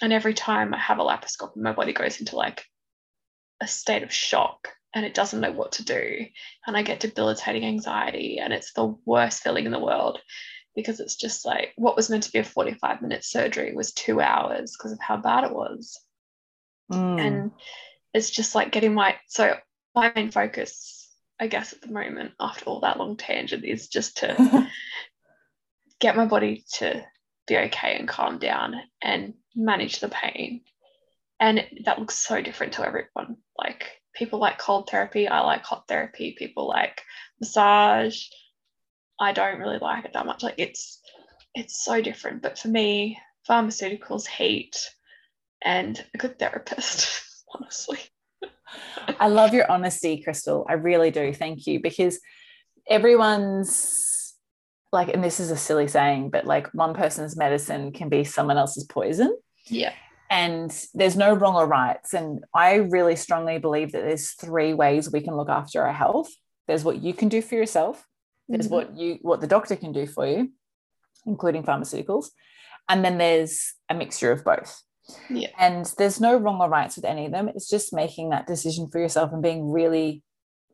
And 0.00 0.12
every 0.12 0.34
time 0.34 0.72
I 0.72 0.78
have 0.78 1.00
a 1.00 1.02
laparoscopy, 1.02 1.56
my 1.56 1.72
body 1.72 1.92
goes 1.92 2.20
into 2.20 2.36
like 2.36 2.64
a 3.60 3.66
state 3.66 4.04
of 4.04 4.12
shock 4.12 4.68
and 4.94 5.04
it 5.04 5.14
doesn't 5.14 5.40
know 5.40 5.52
what 5.52 5.72
to 5.72 5.84
do. 5.84 6.26
And 6.66 6.76
I 6.76 6.82
get 6.82 7.00
debilitating 7.00 7.64
anxiety, 7.64 8.38
and 8.38 8.52
it's 8.52 8.72
the 8.72 8.96
worst 9.04 9.42
feeling 9.42 9.66
in 9.66 9.72
the 9.72 9.78
world 9.78 10.18
because 10.74 11.00
it's 11.00 11.16
just 11.16 11.44
like 11.44 11.72
what 11.76 11.96
was 11.96 12.08
meant 12.08 12.22
to 12.22 12.30
be 12.30 12.38
a 12.38 12.44
45 12.44 13.02
minute 13.02 13.24
surgery 13.24 13.74
was 13.74 13.92
two 13.92 14.20
hours 14.20 14.76
because 14.76 14.92
of 14.92 15.00
how 15.00 15.16
bad 15.16 15.44
it 15.44 15.52
was. 15.52 16.00
Mm. 16.92 17.20
And 17.20 17.50
it's 18.14 18.30
just 18.30 18.54
like 18.54 18.72
getting 18.72 18.94
my 18.94 19.16
so 19.26 19.56
my 19.94 20.12
main 20.14 20.30
focus, 20.30 21.08
I 21.40 21.46
guess, 21.46 21.72
at 21.72 21.82
the 21.82 21.92
moment 21.92 22.32
after 22.40 22.66
all 22.66 22.80
that 22.80 22.98
long 22.98 23.16
tangent 23.16 23.64
is 23.64 23.88
just 23.88 24.18
to 24.18 24.68
get 26.00 26.16
my 26.16 26.26
body 26.26 26.64
to 26.74 27.04
be 27.46 27.56
okay 27.56 27.96
and 27.98 28.08
calm 28.08 28.38
down 28.38 28.74
and 29.02 29.34
manage 29.56 30.00
the 30.00 30.08
pain. 30.08 30.62
And 31.40 31.66
that 31.84 31.98
looks 31.98 32.18
so 32.18 32.40
different 32.42 32.74
to 32.74 32.86
everyone. 32.86 33.36
Like 33.56 33.84
people 34.14 34.38
like 34.38 34.58
cold 34.58 34.88
therapy, 34.90 35.28
I 35.28 35.40
like 35.40 35.64
hot 35.64 35.86
therapy, 35.88 36.34
people 36.36 36.68
like 36.68 37.02
massage. 37.40 38.22
I 39.20 39.32
don't 39.32 39.58
really 39.58 39.78
like 39.78 40.04
it 40.04 40.12
that 40.14 40.26
much. 40.26 40.42
Like 40.42 40.56
it's 40.58 41.00
it's 41.54 41.82
so 41.82 42.00
different. 42.00 42.42
But 42.42 42.58
for 42.58 42.68
me, 42.68 43.18
pharmaceuticals, 43.48 44.26
heat, 44.26 44.90
and 45.62 46.04
a 46.14 46.18
good 46.18 46.38
therapist, 46.38 47.22
honestly. 47.54 47.98
I 49.18 49.28
love 49.28 49.54
your 49.54 49.70
honesty, 49.70 50.22
Krystle. 50.26 50.66
I 50.68 50.74
really 50.74 51.10
do. 51.10 51.32
Thank 51.32 51.66
you. 51.66 51.80
Because 51.80 52.20
everyone's 52.88 54.34
like, 54.92 55.08
and 55.08 55.22
this 55.22 55.40
is 55.40 55.50
a 55.50 55.56
silly 55.56 55.88
saying, 55.88 56.30
but 56.30 56.46
like 56.46 56.68
one 56.74 56.94
person's 56.94 57.36
medicine 57.36 57.92
can 57.92 58.08
be 58.08 58.24
someone 58.24 58.58
else's 58.58 58.84
poison. 58.84 59.36
Yeah. 59.66 59.92
And 60.30 60.74
there's 60.94 61.16
no 61.16 61.32
wrong 61.32 61.56
or 61.56 61.66
rights. 61.66 62.12
And 62.12 62.44
I 62.54 62.74
really 62.74 63.16
strongly 63.16 63.58
believe 63.58 63.92
that 63.92 64.02
there's 64.02 64.32
three 64.32 64.74
ways 64.74 65.10
we 65.10 65.22
can 65.22 65.36
look 65.36 65.48
after 65.48 65.82
our 65.82 65.92
health. 65.92 66.30
There's 66.66 66.84
what 66.84 67.02
you 67.02 67.14
can 67.14 67.28
do 67.28 67.40
for 67.40 67.54
yourself. 67.54 68.04
There's 68.48 68.66
mm-hmm. 68.66 68.74
what 68.74 68.96
you 68.96 69.18
what 69.22 69.40
the 69.40 69.46
doctor 69.46 69.76
can 69.76 69.92
do 69.92 70.06
for 70.06 70.26
you, 70.26 70.52
including 71.26 71.62
pharmaceuticals. 71.62 72.28
And 72.88 73.04
then 73.04 73.18
there's 73.18 73.74
a 73.88 73.94
mixture 73.94 74.32
of 74.32 74.44
both. 74.44 74.82
Yeah. 75.30 75.48
And 75.58 75.86
there's 75.98 76.20
no 76.20 76.36
wrong 76.36 76.60
or 76.60 76.68
rights 76.68 76.96
with 76.96 77.04
any 77.04 77.26
of 77.26 77.32
them. 77.32 77.48
It's 77.48 77.68
just 77.68 77.92
making 77.92 78.30
that 78.30 78.46
decision 78.46 78.88
for 78.88 79.00
yourself 79.00 79.32
and 79.32 79.42
being 79.42 79.70
really 79.70 80.22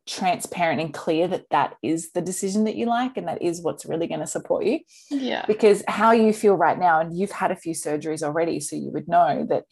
transparent 0.06 0.80
and 0.80 0.92
clear 0.92 1.26
that 1.28 1.46
that 1.50 1.76
is 1.82 2.12
the 2.12 2.20
decision 2.20 2.64
that 2.64 2.76
you 2.76 2.86
like 2.86 3.16
and 3.16 3.26
that 3.26 3.40
is 3.40 3.62
what's 3.62 3.86
really 3.86 4.06
going 4.06 4.20
to 4.20 4.26
support 4.26 4.64
you. 4.64 4.80
Yeah. 5.10 5.44
Because 5.46 5.82
how 5.88 6.12
you 6.12 6.32
feel 6.32 6.54
right 6.54 6.78
now, 6.78 7.00
and 7.00 7.16
you've 7.16 7.30
had 7.30 7.50
a 7.50 7.56
few 7.56 7.74
surgeries 7.74 8.22
already, 8.22 8.60
so 8.60 8.76
you 8.76 8.90
would 8.90 9.08
know 9.08 9.46
that 9.48 9.64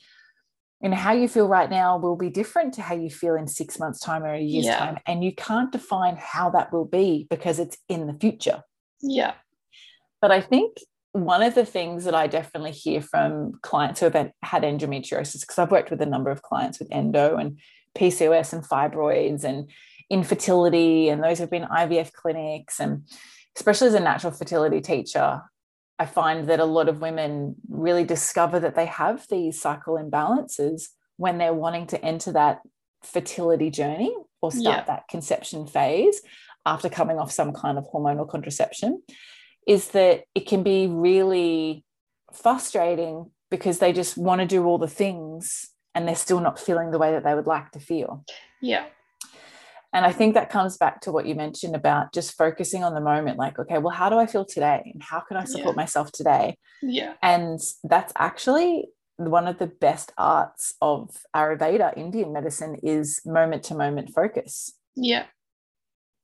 and 0.83 0.93
how 0.93 1.13
you 1.13 1.29
feel 1.29 1.47
right 1.47 1.71
now 1.71 1.97
will 1.97 2.17
be 2.17 2.29
different 2.29 2.75
to 2.75 2.83
how 2.83 2.95
you 2.95 3.09
feel 3.09 3.37
in 3.37 3.47
six 3.47 3.79
months 3.79 4.01
time 4.01 4.25
or 4.25 4.35
a 4.35 4.41
year's 4.41 4.67
yeah. 4.67 4.79
time 4.79 4.99
and 5.07 5.25
you 5.25 5.33
can't 5.35 5.71
define 5.71 6.17
how 6.19 6.51
that 6.51 6.73
will 6.73 6.85
be 6.85 7.27
because 7.31 7.59
it's 7.59 7.79
in 7.89 8.07
the 8.07 8.15
future 8.15 8.63
yeah 9.01 9.35
but 10.21 10.31
i 10.31 10.41
think 10.41 10.77
one 11.13 11.43
of 11.43 11.55
the 11.55 11.67
things 11.67 12.05
that 12.05 12.15
I 12.15 12.27
definitely 12.27 12.73
hear 12.73 13.01
from 13.01 13.59
clients 13.63 14.01
who 14.01 14.09
have 14.09 14.33
had 14.43 14.63
endometriosis, 14.63 15.41
because 15.41 15.59
I've 15.59 15.71
worked 15.71 15.91
with 15.91 16.01
a 16.01 16.07
number 16.07 16.31
of 16.31 16.43
clients 16.43 16.79
with 16.79 16.89
endo 16.91 17.37
and 17.37 17.59
PCOS 17.97 18.55
and 18.55 18.65
fibroids 18.65 19.45
and 19.45 19.71
infertility, 20.09 21.11
and 21.11 21.23
those 21.23 21.39
have 21.39 21.51
been 21.51 21.65
IVF 21.65 22.13
clinics. 22.13 22.81
And 22.81 23.07
especially 23.57 23.89
as 23.89 23.95
a 23.95 24.01
natural 24.01 24.33
fertility 24.33 24.81
teacher, 24.81 25.43
I 25.99 26.07
find 26.07 26.49
that 26.49 26.61
a 26.61 26.65
lot 26.65 26.89
of 26.89 27.01
women 27.01 27.57
really 27.69 28.05
discover 28.05 28.59
that 28.61 28.75
they 28.75 28.87
have 28.87 29.27
these 29.29 29.61
cycle 29.61 29.97
imbalances 29.97 30.89
when 31.19 31.37
they're 31.37 31.55
wanting 31.55 31.87
to 31.89 32.03
enter 32.03 32.33
that 32.33 32.61
fertility 33.03 33.71
journey 33.71 34.15
or 34.41 34.51
start 34.51 34.79
yeah. 34.79 34.85
that 34.85 35.09
conception 35.09 35.67
phase 35.67 36.23
after 36.65 36.89
coming 36.89 37.19
off 37.19 37.31
some 37.31 37.53
kind 37.53 37.77
of 37.77 37.87
hormonal 37.93 38.29
contraception 38.29 39.03
is 39.67 39.89
that 39.89 40.25
it 40.35 40.47
can 40.47 40.63
be 40.63 40.87
really 40.87 41.85
frustrating 42.33 43.31
because 43.51 43.79
they 43.79 43.93
just 43.93 44.17
want 44.17 44.41
to 44.41 44.47
do 44.47 44.65
all 44.65 44.79
the 44.79 44.89
things 44.89 45.71
and 45.95 46.09
they're 46.09 46.17
still 46.17 46.41
not 46.41 46.59
feeling 46.59 46.91
the 46.91 46.99
way 46.99 47.13
that 47.13 47.25
they 47.25 47.35
would 47.35 47.47
like 47.47 47.71
to 47.73 47.81
feel. 47.81 48.25
Yeah. 48.61 48.87
And 49.93 50.07
I 50.07 50.13
think 50.13 50.35
that 50.35 50.49
comes 50.49 50.79
back 50.79 51.03
to 51.03 51.13
what 51.13 51.27
you 51.27 51.35
mentioned 51.35 51.77
about 51.77 52.15
just 52.15 52.37
focusing 52.39 52.83
on 52.83 52.95
the 52.95 53.01
moment 53.01 53.39
like, 53.39 53.59
okay, 53.59 53.77
well, 53.77 53.95
how 53.95 54.09
do 54.09 54.17
I 54.17 54.27
feel 54.27 54.47
today? 54.47 54.91
And 54.93 55.03
how 55.03 55.21
can 55.21 55.37
I 55.37 55.45
support 55.45 55.77
yeah. 55.77 55.83
myself 55.83 56.11
today? 56.13 56.57
Yeah. 56.81 57.13
And 57.23 57.61
that's 57.85 58.13
actually 58.17 58.87
one 59.19 59.47
of 59.47 59.59
the 59.59 59.67
best 59.67 60.13
arts 60.17 60.75
of 60.81 61.11
Ayurveda, 61.37 61.97
Indian 61.97 62.33
medicine, 62.33 62.77
is 62.83 63.21
moment 63.27 63.65
to 63.65 63.75
moment 63.75 64.11
focus. 64.15 64.73
Yeah. 64.97 65.27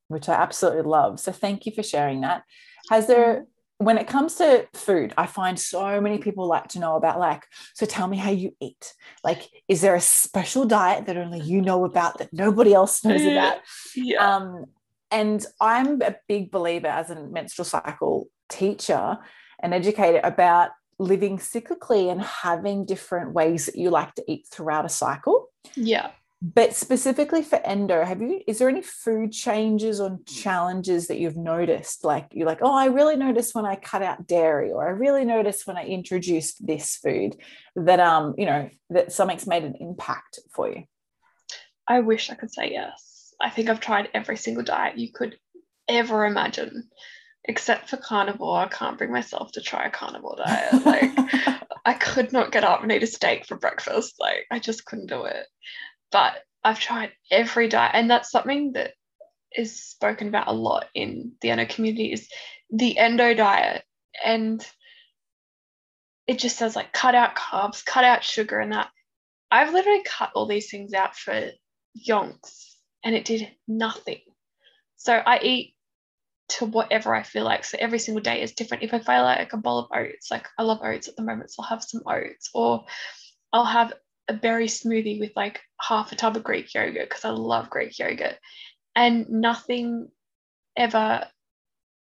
Which 0.08 0.30
I 0.30 0.34
absolutely 0.34 0.82
love. 0.82 1.20
So 1.20 1.30
thank 1.30 1.66
you 1.66 1.72
for 1.72 1.82
sharing 1.82 2.22
that. 2.22 2.44
Has 2.90 3.06
there, 3.06 3.46
when 3.78 3.98
it 3.98 4.06
comes 4.06 4.36
to 4.36 4.66
food, 4.74 5.14
I 5.16 5.26
find 5.26 5.58
so 5.58 6.00
many 6.00 6.18
people 6.18 6.46
like 6.46 6.68
to 6.68 6.78
know 6.78 6.96
about, 6.96 7.18
like, 7.18 7.44
so 7.74 7.86
tell 7.86 8.08
me 8.08 8.16
how 8.16 8.30
you 8.30 8.54
eat. 8.60 8.94
Like, 9.22 9.48
is 9.68 9.80
there 9.80 9.94
a 9.94 10.00
special 10.00 10.64
diet 10.64 11.06
that 11.06 11.16
only 11.16 11.40
you 11.40 11.60
know 11.60 11.84
about 11.84 12.18
that 12.18 12.32
nobody 12.32 12.74
else 12.74 13.04
knows 13.04 13.24
about? 13.24 13.58
Yeah. 13.94 14.36
Um, 14.36 14.64
and 15.10 15.44
I'm 15.60 16.02
a 16.02 16.16
big 16.28 16.50
believer 16.50 16.88
as 16.88 17.10
a 17.10 17.26
menstrual 17.26 17.64
cycle 17.64 18.28
teacher 18.48 19.18
and 19.62 19.72
educator 19.72 20.20
about 20.22 20.70
living 20.98 21.38
cyclically 21.38 22.10
and 22.10 22.20
having 22.20 22.84
different 22.84 23.32
ways 23.32 23.66
that 23.66 23.76
you 23.76 23.90
like 23.90 24.14
to 24.14 24.24
eat 24.26 24.46
throughout 24.50 24.84
a 24.84 24.88
cycle. 24.88 25.48
Yeah 25.76 26.10
but 26.40 26.72
specifically 26.72 27.42
for 27.42 27.56
endo 27.66 28.04
have 28.04 28.22
you 28.22 28.40
is 28.46 28.58
there 28.58 28.68
any 28.68 28.82
food 28.82 29.32
changes 29.32 30.00
or 30.00 30.18
challenges 30.24 31.08
that 31.08 31.18
you've 31.18 31.36
noticed? 31.36 32.04
Like 32.04 32.28
you're 32.32 32.46
like 32.46 32.60
oh 32.62 32.74
i 32.74 32.86
really 32.86 33.16
noticed 33.16 33.54
when 33.54 33.66
i 33.66 33.74
cut 33.74 34.02
out 34.02 34.26
dairy 34.26 34.70
or 34.70 34.86
i 34.86 34.90
really 34.90 35.24
noticed 35.24 35.66
when 35.66 35.76
i 35.76 35.84
introduced 35.84 36.64
this 36.64 36.96
food 36.96 37.36
that 37.74 37.98
um 37.98 38.34
you 38.38 38.46
know 38.46 38.70
that 38.90 39.12
something's 39.12 39.46
made 39.46 39.64
an 39.64 39.74
impact 39.80 40.38
for 40.54 40.70
you? 40.70 40.84
I 41.88 42.00
wish 42.00 42.30
i 42.30 42.34
could 42.34 42.52
say 42.52 42.70
yes. 42.70 43.34
I 43.40 43.50
think 43.50 43.68
i've 43.68 43.80
tried 43.80 44.08
every 44.14 44.36
single 44.36 44.64
diet 44.64 44.96
you 44.96 45.12
could 45.12 45.36
ever 45.88 46.24
imagine 46.24 46.88
except 47.44 47.88
for 47.88 47.96
carnivore. 47.96 48.58
I 48.58 48.68
can't 48.68 48.98
bring 48.98 49.10
myself 49.10 49.52
to 49.52 49.62
try 49.62 49.86
a 49.86 49.90
carnivore 49.90 50.36
diet. 50.36 50.86
Like 50.86 51.10
i 51.84 51.94
could 51.94 52.32
not 52.32 52.52
get 52.52 52.62
up 52.62 52.82
and 52.84 52.92
eat 52.92 53.02
a 53.02 53.08
steak 53.08 53.44
for 53.46 53.56
breakfast. 53.56 54.14
Like 54.20 54.46
i 54.52 54.60
just 54.60 54.84
couldn't 54.84 55.08
do 55.08 55.24
it 55.24 55.46
but 56.10 56.34
I've 56.64 56.80
tried 56.80 57.12
every 57.30 57.68
diet, 57.68 57.92
and 57.94 58.10
that's 58.10 58.30
something 58.30 58.72
that 58.72 58.92
is 59.52 59.82
spoken 59.82 60.28
about 60.28 60.48
a 60.48 60.52
lot 60.52 60.86
in 60.94 61.32
the 61.40 61.50
endo 61.50 61.66
community 61.66 62.12
is 62.12 62.28
the 62.70 62.98
endo 62.98 63.34
diet, 63.34 63.84
and 64.24 64.66
it 66.26 66.38
just 66.38 66.58
says 66.58 66.76
like 66.76 66.92
cut 66.92 67.14
out 67.14 67.36
carbs, 67.36 67.84
cut 67.84 68.04
out 68.04 68.24
sugar, 68.24 68.58
and 68.58 68.72
that. 68.72 68.90
I've 69.50 69.72
literally 69.72 70.02
cut 70.04 70.32
all 70.34 70.46
these 70.46 70.70
things 70.70 70.92
out 70.92 71.16
for 71.16 71.50
yonks, 72.06 72.74
and 73.02 73.14
it 73.14 73.24
did 73.24 73.48
nothing. 73.66 74.20
So 74.96 75.14
I 75.14 75.38
eat 75.38 75.74
to 76.50 76.66
whatever 76.66 77.14
I 77.14 77.22
feel 77.22 77.44
like. 77.44 77.64
So 77.64 77.78
every 77.80 77.98
single 77.98 78.22
day 78.22 78.42
is 78.42 78.52
different. 78.52 78.82
If 78.82 78.92
I 78.92 78.98
feel 78.98 79.22
like 79.22 79.52
a 79.52 79.56
bowl 79.56 79.78
of 79.78 79.90
oats, 79.94 80.30
like 80.30 80.46
I 80.58 80.64
love 80.64 80.80
oats 80.82 81.08
at 81.08 81.16
the 81.16 81.22
moment, 81.22 81.50
so 81.50 81.62
I'll 81.62 81.68
have 81.68 81.82
some 81.82 82.02
oats, 82.06 82.50
or 82.52 82.84
I'll 83.52 83.64
have 83.64 83.94
a 84.28 84.34
berry 84.34 84.66
smoothie 84.66 85.18
with 85.18 85.32
like 85.34 85.60
half 85.80 86.12
a 86.12 86.16
tub 86.16 86.36
of 86.36 86.44
Greek 86.44 86.72
yogurt 86.74 87.08
because 87.08 87.24
I 87.24 87.30
love 87.30 87.70
Greek 87.70 87.98
yogurt. 87.98 88.36
And 88.94 89.28
nothing 89.28 90.08
ever 90.76 91.26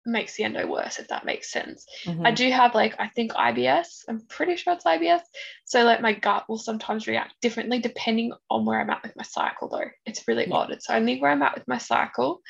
makes 0.05 0.35
the 0.35 0.43
endo 0.43 0.67
worse, 0.67 0.99
if 0.99 1.07
that 1.07 1.25
makes 1.25 1.51
sense. 1.51 1.85
Mm-hmm. 2.05 2.25
I 2.25 2.31
do 2.31 2.49
have 2.51 2.75
like, 2.75 2.95
I 2.99 3.09
think 3.09 3.33
IBS, 3.33 4.03
I'm 4.07 4.21
pretty 4.27 4.55
sure 4.55 4.73
it's 4.73 4.85
IBS. 4.85 5.21
So, 5.65 5.83
like, 5.83 6.01
my 6.01 6.13
gut 6.13 6.45
will 6.47 6.57
sometimes 6.57 7.07
react 7.07 7.33
differently 7.41 7.79
depending 7.79 8.31
on 8.49 8.65
where 8.65 8.79
I'm 8.79 8.89
at 8.89 9.03
with 9.03 9.15
my 9.15 9.23
cycle, 9.23 9.67
though. 9.67 9.89
It's 10.05 10.27
really 10.27 10.47
yeah. 10.47 10.55
odd. 10.55 10.71
It's 10.71 10.89
only 10.89 11.19
where 11.19 11.31
I'm 11.31 11.41
at 11.41 11.55
with 11.55 11.67
my 11.67 11.79
cycle 11.79 12.41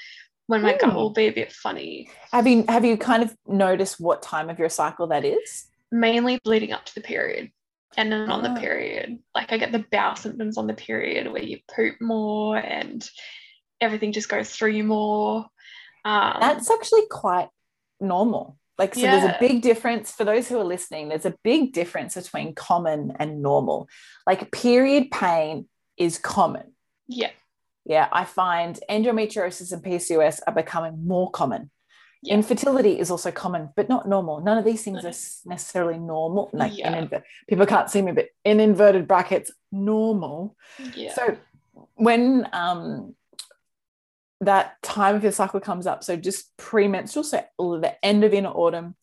when 0.47 0.61
my 0.61 0.75
Ooh. 0.75 0.79
gut 0.79 0.95
will 0.95 1.13
be 1.13 1.27
a 1.27 1.33
bit 1.33 1.51
funny. 1.51 2.09
Have 2.31 2.47
you 2.47 2.65
have 2.67 2.85
you 2.85 2.97
kind 2.97 3.23
of 3.23 3.35
noticed 3.47 3.99
what 3.99 4.21
time 4.21 4.49
of 4.49 4.59
your 4.59 4.69
cycle 4.69 5.07
that 5.07 5.25
is? 5.25 5.65
Mainly 5.91 6.39
leading 6.45 6.71
up 6.71 6.85
to 6.85 6.95
the 6.95 7.01
period 7.01 7.51
and 7.97 8.11
then 8.11 8.29
on 8.29 8.43
the 8.43 8.49
ah. 8.49 8.59
period 8.59 9.19
like 9.33 9.51
i 9.51 9.57
get 9.57 9.71
the 9.71 9.85
bowel 9.91 10.15
symptoms 10.15 10.57
on 10.57 10.67
the 10.67 10.73
period 10.73 11.31
where 11.31 11.43
you 11.43 11.59
poop 11.73 11.95
more 12.01 12.57
and 12.57 13.09
everything 13.81 14.11
just 14.11 14.29
goes 14.29 14.49
through 14.49 14.71
you 14.71 14.83
more. 14.83 15.45
Um, 16.03 16.37
that's 16.39 16.69
actually 16.69 17.07
quite 17.09 17.49
normal. 17.99 18.57
Like 18.77 18.93
so 18.93 19.01
yeah. 19.01 19.19
there's 19.19 19.31
a 19.31 19.37
big 19.39 19.61
difference 19.61 20.11
for 20.11 20.25
those 20.25 20.49
who 20.49 20.59
are 20.59 20.65
listening 20.65 21.07
there's 21.07 21.25
a 21.25 21.35
big 21.45 21.71
difference 21.71 22.15
between 22.15 22.53
common 22.53 23.13
and 23.19 23.41
normal. 23.41 23.87
Like 24.27 24.51
period 24.51 25.11
pain 25.11 25.67
is 25.97 26.17
common. 26.17 26.73
Yeah. 27.07 27.31
Yeah 27.85 28.09
i 28.11 28.25
find 28.25 28.79
endometriosis 28.89 29.71
and 29.71 29.83
pcos 29.83 30.41
are 30.45 30.53
becoming 30.53 31.05
more 31.07 31.29
common 31.31 31.69
yeah. 32.25 32.33
Infertility 32.33 32.99
is 32.99 33.11
also 33.11 33.31
common, 33.31 33.69
but 33.75 33.89
not 33.89 34.07
normal. 34.07 34.41
None 34.41 34.57
of 34.57 34.65
these 34.65 34.83
things 34.83 35.03
are 35.05 35.49
necessarily 35.49 35.97
normal. 35.97 36.49
Like 36.53 36.77
yeah. 36.77 36.97
in, 36.97 37.09
people 37.47 37.65
can't 37.65 37.89
see 37.89 38.01
me, 38.01 38.11
but 38.11 38.27
in 38.43 38.59
inverted 38.59 39.07
brackets, 39.07 39.51
normal. 39.71 40.55
Yeah. 40.95 41.13
So 41.13 41.37
when 41.95 42.47
um 42.53 43.15
that 44.41 44.81
time 44.81 45.15
of 45.15 45.23
your 45.23 45.31
cycle 45.31 45.59
comes 45.59 45.87
up, 45.87 46.03
so 46.03 46.15
just 46.15 46.55
premenstrual, 46.57 47.23
so 47.23 47.43
the 47.57 47.95
end 48.03 48.23
of 48.23 48.33
inner 48.33 48.49
autumn, 48.49 48.95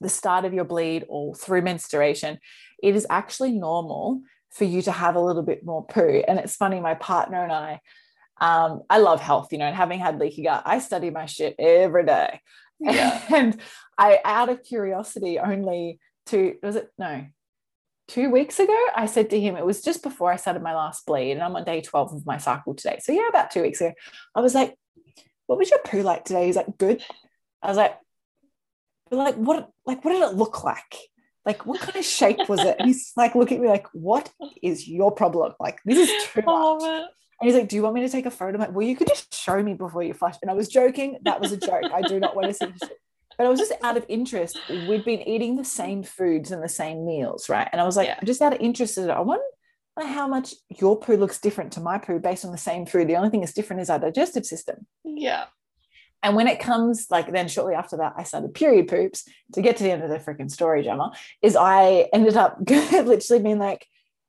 the 0.00 0.08
start 0.08 0.44
of 0.44 0.54
your 0.54 0.64
bleed, 0.64 1.04
or 1.08 1.34
through 1.34 1.62
menstruation, 1.62 2.38
it 2.82 2.94
is 2.94 3.06
actually 3.10 3.52
normal 3.52 4.22
for 4.50 4.64
you 4.64 4.80
to 4.82 4.92
have 4.92 5.16
a 5.16 5.20
little 5.20 5.42
bit 5.42 5.64
more 5.64 5.84
poo. 5.84 6.22
And 6.26 6.38
it's 6.38 6.56
funny, 6.56 6.80
my 6.80 6.94
partner 6.94 7.42
and 7.42 7.52
I, 7.52 7.80
um, 8.40 8.82
I 8.88 8.98
love 8.98 9.20
health, 9.20 9.52
you 9.52 9.58
know, 9.58 9.66
and 9.66 9.76
having 9.76 9.98
had 9.98 10.18
leaky 10.18 10.44
gut, 10.44 10.62
I 10.64 10.78
study 10.78 11.10
my 11.10 11.26
shit 11.26 11.54
every 11.58 12.04
day. 12.04 12.40
Yeah. 12.80 13.20
and 13.34 13.60
I, 13.96 14.20
out 14.24 14.48
of 14.48 14.62
curiosity, 14.62 15.38
only 15.38 16.00
two, 16.26 16.56
was 16.62 16.76
it? 16.76 16.88
No, 16.98 17.26
two 18.06 18.30
weeks 18.30 18.58
ago, 18.58 18.78
I 18.96 19.06
said 19.06 19.30
to 19.30 19.40
him, 19.40 19.56
it 19.56 19.66
was 19.66 19.82
just 19.82 20.02
before 20.02 20.32
I 20.32 20.36
started 20.36 20.62
my 20.62 20.74
last 20.74 21.04
bleed, 21.06 21.32
and 21.32 21.42
I'm 21.42 21.56
on 21.56 21.64
day 21.64 21.80
12 21.80 22.14
of 22.14 22.26
my 22.26 22.38
cycle 22.38 22.74
today. 22.74 22.98
So, 23.02 23.12
yeah, 23.12 23.28
about 23.28 23.50
two 23.50 23.62
weeks 23.62 23.80
ago, 23.80 23.92
I 24.34 24.40
was 24.40 24.54
like, 24.54 24.74
What 25.46 25.58
was 25.58 25.70
your 25.70 25.80
poo 25.80 26.02
like 26.02 26.24
today? 26.24 26.46
He's 26.46 26.56
like, 26.56 26.78
Good. 26.78 27.02
I 27.62 27.68
was 27.68 27.76
like, 27.76 27.98
like 29.10 29.36
what 29.36 29.70
like 29.86 30.04
what 30.04 30.12
did 30.12 30.22
it 30.22 30.34
look 30.34 30.64
like 30.64 30.96
like 31.46 31.64
what 31.64 31.80
kind 31.80 31.96
of 31.96 32.04
shape 32.04 32.48
was 32.48 32.60
it 32.60 32.76
and 32.78 32.86
he's 32.86 33.12
like 33.16 33.34
looking 33.34 33.56
at 33.58 33.62
me 33.62 33.68
like 33.68 33.86
what 33.92 34.30
is 34.62 34.86
your 34.86 35.10
problem 35.10 35.52
like 35.58 35.80
this 35.84 36.10
is 36.10 36.24
too 36.26 36.42
much 36.46 36.82
and 37.40 37.48
he's 37.48 37.54
like 37.54 37.68
do 37.68 37.76
you 37.76 37.82
want 37.82 37.94
me 37.94 38.00
to 38.02 38.08
take 38.08 38.26
a 38.26 38.30
photo 38.30 38.54
I'm 38.54 38.60
like 38.60 38.72
well 38.72 38.86
you 38.86 38.96
could 38.96 39.08
just 39.08 39.34
show 39.34 39.62
me 39.62 39.74
before 39.74 40.02
you 40.02 40.14
flush. 40.14 40.36
and 40.42 40.50
I 40.50 40.54
was 40.54 40.68
joking 40.68 41.18
that 41.22 41.40
was 41.40 41.52
a 41.52 41.56
joke 41.56 41.84
I 41.92 42.02
do 42.02 42.20
not 42.20 42.36
want 42.36 42.48
to 42.48 42.54
see 42.54 42.66
it. 42.66 42.92
but 43.38 43.46
I 43.46 43.50
was 43.50 43.60
just 43.60 43.72
out 43.82 43.96
of 43.96 44.04
interest. 44.08 44.58
We'd 44.68 45.04
been 45.04 45.22
eating 45.22 45.56
the 45.56 45.64
same 45.64 46.02
foods 46.02 46.50
and 46.50 46.62
the 46.62 46.68
same 46.68 47.06
meals, 47.06 47.48
right? 47.48 47.68
And 47.70 47.80
I 47.80 47.84
was 47.84 47.96
like, 47.96 48.08
yeah. 48.08 48.18
just 48.24 48.42
out 48.42 48.52
of 48.52 48.60
interest, 48.60 48.98
I 48.98 49.20
wonder 49.20 49.44
how 49.96 50.26
much 50.26 50.54
your 50.76 50.98
poo 50.98 51.16
looks 51.16 51.38
different 51.38 51.72
to 51.74 51.80
my 51.80 51.98
poo 51.98 52.18
based 52.18 52.44
on 52.44 52.50
the 52.50 52.58
same 52.58 52.84
food. 52.84 53.08
The 53.08 53.16
only 53.16 53.30
thing 53.30 53.40
that's 53.40 53.52
different 53.52 53.80
is 53.80 53.90
our 53.90 54.00
digestive 54.00 54.44
system. 54.44 54.86
Yeah. 55.04 55.44
And 56.20 56.34
when 56.34 56.48
it 56.48 56.58
comes, 56.58 57.06
like 57.10 57.30
then 57.30 57.46
shortly 57.46 57.74
after 57.74 57.98
that, 57.98 58.14
I 58.16 58.24
started 58.24 58.54
period 58.54 58.88
poops 58.88 59.24
to 59.54 59.62
get 59.62 59.76
to 59.76 59.84
the 59.84 59.92
end 59.92 60.02
of 60.02 60.10
the 60.10 60.18
freaking 60.18 60.50
story, 60.50 60.82
Gemma, 60.82 61.12
is 61.40 61.54
I 61.54 62.08
ended 62.12 62.36
up 62.36 62.58
literally 62.68 63.42
being 63.42 63.60
like, 63.60 63.86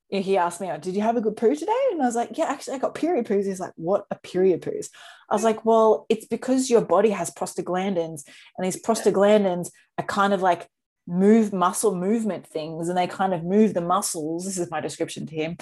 he 0.10 0.38
asked 0.38 0.60
me, 0.60 0.70
oh, 0.72 0.78
Did 0.78 0.95
you 0.95 1.01
have 1.01 1.18
a 1.18 1.22
good 1.22 1.38
poo 1.38 1.55
today? 1.55 1.72
And 1.91 2.01
I 2.01 2.05
was 2.05 2.16
like, 2.16 2.38
Yeah, 2.38 2.45
actually, 2.45 2.76
I 2.76 2.80
got 2.80 2.95
period 2.95 3.26
poos. 3.26 3.45
He's 3.45 3.60
like, 3.60 3.74
What 3.76 4.05
a 4.12 4.16
period 4.16 4.62
poos? 4.62 4.89
I 5.30 5.36
was 5.36 5.43
like, 5.43 5.66
Well, 5.66 6.05
it's 6.10 6.26
because 6.26 6.70
your 6.70 6.82
body 6.82 7.12
has 7.12 7.32
prostaglandins, 7.32 8.24
and 8.57 8.66
these 8.66 8.82
prostaglandins 8.82 9.70
are 9.97 10.05
kind 10.05 10.34
of 10.34 10.41
like 10.41 10.68
move 11.07 11.53
muscle 11.53 11.95
movement 11.95 12.47
things, 12.47 12.89
and 12.89 12.97
they 12.97 13.07
kind 13.07 13.34
of 13.34 13.43
move 13.43 13.74
the 13.74 13.82
muscles. 13.82 14.45
This 14.45 14.57
is 14.57 14.72
my 14.72 14.82
description 14.82 15.26
to 15.28 15.36
him, 15.36 15.57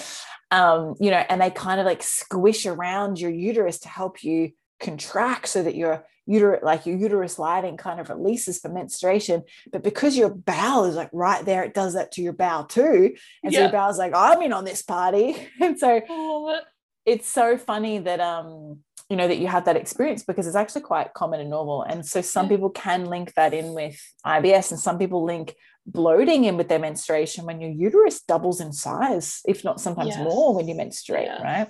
um, 0.51 0.95
you 0.99 1.11
know, 1.11 1.23
and 1.29 1.41
they 1.41 1.49
kind 1.49 1.79
of 1.79 1.85
like 1.85 2.03
squish 2.03 2.65
around 2.65 3.19
your 3.19 3.31
uterus 3.31 3.79
to 3.79 3.89
help 3.89 4.23
you 4.23 4.51
contract 4.79 5.47
so 5.47 5.63
that 5.63 5.75
your 5.75 6.05
uterus 6.27 6.59
like 6.61 6.85
your 6.85 6.97
uterus 6.97 7.39
lining 7.39 7.77
kind 7.77 7.99
of 7.99 8.09
releases 8.09 8.59
for 8.59 8.69
menstruation 8.69 9.43
but 9.71 9.83
because 9.83 10.17
your 10.17 10.29
bowel 10.29 10.85
is 10.85 10.95
like 10.95 11.09
right 11.13 11.45
there 11.45 11.63
it 11.63 11.73
does 11.73 11.93
that 11.93 12.11
to 12.11 12.21
your 12.21 12.33
bowel 12.33 12.65
too 12.65 13.15
and 13.43 13.53
yeah. 13.53 13.59
so 13.59 13.63
your 13.63 13.71
bowel's 13.71 13.97
like 13.97 14.13
i'm 14.13 14.41
in 14.41 14.53
on 14.53 14.65
this 14.65 14.81
party 14.81 15.35
and 15.61 15.79
so 15.79 15.95
it. 15.95 16.63
it's 17.05 17.27
so 17.27 17.57
funny 17.57 17.97
that 17.97 18.19
um 18.19 18.79
you 19.09 19.15
know 19.15 19.27
that 19.27 19.37
you 19.37 19.47
have 19.47 19.65
that 19.65 19.77
experience 19.77 20.23
because 20.23 20.45
it's 20.45 20.55
actually 20.55 20.81
quite 20.81 21.13
common 21.13 21.39
and 21.39 21.49
normal 21.49 21.81
and 21.83 22.05
so 22.05 22.21
some 22.21 22.49
people 22.49 22.69
can 22.69 23.05
link 23.05 23.33
that 23.35 23.53
in 23.53 23.73
with 23.73 23.99
ibs 24.25 24.71
and 24.71 24.79
some 24.79 24.97
people 24.97 25.23
link 25.23 25.55
bloating 25.85 26.43
in 26.43 26.57
with 26.57 26.67
their 26.67 26.79
menstruation 26.79 27.45
when 27.45 27.61
your 27.61 27.71
uterus 27.71 28.21
doubles 28.21 28.59
in 28.59 28.73
size 28.73 29.39
if 29.45 29.63
not 29.63 29.79
sometimes 29.79 30.09
yes. 30.09 30.19
more 30.19 30.53
when 30.53 30.67
you 30.67 30.75
menstruate 30.75 31.27
yeah. 31.27 31.41
right 31.41 31.69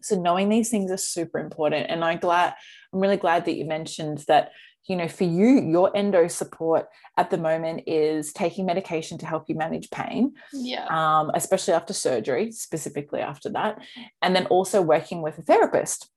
so 0.00 0.20
knowing 0.20 0.48
these 0.48 0.70
things 0.70 0.90
are 0.90 0.96
super 0.96 1.38
important 1.38 1.86
and 1.88 2.04
i'm 2.04 2.18
glad 2.18 2.54
i'm 2.92 3.00
really 3.00 3.16
glad 3.16 3.44
that 3.44 3.56
you 3.56 3.64
mentioned 3.64 4.24
that 4.28 4.50
you 4.86 4.96
know 4.96 5.08
for 5.08 5.24
you 5.24 5.60
your 5.60 5.94
endo 5.96 6.28
support 6.28 6.86
at 7.16 7.30
the 7.30 7.38
moment 7.38 7.82
is 7.86 8.32
taking 8.32 8.66
medication 8.66 9.16
to 9.18 9.26
help 9.26 9.44
you 9.48 9.54
manage 9.54 9.90
pain 9.90 10.34
yeah. 10.52 10.86
um, 10.90 11.30
especially 11.34 11.74
after 11.74 11.92
surgery 11.92 12.52
specifically 12.52 13.20
after 13.20 13.48
that 13.50 13.78
and 14.22 14.34
then 14.34 14.46
also 14.46 14.82
working 14.82 15.22
with 15.22 15.38
a 15.38 15.42
therapist. 15.42 16.10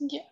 Yes. 0.00 0.24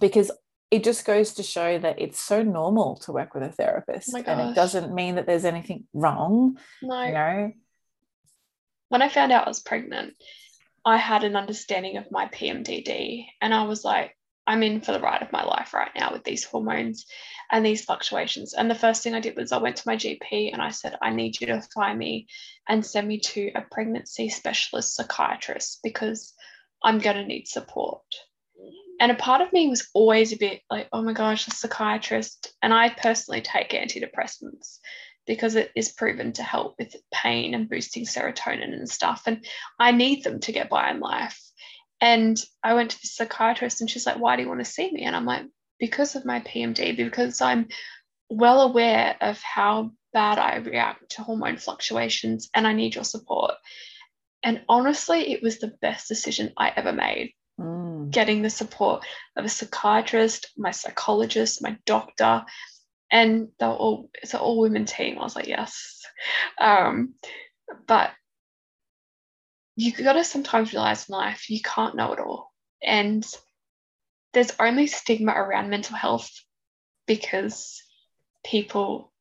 Because 0.00 0.30
it 0.70 0.84
just 0.84 1.04
goes 1.04 1.34
to 1.34 1.42
show 1.42 1.78
that 1.78 2.00
it's 2.00 2.20
so 2.20 2.42
normal 2.42 2.96
to 2.98 3.12
work 3.12 3.34
with 3.34 3.42
a 3.42 3.50
therapist 3.50 4.12
oh 4.14 4.22
and 4.24 4.50
it 4.50 4.54
doesn't 4.54 4.94
mean 4.94 5.16
that 5.16 5.26
there's 5.26 5.44
anything 5.44 5.84
wrong 5.92 6.56
no. 6.82 7.02
you 7.02 7.12
know? 7.12 7.52
When 8.88 9.02
i 9.02 9.08
found 9.08 9.32
out 9.32 9.46
i 9.46 9.48
was 9.48 9.60
pregnant 9.60 10.14
I 10.84 10.96
had 10.96 11.24
an 11.24 11.36
understanding 11.36 11.96
of 11.96 12.10
my 12.10 12.26
PMDD 12.26 13.26
and 13.40 13.54
I 13.54 13.64
was 13.64 13.84
like, 13.84 14.16
I'm 14.46 14.62
in 14.62 14.80
for 14.80 14.92
the 14.92 15.00
ride 15.00 15.22
of 15.22 15.32
my 15.32 15.44
life 15.44 15.74
right 15.74 15.90
now 15.94 16.12
with 16.12 16.24
these 16.24 16.44
hormones 16.44 17.06
and 17.52 17.64
these 17.64 17.84
fluctuations. 17.84 18.54
And 18.54 18.70
the 18.70 18.74
first 18.74 19.02
thing 19.02 19.14
I 19.14 19.20
did 19.20 19.36
was 19.36 19.52
I 19.52 19.58
went 19.58 19.76
to 19.76 19.86
my 19.86 19.96
GP 19.96 20.52
and 20.52 20.62
I 20.62 20.70
said, 20.70 20.96
I 21.00 21.10
need 21.10 21.40
you 21.40 21.46
to 21.48 21.62
find 21.74 21.98
me 21.98 22.26
and 22.68 22.84
send 22.84 23.06
me 23.06 23.20
to 23.20 23.50
a 23.54 23.62
pregnancy 23.70 24.28
specialist 24.28 24.96
psychiatrist 24.96 25.80
because 25.84 26.32
I'm 26.82 26.98
going 26.98 27.16
to 27.16 27.26
need 27.26 27.46
support. 27.46 28.02
And 28.98 29.12
a 29.12 29.14
part 29.14 29.40
of 29.40 29.52
me 29.52 29.68
was 29.68 29.88
always 29.94 30.32
a 30.32 30.38
bit 30.38 30.62
like, 30.70 30.88
oh 30.92 31.02
my 31.02 31.12
gosh, 31.12 31.46
a 31.46 31.50
psychiatrist. 31.52 32.52
And 32.62 32.74
I 32.74 32.90
personally 32.90 33.42
take 33.42 33.70
antidepressants 33.70 34.78
because 35.30 35.54
it 35.54 35.70
is 35.76 35.92
proven 35.92 36.32
to 36.32 36.42
help 36.42 36.74
with 36.76 36.96
pain 37.14 37.54
and 37.54 37.70
boosting 37.70 38.04
serotonin 38.04 38.74
and 38.74 38.90
stuff. 38.90 39.22
And 39.26 39.46
I 39.78 39.92
need 39.92 40.24
them 40.24 40.40
to 40.40 40.50
get 40.50 40.68
by 40.68 40.90
in 40.90 40.98
life. 40.98 41.40
And 42.00 42.36
I 42.64 42.74
went 42.74 42.90
to 42.90 43.00
the 43.00 43.06
psychiatrist 43.06 43.80
and 43.80 43.88
she's 43.88 44.06
like, 44.06 44.18
Why 44.18 44.34
do 44.34 44.42
you 44.42 44.48
want 44.48 44.58
to 44.58 44.64
see 44.64 44.90
me? 44.90 45.04
And 45.04 45.14
I'm 45.14 45.26
like, 45.26 45.44
Because 45.78 46.16
of 46.16 46.24
my 46.24 46.40
PMD, 46.40 46.96
because 46.96 47.40
I'm 47.40 47.68
well 48.28 48.62
aware 48.62 49.16
of 49.20 49.40
how 49.40 49.92
bad 50.12 50.40
I 50.40 50.56
react 50.56 51.12
to 51.12 51.22
hormone 51.22 51.58
fluctuations 51.58 52.50
and 52.52 52.66
I 52.66 52.72
need 52.72 52.96
your 52.96 53.04
support. 53.04 53.54
And 54.42 54.62
honestly, 54.68 55.30
it 55.30 55.44
was 55.44 55.60
the 55.60 55.76
best 55.80 56.08
decision 56.08 56.54
I 56.56 56.72
ever 56.74 56.92
made. 56.92 57.34
Mm. 57.60 58.10
Getting 58.10 58.42
the 58.42 58.50
support 58.50 59.06
of 59.36 59.44
a 59.44 59.48
psychiatrist, 59.48 60.50
my 60.56 60.72
psychologist, 60.72 61.62
my 61.62 61.78
doctor, 61.86 62.44
and 63.10 63.48
they're 63.58 63.68
all 63.68 64.10
it's 64.22 64.34
an 64.34 64.40
all 64.40 64.60
women 64.60 64.84
team. 64.84 65.18
I 65.18 65.22
was 65.22 65.36
like, 65.36 65.48
yes. 65.48 66.02
Um, 66.58 67.14
but 67.86 68.10
you 69.76 69.92
gotta 69.92 70.24
sometimes 70.24 70.72
realize 70.72 71.08
in 71.08 71.14
life 71.14 71.50
you 71.50 71.60
can't 71.60 71.96
know 71.96 72.12
it 72.12 72.20
all. 72.20 72.52
And 72.82 73.26
there's 74.32 74.52
only 74.60 74.86
stigma 74.86 75.32
around 75.32 75.70
mental 75.70 75.96
health 75.96 76.30
because 77.06 77.82
people 78.44 79.12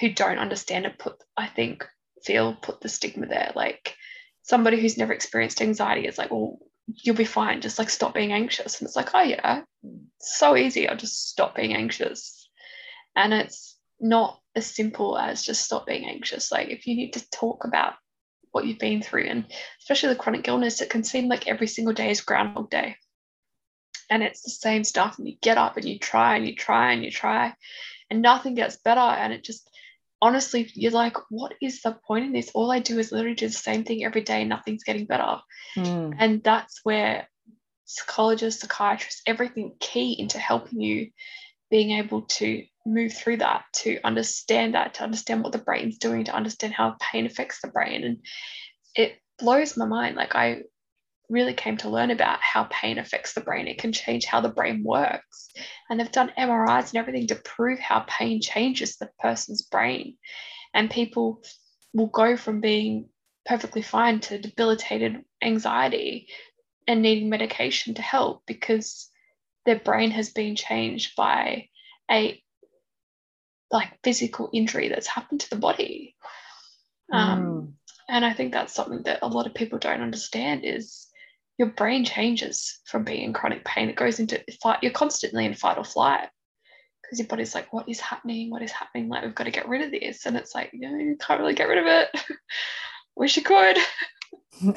who 0.00 0.10
don't 0.10 0.38
understand 0.38 0.84
it 0.84 0.98
put 0.98 1.16
I 1.36 1.46
think 1.46 1.86
feel 2.24 2.54
put 2.54 2.80
the 2.80 2.88
stigma 2.88 3.26
there. 3.26 3.52
Like 3.54 3.96
somebody 4.42 4.80
who's 4.80 4.98
never 4.98 5.12
experienced 5.12 5.62
anxiety 5.62 6.06
is 6.06 6.18
like, 6.18 6.30
well, 6.30 6.58
you'll 6.86 7.16
be 7.16 7.24
fine, 7.24 7.60
just 7.60 7.78
like 7.78 7.90
stop 7.90 8.14
being 8.14 8.32
anxious. 8.32 8.80
And 8.80 8.86
it's 8.86 8.96
like, 8.96 9.14
oh 9.14 9.22
yeah, 9.22 9.62
so 10.20 10.56
easy. 10.56 10.88
I'll 10.88 10.96
just 10.96 11.30
stop 11.30 11.56
being 11.56 11.74
anxious 11.74 12.45
and 13.16 13.32
it's 13.32 13.76
not 13.98 14.38
as 14.54 14.66
simple 14.66 15.18
as 15.18 15.42
just 15.42 15.64
stop 15.64 15.86
being 15.86 16.06
anxious. 16.06 16.52
Like 16.52 16.68
if 16.68 16.86
you 16.86 16.94
need 16.94 17.14
to 17.14 17.30
talk 17.30 17.64
about 17.64 17.94
what 18.52 18.66
you've 18.66 18.78
been 18.78 19.02
through, 19.02 19.24
and 19.24 19.46
especially 19.80 20.10
the 20.10 20.20
chronic 20.20 20.46
illness, 20.48 20.80
it 20.80 20.90
can 20.90 21.02
seem 21.02 21.28
like 21.28 21.48
every 21.48 21.66
single 21.66 21.94
day 21.94 22.10
is 22.10 22.20
Groundhog 22.20 22.70
Day. 22.70 22.96
And 24.08 24.22
it's 24.22 24.42
the 24.42 24.50
same 24.50 24.84
stuff. 24.84 25.18
And 25.18 25.26
you 25.26 25.36
get 25.42 25.58
up 25.58 25.76
and 25.76 25.84
you 25.84 25.98
try 25.98 26.36
and 26.36 26.46
you 26.46 26.54
try 26.54 26.92
and 26.92 27.04
you 27.04 27.10
try, 27.10 27.54
and 28.08 28.22
nothing 28.22 28.54
gets 28.54 28.76
better. 28.76 29.00
And 29.00 29.32
it 29.32 29.42
just 29.42 29.68
honestly, 30.22 30.70
you're 30.74 30.92
like, 30.92 31.16
what 31.30 31.54
is 31.60 31.82
the 31.82 31.98
point 32.06 32.26
in 32.26 32.32
this? 32.32 32.50
All 32.54 32.70
I 32.70 32.78
do 32.78 32.98
is 32.98 33.12
literally 33.12 33.34
do 33.34 33.48
the 33.48 33.52
same 33.52 33.84
thing 33.84 34.04
every 34.04 34.22
day, 34.22 34.40
and 34.40 34.48
nothing's 34.48 34.84
getting 34.84 35.06
better. 35.06 35.38
Mm. 35.76 36.14
And 36.18 36.42
that's 36.42 36.80
where 36.84 37.28
psychologists, 37.84 38.62
psychiatrists, 38.62 39.22
everything 39.26 39.74
key 39.80 40.16
into 40.18 40.38
helping 40.38 40.80
you 40.80 41.10
being 41.76 41.90
able 41.90 42.22
to 42.22 42.64
move 42.86 43.12
through 43.12 43.36
that, 43.36 43.62
to 43.70 43.98
understand 44.02 44.74
that, 44.74 44.94
to 44.94 45.02
understand 45.02 45.42
what 45.42 45.52
the 45.52 45.58
brain's 45.58 45.98
doing, 45.98 46.24
to 46.24 46.34
understand 46.34 46.72
how 46.72 46.96
pain 46.98 47.26
affects 47.26 47.60
the 47.60 47.68
brain. 47.68 48.02
And 48.02 48.18
it 48.94 49.18
blows 49.38 49.76
my 49.76 49.84
mind. 49.84 50.16
Like 50.16 50.34
I 50.34 50.62
really 51.28 51.52
came 51.52 51.76
to 51.76 51.90
learn 51.90 52.10
about 52.10 52.38
how 52.40 52.66
pain 52.70 52.96
affects 52.96 53.34
the 53.34 53.42
brain. 53.42 53.68
It 53.68 53.76
can 53.76 53.92
change 53.92 54.24
how 54.24 54.40
the 54.40 54.48
brain 54.48 54.84
works. 54.84 55.50
And 55.90 56.00
they've 56.00 56.10
done 56.10 56.32
MRIs 56.38 56.94
and 56.94 56.96
everything 56.96 57.26
to 57.26 57.34
prove 57.34 57.78
how 57.78 58.06
pain 58.08 58.40
changes 58.40 58.96
the 58.96 59.10
person's 59.18 59.60
brain. 59.60 60.16
And 60.72 60.90
people 60.90 61.42
will 61.92 62.06
go 62.06 62.38
from 62.38 62.62
being 62.62 63.10
perfectly 63.44 63.82
fine 63.82 64.20
to 64.20 64.38
debilitated 64.38 65.22
anxiety 65.42 66.28
and 66.88 67.02
needing 67.02 67.28
medication 67.28 67.92
to 67.96 68.02
help 68.02 68.44
because 68.46 69.10
their 69.66 69.78
brain 69.78 70.10
has 70.12 70.30
been 70.30 70.56
changed 70.56 71.16
by 71.16 71.68
a 72.10 72.42
like 73.70 73.98
physical 74.02 74.48
injury 74.52 74.88
that's 74.88 75.08
happened 75.08 75.40
to 75.40 75.50
the 75.50 75.56
body. 75.56 76.14
Um, 77.12 77.44
mm. 77.44 77.72
And 78.08 78.24
I 78.24 78.32
think 78.32 78.52
that's 78.52 78.72
something 78.72 79.02
that 79.02 79.18
a 79.22 79.28
lot 79.28 79.46
of 79.46 79.54
people 79.54 79.78
don't 79.78 80.00
understand 80.00 80.64
is 80.64 81.08
your 81.58 81.68
brain 81.68 82.04
changes 82.04 82.80
from 82.86 83.04
being 83.04 83.22
in 83.22 83.32
chronic 83.32 83.64
pain. 83.64 83.88
It 83.88 83.96
goes 83.96 84.20
into 84.20 84.42
fight. 84.62 84.78
You're 84.82 84.92
constantly 84.92 85.44
in 85.44 85.54
fight 85.54 85.78
or 85.78 85.84
flight 85.84 86.28
because 87.02 87.18
your 87.18 87.28
body's 87.28 87.54
like, 87.54 87.72
what 87.72 87.88
is 87.88 88.00
happening? 88.00 88.50
What 88.50 88.62
is 88.62 88.70
happening? 88.70 89.08
Like, 89.08 89.24
we've 89.24 89.34
got 89.34 89.44
to 89.44 89.50
get 89.50 89.68
rid 89.68 89.82
of 89.82 89.90
this. 89.90 90.26
And 90.26 90.36
it's 90.36 90.54
like, 90.54 90.70
you 90.72 90.80
know, 90.80 90.96
you 90.96 91.16
can't 91.18 91.40
really 91.40 91.54
get 91.54 91.68
rid 91.68 91.78
of 91.78 91.86
it. 91.86 92.20
Wish 93.16 93.36
you 93.36 93.42
could. 93.42 93.78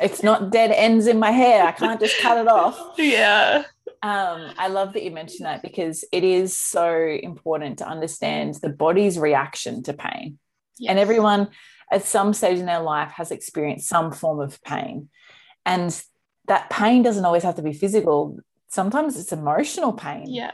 It's 0.01 0.23
not 0.23 0.51
dead 0.51 0.71
ends 0.71 1.07
in 1.07 1.19
my 1.19 1.31
hair. 1.31 1.65
I 1.65 1.71
can't 1.71 1.99
just 1.99 2.19
cut 2.19 2.37
it 2.37 2.47
off. 2.47 2.77
Yeah. 2.97 3.63
Um, 4.01 4.53
I 4.57 4.69
love 4.69 4.93
that 4.93 5.03
you 5.03 5.11
mentioned 5.11 5.45
that 5.45 5.61
because 5.61 6.05
it 6.13 6.23
is 6.23 6.55
so 6.55 6.95
important 7.21 7.79
to 7.79 7.87
understand 7.87 8.55
the 8.55 8.69
body's 8.69 9.19
reaction 9.19 9.83
to 9.83 9.93
pain. 9.93 10.39
Yes. 10.77 10.91
And 10.91 10.99
everyone 10.99 11.49
at 11.91 12.05
some 12.05 12.33
stage 12.33 12.59
in 12.59 12.65
their 12.65 12.79
life 12.79 13.11
has 13.11 13.31
experienced 13.31 13.89
some 13.89 14.13
form 14.13 14.39
of 14.39 14.61
pain. 14.63 15.09
And 15.65 16.01
that 16.47 16.69
pain 16.69 17.03
doesn't 17.03 17.25
always 17.25 17.43
have 17.43 17.55
to 17.55 17.61
be 17.61 17.73
physical. 17.73 18.39
Sometimes 18.69 19.19
it's 19.19 19.33
emotional 19.33 19.91
pain. 19.91 20.25
Yeah 20.27 20.51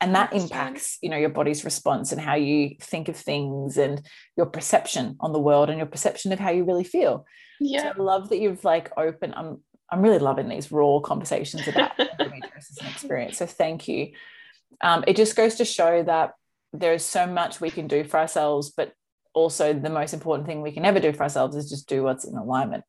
and 0.00 0.14
that 0.14 0.32
impacts 0.32 0.98
you 1.02 1.08
know 1.08 1.16
your 1.16 1.28
body's 1.28 1.64
response 1.64 2.12
and 2.12 2.20
how 2.20 2.34
you 2.34 2.76
think 2.80 3.08
of 3.08 3.16
things 3.16 3.76
and 3.76 4.06
your 4.36 4.46
perception 4.46 5.16
on 5.20 5.32
the 5.32 5.40
world 5.40 5.68
and 5.68 5.78
your 5.78 5.86
perception 5.86 6.32
of 6.32 6.38
how 6.38 6.50
you 6.50 6.64
really 6.64 6.84
feel. 6.84 7.26
Yeah. 7.60 7.82
So 7.82 8.00
i 8.00 8.02
love 8.02 8.28
that 8.28 8.38
you've 8.38 8.64
like 8.64 8.92
open 8.96 9.34
i'm 9.34 9.60
i'm 9.90 10.02
really 10.02 10.18
loving 10.20 10.48
these 10.48 10.70
raw 10.70 11.00
conversations 11.00 11.66
about 11.66 11.96
endometriosis 11.98 12.78
and 12.80 12.88
experience. 12.88 13.38
So 13.38 13.46
thank 13.46 13.88
you. 13.88 14.12
Um, 14.80 15.02
it 15.06 15.16
just 15.16 15.34
goes 15.34 15.56
to 15.56 15.64
show 15.64 16.02
that 16.04 16.34
there's 16.72 17.04
so 17.04 17.26
much 17.26 17.60
we 17.60 17.70
can 17.70 17.88
do 17.88 18.04
for 18.04 18.18
ourselves 18.18 18.70
but 18.76 18.92
also 19.34 19.72
the 19.72 19.90
most 19.90 20.14
important 20.14 20.46
thing 20.46 20.62
we 20.62 20.72
can 20.72 20.84
ever 20.84 21.00
do 21.00 21.12
for 21.12 21.22
ourselves 21.22 21.56
is 21.56 21.68
just 21.68 21.88
do 21.88 22.02
what's 22.02 22.24
in 22.24 22.36
alignment. 22.36 22.84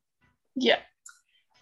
Yeah. 0.56 0.80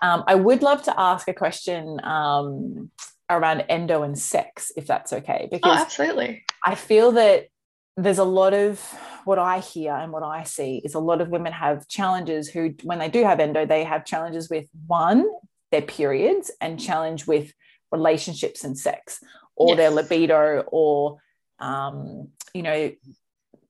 Um, 0.02 0.24
i 0.28 0.36
would 0.36 0.62
love 0.62 0.84
to 0.84 1.00
ask 1.00 1.28
a 1.28 1.34
question 1.34 2.00
um, 2.04 2.92
around 3.30 3.62
endo 3.62 4.04
and 4.04 4.18
sex, 4.18 4.72
if 4.76 4.88
that's 4.88 5.14
okay. 5.14 5.44
Oh, 5.44 5.50
because 5.52 5.80
oh, 5.80 5.82
absolutely. 5.82 6.44
I 6.66 6.76
feel 6.76 7.12
that 7.14 7.48
there's 7.96 8.20
a 8.20 8.24
lot 8.24 8.54
of 8.54 8.80
what 9.26 9.40
I 9.40 9.60
hear 9.60 9.94
and 9.94 10.12
what 10.12 10.24
I 10.24 10.44
see 10.44 10.82
is 10.84 10.94
a 10.94 11.00
lot 11.00 11.20
of 11.20 11.30
women 11.30 11.52
have 11.52 11.88
challenges 11.88 12.48
who, 12.48 12.74
when 12.84 13.00
they 13.00 13.10
do 13.10 13.24
have 13.24 13.40
endo, 13.40 13.66
they 13.66 13.84
have 13.84 14.06
challenges 14.06 14.50
with 14.50 14.68
one, 14.86 15.28
their 15.72 15.82
periods, 15.82 16.52
and 16.62 16.80
challenge 16.80 17.28
with 17.28 17.52
relationships 17.92 18.64
and 18.64 18.78
sex, 18.78 19.20
or 19.56 19.70
yes. 19.70 19.78
their 19.78 19.90
libido, 19.90 20.64
or 20.68 21.18
um, 21.60 22.30
you 22.54 22.62
know, 22.62 22.92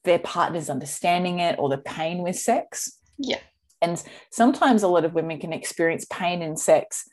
their 0.03 0.19
partner's 0.19 0.69
understanding 0.69 1.39
it, 1.39 1.57
or 1.57 1.69
the 1.69 1.77
pain 1.77 2.19
with 2.19 2.35
sex. 2.35 2.99
Yeah. 3.17 3.39
And 3.81 4.01
sometimes 4.31 4.83
a 4.83 4.87
lot 4.87 5.05
of 5.05 5.13
women 5.13 5.39
can 5.39 5.53
experience 5.53 6.05
pain 6.11 6.41
in 6.41 6.57
sex 6.57 7.07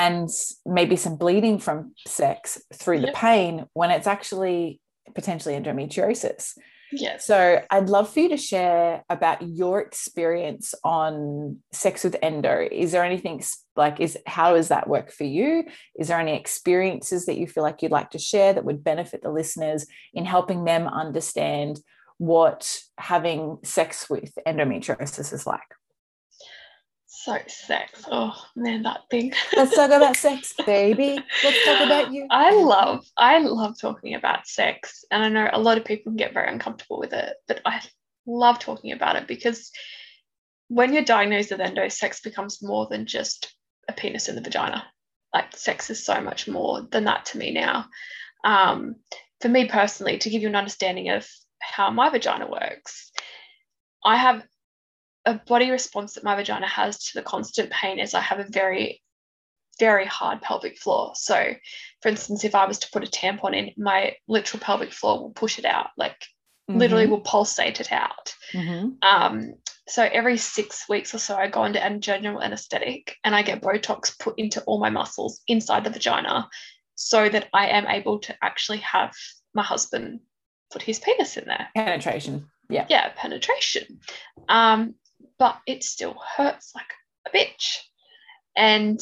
and 0.00 0.30
maybe 0.64 0.96
some 0.96 1.16
bleeding 1.16 1.58
from 1.58 1.92
sex 2.06 2.58
through 2.72 3.00
the 3.02 3.12
pain 3.12 3.66
when 3.74 3.90
it's 3.90 4.06
actually 4.06 4.80
potentially 5.14 5.54
endometriosis. 5.54 6.54
Yes. 6.90 7.26
So 7.26 7.62
I'd 7.70 7.90
love 7.90 8.10
for 8.10 8.20
you 8.20 8.30
to 8.30 8.38
share 8.38 9.04
about 9.10 9.42
your 9.42 9.78
experience 9.78 10.74
on 10.82 11.58
sex 11.70 12.02
with 12.02 12.16
endo. 12.22 12.66
Is 12.72 12.92
there 12.92 13.04
anything 13.04 13.42
like 13.76 14.00
is 14.00 14.16
how 14.26 14.54
does 14.54 14.68
that 14.68 14.88
work 14.88 15.12
for 15.12 15.24
you? 15.24 15.64
Is 15.98 16.08
there 16.08 16.18
any 16.18 16.34
experiences 16.34 17.26
that 17.26 17.36
you 17.36 17.46
feel 17.46 17.62
like 17.62 17.82
you'd 17.82 17.92
like 17.92 18.10
to 18.10 18.18
share 18.18 18.54
that 18.54 18.64
would 18.64 18.82
benefit 18.82 19.22
the 19.22 19.30
listeners 19.30 19.86
in 20.14 20.24
helping 20.24 20.64
them 20.64 20.88
understand 20.88 21.78
what 22.16 22.80
having 22.96 23.58
sex 23.64 24.08
with 24.08 24.32
endometriosis 24.46 25.32
is 25.32 25.46
like? 25.46 25.60
So 27.22 27.36
sex. 27.48 28.02
Oh 28.10 28.34
man, 28.56 28.82
that 28.84 29.02
thing. 29.10 29.34
Let's 29.54 29.76
talk 29.76 29.90
about 29.90 30.16
sex, 30.16 30.54
baby. 30.66 31.22
Let's 31.44 31.64
talk 31.66 31.84
about 31.84 32.14
you. 32.14 32.26
I 32.30 32.54
love, 32.54 33.04
I 33.18 33.40
love 33.40 33.78
talking 33.78 34.14
about 34.14 34.46
sex. 34.46 35.04
And 35.10 35.22
I 35.22 35.28
know 35.28 35.50
a 35.52 35.60
lot 35.60 35.76
of 35.76 35.84
people 35.84 36.12
can 36.12 36.16
get 36.16 36.32
very 36.32 36.50
uncomfortable 36.50 36.98
with 36.98 37.12
it, 37.12 37.34
but 37.46 37.60
I 37.66 37.82
love 38.26 38.58
talking 38.58 38.92
about 38.92 39.16
it 39.16 39.26
because 39.26 39.70
when 40.68 40.94
you're 40.94 41.04
diagnosed 41.04 41.50
with 41.50 41.60
endo, 41.60 41.88
sex 41.88 42.22
becomes 42.22 42.62
more 42.62 42.86
than 42.90 43.04
just 43.04 43.54
a 43.86 43.92
penis 43.92 44.30
in 44.30 44.34
the 44.34 44.40
vagina. 44.40 44.86
Like 45.34 45.54
sex 45.54 45.90
is 45.90 46.02
so 46.02 46.22
much 46.22 46.48
more 46.48 46.88
than 46.90 47.04
that 47.04 47.26
to 47.26 47.38
me 47.38 47.52
now. 47.52 47.84
Um, 48.44 48.94
for 49.42 49.50
me 49.50 49.68
personally, 49.68 50.16
to 50.16 50.30
give 50.30 50.40
you 50.40 50.48
an 50.48 50.56
understanding 50.56 51.10
of 51.10 51.28
how 51.60 51.90
my 51.90 52.08
vagina 52.08 52.50
works, 52.50 53.10
I 54.02 54.16
have 54.16 54.42
a 55.24 55.34
body 55.34 55.70
response 55.70 56.14
that 56.14 56.24
my 56.24 56.36
vagina 56.36 56.66
has 56.66 56.98
to 56.98 57.10
the 57.14 57.22
constant 57.22 57.70
pain 57.70 57.98
is 57.98 58.14
I 58.14 58.20
have 58.20 58.38
a 58.38 58.46
very, 58.48 59.02
very 59.78 60.06
hard 60.06 60.40
pelvic 60.40 60.78
floor. 60.78 61.12
So, 61.14 61.54
for 62.02 62.08
instance, 62.08 62.44
if 62.44 62.54
I 62.54 62.66
was 62.66 62.78
to 62.80 62.90
put 62.92 63.04
a 63.04 63.10
tampon 63.10 63.54
in, 63.54 63.70
my 63.76 64.14
literal 64.28 64.60
pelvic 64.60 64.92
floor 64.92 65.20
will 65.20 65.30
push 65.30 65.58
it 65.58 65.64
out, 65.64 65.88
like 65.96 66.16
mm-hmm. 66.70 66.78
literally 66.78 67.06
will 67.06 67.20
pulsate 67.20 67.80
it 67.80 67.92
out. 67.92 68.34
Mm-hmm. 68.52 68.90
Um, 69.02 69.54
so 69.88 70.08
every 70.10 70.36
six 70.36 70.88
weeks 70.88 71.14
or 71.14 71.18
so, 71.18 71.36
I 71.36 71.48
go 71.48 71.64
into 71.64 71.98
general 71.98 72.42
anesthetic 72.42 73.16
and 73.24 73.34
I 73.34 73.42
get 73.42 73.60
Botox 73.60 74.16
put 74.18 74.38
into 74.38 74.62
all 74.62 74.78
my 74.78 74.90
muscles 74.90 75.40
inside 75.48 75.84
the 75.84 75.90
vagina 75.90 76.48
so 76.94 77.28
that 77.28 77.48
I 77.52 77.68
am 77.68 77.86
able 77.86 78.20
to 78.20 78.36
actually 78.42 78.78
have 78.78 79.14
my 79.52 79.64
husband 79.64 80.20
put 80.70 80.82
his 80.82 81.00
penis 81.00 81.36
in 81.36 81.46
there. 81.46 81.68
Penetration. 81.74 82.48
Yeah. 82.68 82.86
Yeah, 82.88 83.10
penetration. 83.16 83.98
Um, 84.48 84.94
but 85.38 85.58
it 85.66 85.84
still 85.84 86.16
hurts 86.36 86.72
like 86.74 86.92
a 87.26 87.36
bitch. 87.36 87.78
And 88.56 89.00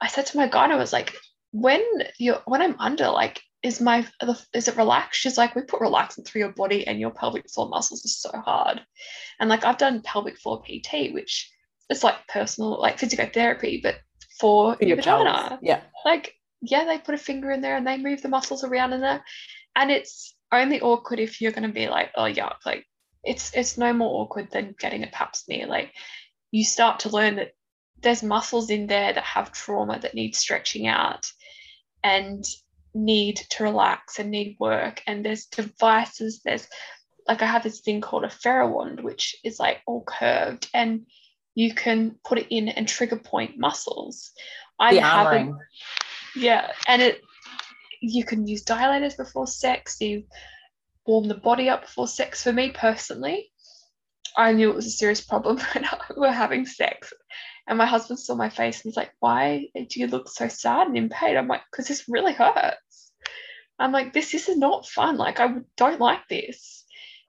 I 0.00 0.08
said 0.08 0.26
to 0.26 0.36
my 0.36 0.48
guy, 0.48 0.70
I 0.70 0.76
was 0.76 0.92
like, 0.92 1.14
when 1.52 1.82
you're 2.18 2.42
when 2.46 2.62
I'm 2.62 2.76
under, 2.78 3.08
like, 3.08 3.40
is 3.62 3.80
my 3.80 4.06
is 4.54 4.68
it 4.68 4.76
relaxed? 4.76 5.20
She's 5.20 5.38
like, 5.38 5.54
we 5.54 5.62
put 5.62 5.80
relaxant 5.80 6.26
through 6.26 6.40
your 6.40 6.52
body 6.52 6.86
and 6.86 6.98
your 6.98 7.10
pelvic 7.10 7.48
floor 7.50 7.68
muscles 7.68 8.04
are 8.04 8.30
so 8.30 8.38
hard. 8.40 8.80
And 9.38 9.48
like 9.48 9.64
I've 9.64 9.78
done 9.78 10.02
pelvic 10.02 10.38
floor 10.38 10.62
PT, 10.62 11.12
which 11.12 11.50
is 11.90 12.02
like 12.02 12.16
personal, 12.28 12.80
like 12.80 12.98
physiotherapy, 12.98 13.82
but 13.82 13.96
for, 14.40 14.76
for 14.76 14.84
your 14.84 14.96
vagina. 14.96 15.32
Pelvis. 15.32 15.58
Yeah. 15.62 15.80
Like, 16.04 16.34
yeah, 16.60 16.84
they 16.84 16.98
put 16.98 17.14
a 17.14 17.18
finger 17.18 17.50
in 17.50 17.60
there 17.60 17.76
and 17.76 17.86
they 17.86 17.98
move 17.98 18.22
the 18.22 18.28
muscles 18.28 18.64
around 18.64 18.92
in 18.92 19.00
there. 19.00 19.22
And 19.76 19.90
it's 19.90 20.34
only 20.50 20.80
awkward 20.80 21.20
if 21.20 21.40
you're 21.40 21.52
gonna 21.52 21.68
be 21.68 21.88
like, 21.88 22.10
oh 22.16 22.22
yuck, 22.22 22.56
like 22.66 22.86
it's 23.24 23.52
it's 23.54 23.78
no 23.78 23.92
more 23.92 24.22
awkward 24.22 24.50
than 24.50 24.74
getting 24.78 25.04
a 25.04 25.08
pap 25.08 25.36
smear. 25.36 25.66
Like 25.66 25.92
you 26.50 26.64
start 26.64 27.00
to 27.00 27.08
learn 27.08 27.36
that 27.36 27.52
there's 28.00 28.22
muscles 28.22 28.70
in 28.70 28.86
there 28.86 29.12
that 29.12 29.24
have 29.24 29.52
trauma 29.52 29.98
that 30.00 30.14
need 30.14 30.34
stretching 30.34 30.86
out 30.86 31.30
and 32.02 32.44
need 32.94 33.36
to 33.50 33.62
relax 33.62 34.18
and 34.18 34.30
need 34.30 34.56
work. 34.58 35.02
And 35.06 35.24
there's 35.24 35.46
devices, 35.46 36.40
there's 36.44 36.66
like 37.28 37.42
I 37.42 37.46
have 37.46 37.62
this 37.62 37.80
thing 37.80 38.00
called 38.00 38.24
a 38.24 38.28
Therawand, 38.28 39.02
which 39.02 39.36
is 39.44 39.60
like 39.60 39.80
all 39.86 40.02
curved 40.04 40.68
and 40.74 41.06
you 41.54 41.74
can 41.74 42.16
put 42.24 42.38
it 42.38 42.46
in 42.50 42.68
and 42.68 42.88
trigger 42.88 43.18
point 43.18 43.58
muscles. 43.58 44.32
I 44.78 44.94
haven't 44.94 45.56
yeah, 46.34 46.72
and 46.88 47.02
it 47.02 47.20
you 48.00 48.24
can 48.24 48.46
use 48.46 48.64
dilators 48.64 49.16
before 49.16 49.46
sex, 49.46 50.00
you 50.00 50.24
warm 51.06 51.28
the 51.28 51.34
body 51.34 51.68
up 51.68 51.82
before 51.82 52.08
sex. 52.08 52.42
For 52.42 52.52
me 52.52 52.70
personally, 52.70 53.50
I 54.36 54.52
knew 54.52 54.70
it 54.70 54.76
was 54.76 54.86
a 54.86 54.90
serious 54.90 55.20
problem 55.20 55.58
when 55.72 55.84
we 56.16 56.20
were 56.20 56.32
having 56.32 56.66
sex. 56.66 57.12
And 57.66 57.78
my 57.78 57.86
husband 57.86 58.18
saw 58.18 58.34
my 58.34 58.48
face 58.48 58.78
and 58.78 58.90
he's 58.90 58.96
like, 58.96 59.12
Why 59.20 59.68
do 59.74 60.00
you 60.00 60.06
look 60.06 60.28
so 60.28 60.48
sad 60.48 60.88
and 60.88 60.96
in 60.96 61.08
pain? 61.08 61.36
I'm 61.36 61.48
like, 61.48 61.62
Because 61.70 61.86
this 61.86 62.08
really 62.08 62.32
hurts. 62.32 63.12
I'm 63.78 63.92
like, 63.92 64.12
This, 64.12 64.32
this 64.32 64.48
is 64.48 64.56
not 64.56 64.88
fun. 64.88 65.16
Like, 65.16 65.40
I 65.40 65.54
don't 65.76 66.00
like 66.00 66.28
this. 66.28 66.84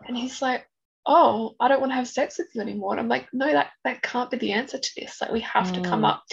And 0.07 0.17
he's 0.17 0.41
like, 0.41 0.65
Oh, 1.05 1.55
I 1.59 1.67
don't 1.67 1.81
want 1.81 1.91
to 1.91 1.97
have 1.97 2.07
sex 2.07 2.37
with 2.37 2.47
you 2.55 2.61
anymore. 2.61 2.93
And 2.93 2.99
I'm 2.99 3.09
like, 3.09 3.27
No, 3.33 3.51
that, 3.51 3.71
that 3.83 4.01
can't 4.01 4.31
be 4.31 4.37
the 4.37 4.53
answer 4.53 4.79
to 4.79 4.89
this. 4.95 5.21
Like, 5.21 5.31
we 5.31 5.41
have 5.41 5.67
mm. 5.67 5.75
to 5.75 5.89
come 5.89 6.01
mm. 6.01 6.09
up 6.09 6.23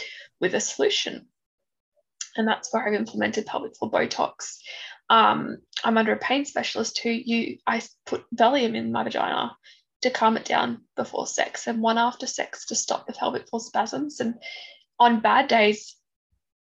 with 0.40 0.54
a 0.54 0.60
solution. 0.60 1.26
And 2.36 2.46
that's 2.46 2.72
where 2.72 2.86
I've 2.86 2.94
implemented 2.94 3.46
pelvic 3.46 3.76
floor 3.76 3.90
Botox 3.90 4.58
um, 5.10 5.58
I'm 5.84 5.98
under 5.98 6.12
a 6.12 6.18
pain 6.18 6.44
specialist 6.44 6.98
who 7.00 7.10
you 7.10 7.58
I 7.66 7.82
put 8.06 8.24
Valium 8.34 8.76
in 8.76 8.92
my 8.92 9.02
vagina 9.02 9.56
to 10.02 10.10
calm 10.10 10.36
it 10.36 10.44
down 10.44 10.82
before 10.96 11.26
sex 11.26 11.66
and 11.66 11.82
one 11.82 11.98
after 11.98 12.26
sex 12.26 12.66
to 12.66 12.74
stop 12.74 13.06
the 13.06 13.12
pelvic 13.12 13.48
floor 13.48 13.60
spasms. 13.60 14.20
And 14.20 14.36
on 14.98 15.20
bad 15.20 15.48
days, 15.48 15.96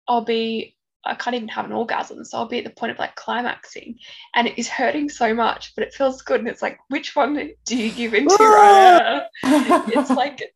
I'll 0.09 0.25
be 0.25 0.75
I 1.05 1.15
can't 1.15 1.37
even 1.37 1.49
have 1.49 1.67
an 1.67 1.73
orgasm. 1.73 2.25
So 2.25 2.39
I'll 2.39 2.49
be 2.49 2.59
at 2.59 2.65
the 2.65 2.71
point 2.71 2.93
of 2.93 2.99
like 2.99 3.15
climaxing 3.15 3.99
and 4.35 4.49
it 4.49 4.59
is 4.59 4.69
hurting 4.69 5.11
so 5.11 5.33
much, 5.35 5.75
but 5.75 5.85
it 5.85 5.95
feels 5.95 6.23
good. 6.23 6.41
And 6.41 6.49
it's 6.49 6.63
like, 6.63 6.79
which 6.89 7.15
one 7.15 7.51
do 7.65 7.77
you 7.77 7.93
give 7.93 8.15
into 8.15 8.35
right 8.41 9.27
It's 9.45 10.11
like 10.11 10.53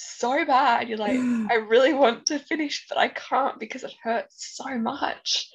so 0.00 0.44
bad. 0.44 0.88
You're 0.88 0.98
like, 0.98 1.12
I 1.50 1.54
really 1.54 1.92
want 1.92 2.26
to 2.26 2.38
finish, 2.38 2.86
but 2.88 2.98
I 2.98 3.08
can't 3.08 3.58
because 3.58 3.84
it 3.84 3.94
hurts 4.02 4.56
so 4.56 4.78
much. 4.78 5.48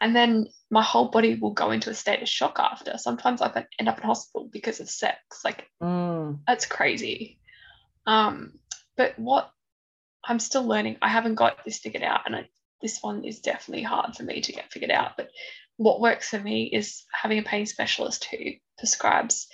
And 0.00 0.14
then 0.14 0.48
my 0.70 0.82
whole 0.82 1.08
body 1.08 1.36
will 1.36 1.52
go 1.52 1.70
into 1.70 1.90
a 1.90 1.94
state 1.94 2.22
of 2.22 2.28
shock 2.28 2.58
after. 2.58 2.98
Sometimes 2.98 3.42
I 3.42 3.66
end 3.78 3.88
up 3.88 3.98
in 3.98 4.04
hospital 4.04 4.48
because 4.52 4.80
of 4.80 4.90
sex. 4.90 5.18
Like 5.44 5.68
mm. 5.82 6.38
that's 6.46 6.66
crazy. 6.66 7.38
Um, 8.06 8.52
but 8.96 9.18
what 9.18 9.50
I'm 10.26 10.38
still 10.40 10.64
learning. 10.64 10.96
I 11.00 11.08
haven't 11.08 11.36
got 11.36 11.64
this 11.64 11.78
figured 11.78 12.02
out, 12.02 12.22
and 12.26 12.34
I, 12.34 12.48
this 12.82 12.98
one 13.00 13.24
is 13.24 13.40
definitely 13.40 13.84
hard 13.84 14.16
for 14.16 14.24
me 14.24 14.40
to 14.40 14.52
get 14.52 14.72
figured 14.72 14.90
out. 14.90 15.12
But 15.16 15.30
what 15.76 16.00
works 16.00 16.30
for 16.30 16.40
me 16.40 16.64
is 16.64 17.04
having 17.12 17.38
a 17.38 17.42
pain 17.42 17.66
specialist 17.66 18.26
who 18.30 18.52
prescribes 18.78 19.46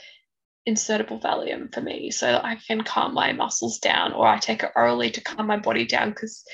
insertable 0.68 1.20
Valium 1.20 1.72
for 1.72 1.80
me 1.80 2.10
so 2.10 2.26
that 2.26 2.44
I 2.44 2.56
can 2.56 2.82
calm 2.82 3.14
my 3.14 3.32
muscles 3.32 3.78
down, 3.78 4.12
or 4.12 4.26
I 4.26 4.38
take 4.38 4.62
it 4.62 4.72
orally 4.76 5.10
to 5.10 5.20
calm 5.20 5.46
my 5.46 5.58
body 5.58 5.86
down 5.86 6.10
because 6.10 6.44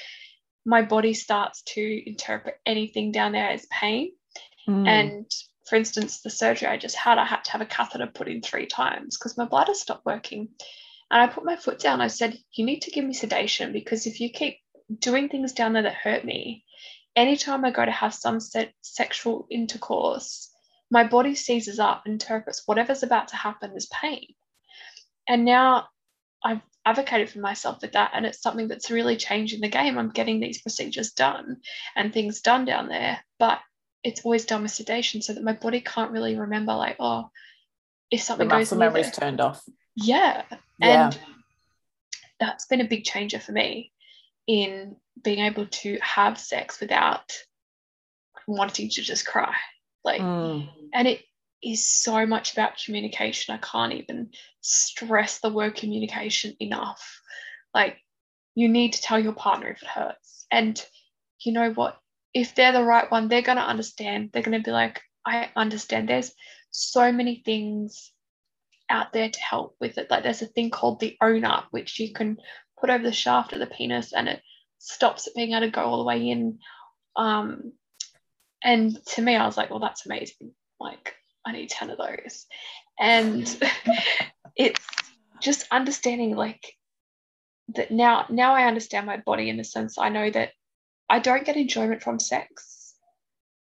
my 0.64 0.82
body 0.82 1.14
starts 1.14 1.62
to 1.74 2.02
interpret 2.08 2.56
anything 2.66 3.12
down 3.12 3.32
there 3.32 3.50
as 3.50 3.66
pain. 3.70 4.12
Mm. 4.68 4.86
And 4.86 5.30
for 5.68 5.76
instance, 5.76 6.20
the 6.20 6.30
surgery 6.30 6.68
I 6.68 6.76
just 6.76 6.96
had, 6.96 7.18
I 7.18 7.24
had 7.24 7.44
to 7.44 7.52
have 7.52 7.60
a 7.60 7.66
catheter 7.66 8.06
put 8.06 8.28
in 8.28 8.42
three 8.42 8.66
times 8.66 9.16
because 9.16 9.36
my 9.36 9.44
bladder 9.44 9.74
stopped 9.74 10.06
working. 10.06 10.48
And 11.10 11.22
I 11.22 11.26
put 11.26 11.44
my 11.44 11.56
foot 11.56 11.78
down. 11.78 12.00
I 12.00 12.08
said, 12.08 12.38
You 12.52 12.66
need 12.66 12.82
to 12.82 12.90
give 12.90 13.04
me 13.04 13.14
sedation 13.14 13.72
because 13.72 14.06
if 14.06 14.20
you 14.20 14.30
keep 14.30 14.58
doing 14.98 15.28
things 15.28 15.52
down 15.52 15.72
there 15.72 15.82
that 15.82 15.94
hurt 15.94 16.24
me, 16.24 16.64
anytime 17.16 17.64
I 17.64 17.70
go 17.70 17.84
to 17.84 17.90
have 17.90 18.14
some 18.14 18.40
se- 18.40 18.74
sexual 18.82 19.46
intercourse, 19.50 20.47
my 20.90 21.04
body 21.04 21.34
seizes 21.34 21.78
up, 21.78 22.06
interprets 22.06 22.62
whatever's 22.66 23.02
about 23.02 23.28
to 23.28 23.36
happen 23.36 23.72
as 23.76 23.86
pain. 23.86 24.26
And 25.28 25.44
now 25.44 25.88
I've 26.42 26.62
advocated 26.84 27.28
for 27.28 27.40
myself 27.40 27.82
with 27.82 27.92
that, 27.92 28.12
and 28.14 28.24
it's 28.24 28.40
something 28.40 28.68
that's 28.68 28.90
really 28.90 29.16
changing 29.16 29.60
the 29.60 29.68
game. 29.68 29.98
I'm 29.98 30.10
getting 30.10 30.40
these 30.40 30.62
procedures 30.62 31.12
done 31.12 31.58
and 31.94 32.12
things 32.12 32.40
done 32.40 32.64
down 32.64 32.88
there, 32.88 33.20
but 33.38 33.58
it's 34.02 34.24
always 34.24 34.46
done 34.46 34.62
with 34.62 34.70
sedation 34.70 35.20
so 35.20 35.34
that 35.34 35.44
my 35.44 35.52
body 35.52 35.80
can't 35.80 36.12
really 36.12 36.36
remember, 36.36 36.74
like, 36.74 36.96
oh, 36.98 37.30
if 38.10 38.22
something 38.22 38.48
the 38.48 38.54
goes 38.54 38.60
muscle 38.60 38.78
memory's 38.78 39.10
turned 39.10 39.40
off. 39.40 39.62
Yeah. 39.94 40.44
yeah. 40.78 41.06
And 41.06 41.18
that's 42.40 42.66
been 42.66 42.80
a 42.80 42.88
big 42.88 43.04
changer 43.04 43.40
for 43.40 43.52
me 43.52 43.92
in 44.46 44.96
being 45.22 45.40
able 45.40 45.66
to 45.66 45.98
have 46.00 46.38
sex 46.38 46.80
without 46.80 47.32
wanting 48.46 48.88
to 48.88 49.02
just 49.02 49.26
cry. 49.26 49.54
Like, 50.04 50.20
mm. 50.20 50.68
and 50.94 51.08
it 51.08 51.20
is 51.62 51.86
so 51.86 52.26
much 52.26 52.52
about 52.52 52.78
communication. 52.84 53.54
I 53.54 53.58
can't 53.58 53.92
even 53.92 54.30
stress 54.60 55.40
the 55.40 55.50
word 55.50 55.74
communication 55.74 56.56
enough. 56.60 57.20
Like, 57.74 57.98
you 58.54 58.68
need 58.68 58.94
to 58.94 59.02
tell 59.02 59.18
your 59.18 59.32
partner 59.32 59.68
if 59.68 59.82
it 59.82 59.88
hurts. 59.88 60.46
And 60.50 60.82
you 61.40 61.52
know 61.52 61.70
what? 61.72 61.98
If 62.34 62.54
they're 62.54 62.72
the 62.72 62.84
right 62.84 63.10
one, 63.10 63.28
they're 63.28 63.42
going 63.42 63.58
to 63.58 63.64
understand. 63.64 64.30
They're 64.32 64.42
going 64.42 64.58
to 64.58 64.64
be 64.64 64.70
like, 64.70 65.00
I 65.26 65.50
understand. 65.56 66.08
There's 66.08 66.32
so 66.70 67.12
many 67.12 67.42
things 67.44 68.12
out 68.90 69.12
there 69.12 69.28
to 69.28 69.40
help 69.40 69.76
with 69.80 69.98
it. 69.98 70.10
Like, 70.10 70.22
there's 70.22 70.42
a 70.42 70.46
thing 70.46 70.70
called 70.70 71.00
the 71.00 71.16
Ohnut, 71.22 71.64
which 71.70 71.98
you 71.98 72.12
can 72.12 72.38
put 72.80 72.90
over 72.90 73.02
the 73.02 73.12
shaft 73.12 73.52
of 73.52 73.58
the 73.58 73.66
penis 73.66 74.12
and 74.12 74.28
it 74.28 74.42
stops 74.78 75.26
it 75.26 75.34
being 75.34 75.52
able 75.52 75.62
to 75.62 75.70
go 75.70 75.82
all 75.82 75.98
the 75.98 76.04
way 76.04 76.28
in. 76.28 76.58
Um, 77.16 77.72
and 78.62 79.04
to 79.06 79.22
me, 79.22 79.36
I 79.36 79.46
was 79.46 79.56
like, 79.56 79.70
well, 79.70 79.78
that's 79.78 80.06
amazing. 80.06 80.52
Like, 80.80 81.14
I 81.46 81.52
need 81.52 81.70
10 81.70 81.90
of 81.90 81.98
those. 81.98 82.46
And 82.98 83.46
it's 84.56 84.84
just 85.40 85.66
understanding 85.70 86.34
like 86.34 86.74
that 87.74 87.90
now 87.90 88.26
now 88.28 88.54
I 88.54 88.64
understand 88.64 89.06
my 89.06 89.18
body 89.18 89.48
in 89.50 89.56
the 89.56 89.64
sense 89.64 89.98
I 89.98 90.08
know 90.08 90.30
that 90.30 90.50
I 91.08 91.20
don't 91.20 91.44
get 91.44 91.56
enjoyment 91.56 92.02
from 92.02 92.18
sex. 92.18 92.94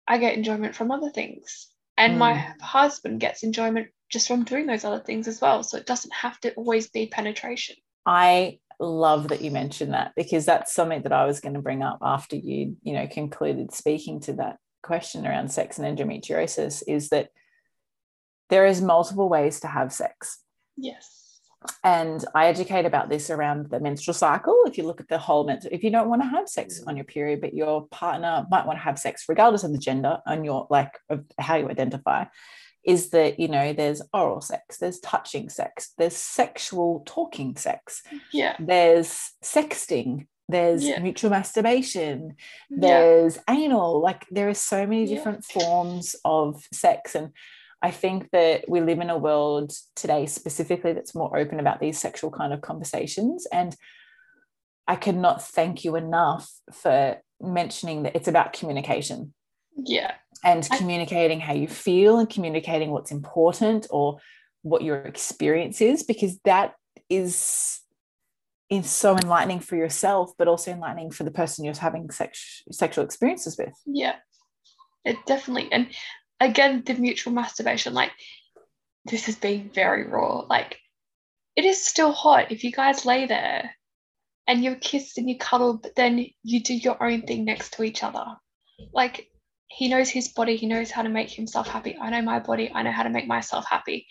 I 0.07 0.17
get 0.19 0.37
enjoyment 0.37 0.75
from 0.75 0.91
other 0.91 1.09
things. 1.09 1.67
And 1.97 2.15
mm. 2.15 2.19
my 2.19 2.53
husband 2.61 3.19
gets 3.19 3.43
enjoyment 3.43 3.87
just 4.09 4.27
from 4.27 4.43
doing 4.43 4.67
those 4.67 4.85
other 4.85 4.99
things 4.99 5.27
as 5.27 5.41
well. 5.41 5.63
So 5.63 5.77
it 5.77 5.85
doesn't 5.85 6.13
have 6.13 6.39
to 6.41 6.53
always 6.53 6.89
be 6.89 7.07
penetration. 7.07 7.75
I 8.05 8.59
love 8.79 9.29
that 9.29 9.41
you 9.41 9.51
mentioned 9.51 9.93
that 9.93 10.13
because 10.15 10.45
that's 10.45 10.73
something 10.73 11.01
that 11.01 11.11
I 11.11 11.25
was 11.25 11.39
going 11.39 11.55
to 11.55 11.61
bring 11.61 11.81
up 11.81 11.99
after 12.01 12.35
you, 12.35 12.77
you 12.83 12.93
know, 12.93 13.07
concluded 13.07 13.73
speaking 13.73 14.19
to 14.21 14.33
that 14.33 14.57
question 14.85 15.25
around 15.25 15.51
sex 15.51 15.79
and 15.79 15.97
endometriosis 15.97 16.83
is 16.87 17.09
that 17.09 17.29
there 18.49 18.65
is 18.65 18.81
multiple 18.81 19.27
ways 19.27 19.59
to 19.61 19.67
have 19.67 19.91
sex. 19.91 20.39
Yes. 20.77 21.39
And 21.83 22.23
I 22.35 22.47
educate 22.47 22.85
about 22.85 23.09
this 23.09 23.29
around 23.29 23.69
the 23.69 23.79
menstrual 23.79 24.13
cycle. 24.13 24.55
If 24.65 24.77
you 24.77 24.85
look 24.85 25.01
at 25.01 25.07
the 25.07 25.17
whole 25.17 25.45
menstrual, 25.45 25.73
if 25.73 25.83
you 25.83 25.89
don't 25.89 26.09
want 26.09 26.21
to 26.21 26.27
have 26.27 26.47
sex 26.47 26.79
mm. 26.79 26.87
on 26.87 26.95
your 26.95 27.05
period, 27.05 27.41
but 27.41 27.53
your 27.53 27.87
partner 27.87 28.45
might 28.51 28.67
want 28.67 28.77
to 28.77 28.83
have 28.83 28.99
sex, 28.99 29.25
regardless 29.27 29.63
of 29.63 29.71
the 29.71 29.79
gender 29.79 30.19
and 30.25 30.45
your 30.45 30.67
like 30.69 30.99
of 31.09 31.25
how 31.39 31.55
you 31.55 31.69
identify, 31.69 32.25
is 32.85 33.09
that 33.09 33.39
you 33.39 33.47
know 33.47 33.73
there's 33.73 34.01
oral 34.13 34.41
sex, 34.41 34.77
there's 34.77 34.99
touching 34.99 35.49
sex, 35.49 35.93
there's 35.97 36.15
sexual 36.15 37.01
talking 37.05 37.55
sex, 37.55 38.03
yeah, 38.31 38.55
there's 38.59 39.31
sexting, 39.43 40.27
there's 40.47 40.83
yeah. 40.83 40.99
mutual 40.99 41.31
masturbation, 41.31 42.35
there's 42.69 43.37
yeah. 43.47 43.55
anal. 43.55 44.01
Like 44.01 44.25
there 44.29 44.47
are 44.49 44.53
so 44.53 44.85
many 44.85 45.05
different 45.05 45.45
yeah. 45.49 45.61
forms 45.61 46.15
of 46.23 46.63
sex 46.71 47.15
and 47.15 47.31
I 47.85 47.91
think 47.91 48.31
that 48.31 48.67
we 48.67 48.81
live 48.81 48.99
in 48.99 49.11
a 49.11 49.17
world 49.17 49.71
today, 49.95 50.25
specifically, 50.25 50.93
that's 50.93 51.13
more 51.13 51.37
open 51.37 51.59
about 51.59 51.79
these 51.79 51.99
sexual 51.99 52.31
kind 52.31 52.51
of 52.51 52.61
conversations. 52.61 53.45
And 53.53 53.75
I 54.87 54.95
cannot 54.95 55.43
thank 55.43 55.83
you 55.83 55.95
enough 55.95 56.49
for 56.71 57.17
mentioning 57.39 58.01
that 58.01 58.15
it's 58.15 58.27
about 58.27 58.53
communication. 58.53 59.35
Yeah. 59.77 60.13
And 60.43 60.67
communicating 60.71 61.39
how 61.39 61.53
you 61.53 61.67
feel 61.67 62.17
and 62.17 62.27
communicating 62.27 62.89
what's 62.89 63.11
important 63.11 63.85
or 63.91 64.17
what 64.63 64.81
your 64.81 64.97
experience 65.03 65.79
is, 65.79 66.01
because 66.01 66.39
that 66.43 66.73
is 67.07 67.81
is 68.69 68.89
so 68.89 69.15
enlightening 69.15 69.59
for 69.59 69.75
yourself, 69.75 70.31
but 70.37 70.47
also 70.47 70.71
enlightening 70.71 71.11
for 71.11 71.23
the 71.23 71.31
person 71.31 71.65
you're 71.65 71.75
having 71.75 72.09
sex, 72.09 72.63
sexual 72.71 73.05
experiences 73.05 73.57
with. 73.57 73.73
Yeah, 73.85 74.15
it 75.03 75.17
definitely. 75.25 75.71
And 75.71 75.87
again 76.39 76.83
the 76.85 76.93
mutual 76.95 77.33
masturbation 77.33 77.93
like 77.93 78.11
this 79.05 79.25
has 79.25 79.35
been 79.35 79.69
very 79.73 80.07
raw. 80.07 80.39
Like 80.49 80.77
it 81.55 81.65
is 81.65 81.85
still 81.85 82.11
hot. 82.11 82.51
If 82.51 82.63
you 82.63 82.71
guys 82.71 83.05
lay 83.05 83.25
there 83.25 83.71
and 84.47 84.63
you're 84.63 84.75
kissed 84.75 85.17
and 85.17 85.29
you 85.29 85.37
cuddle 85.37 85.77
but 85.77 85.95
then 85.95 86.25
you 86.43 86.61
do 86.61 86.73
your 86.73 87.01
own 87.01 87.21
thing 87.21 87.45
next 87.45 87.73
to 87.73 87.83
each 87.83 88.03
other. 88.03 88.25
Like 88.93 89.27
he 89.67 89.87
knows 89.89 90.09
his 90.09 90.29
body. 90.29 90.55
He 90.55 90.67
knows 90.67 90.91
how 90.91 91.03
to 91.03 91.09
make 91.09 91.29
himself 91.29 91.67
happy. 91.67 91.97
I 92.01 92.09
know 92.09 92.21
my 92.21 92.39
body. 92.39 92.71
I 92.73 92.83
know 92.83 92.91
how 92.91 93.03
to 93.03 93.09
make 93.09 93.27
myself 93.27 93.65
happy. 93.69 94.07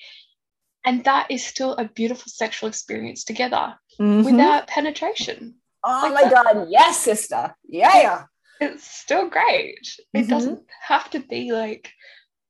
And 0.85 1.03
that 1.05 1.31
is 1.31 1.45
still 1.45 1.75
a 1.75 1.89
beautiful 1.89 2.27
sexual 2.27 2.69
experience 2.69 3.25
together 3.25 3.75
mm-hmm. 3.99 4.25
without 4.25 4.67
penetration 4.67 5.55
oh 5.85 6.11
like 6.13 6.25
my 6.25 6.31
that, 6.31 6.45
god 6.45 6.67
yes 6.71 6.99
sister 6.99 7.55
yeah 7.69 8.25
it's 8.61 8.87
still 8.87 9.29
great 9.29 9.83
mm-hmm. 9.83 10.21
it 10.21 10.29
doesn't 10.29 10.63
have 10.81 11.11
to 11.11 11.21
be 11.21 11.53
like 11.53 11.93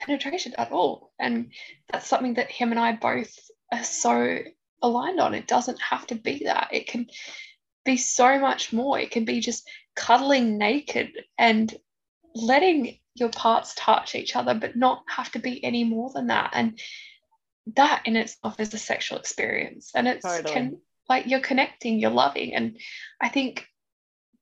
penetration 0.04 0.54
at 0.58 0.72
all. 0.72 1.12
And 1.18 1.52
that's 1.90 2.06
something 2.06 2.34
that 2.34 2.50
him 2.50 2.70
and 2.70 2.80
I 2.80 2.92
both 2.92 3.34
are 3.72 3.84
so 3.84 4.38
aligned 4.82 5.20
on. 5.20 5.34
It 5.34 5.46
doesn't 5.46 5.80
have 5.80 6.06
to 6.08 6.14
be 6.14 6.44
that. 6.44 6.68
It 6.72 6.86
can 6.86 7.06
be 7.84 7.96
so 7.96 8.38
much 8.38 8.72
more. 8.72 8.98
It 8.98 9.10
can 9.10 9.24
be 9.24 9.40
just 9.40 9.68
cuddling 9.96 10.58
naked 10.58 11.12
and 11.38 11.74
letting 12.34 12.98
your 13.14 13.30
parts 13.30 13.74
touch 13.76 14.14
each 14.14 14.36
other, 14.36 14.54
but 14.54 14.76
not 14.76 15.04
have 15.08 15.30
to 15.32 15.38
be 15.38 15.62
any 15.64 15.84
more 15.84 16.10
than 16.12 16.28
that. 16.28 16.50
And 16.52 16.78
that 17.76 18.02
in 18.04 18.16
itself 18.16 18.58
is 18.58 18.74
a 18.74 18.78
sexual 18.78 19.18
experience. 19.18 19.92
And 19.94 20.08
it's 20.08 20.24
totally. 20.24 20.52
can 20.52 20.78
like 21.08 21.26
you're 21.26 21.40
connecting, 21.40 21.98
you're 21.98 22.10
loving. 22.10 22.54
And 22.54 22.78
I 23.20 23.28
think 23.28 23.66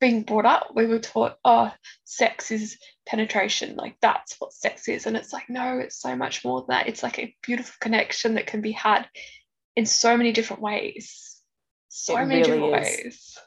being 0.00 0.22
brought 0.22 0.46
up, 0.46 0.72
we 0.74 0.86
were 0.86 0.98
taught, 0.98 1.36
oh, 1.44 1.72
sex 2.04 2.50
is 2.50 2.76
penetration, 3.06 3.76
like 3.76 3.96
that's 4.02 4.36
what 4.38 4.52
sex 4.52 4.88
is. 4.88 5.06
And 5.06 5.16
it's 5.16 5.32
like, 5.32 5.48
no, 5.48 5.78
it's 5.78 6.00
so 6.00 6.16
much 6.16 6.44
more 6.44 6.60
than 6.60 6.68
that. 6.70 6.88
It's 6.88 7.02
like 7.02 7.18
a 7.18 7.34
beautiful 7.42 7.74
connection 7.80 8.34
that 8.34 8.46
can 8.46 8.60
be 8.60 8.72
had 8.72 9.08
in 9.76 9.86
so 9.86 10.16
many 10.16 10.32
different 10.32 10.62
ways. 10.62 11.40
So 11.88 12.16
it 12.16 12.26
many 12.26 12.42
really 12.42 12.68
different 12.70 12.86
is. 12.86 13.04
ways. 13.04 13.38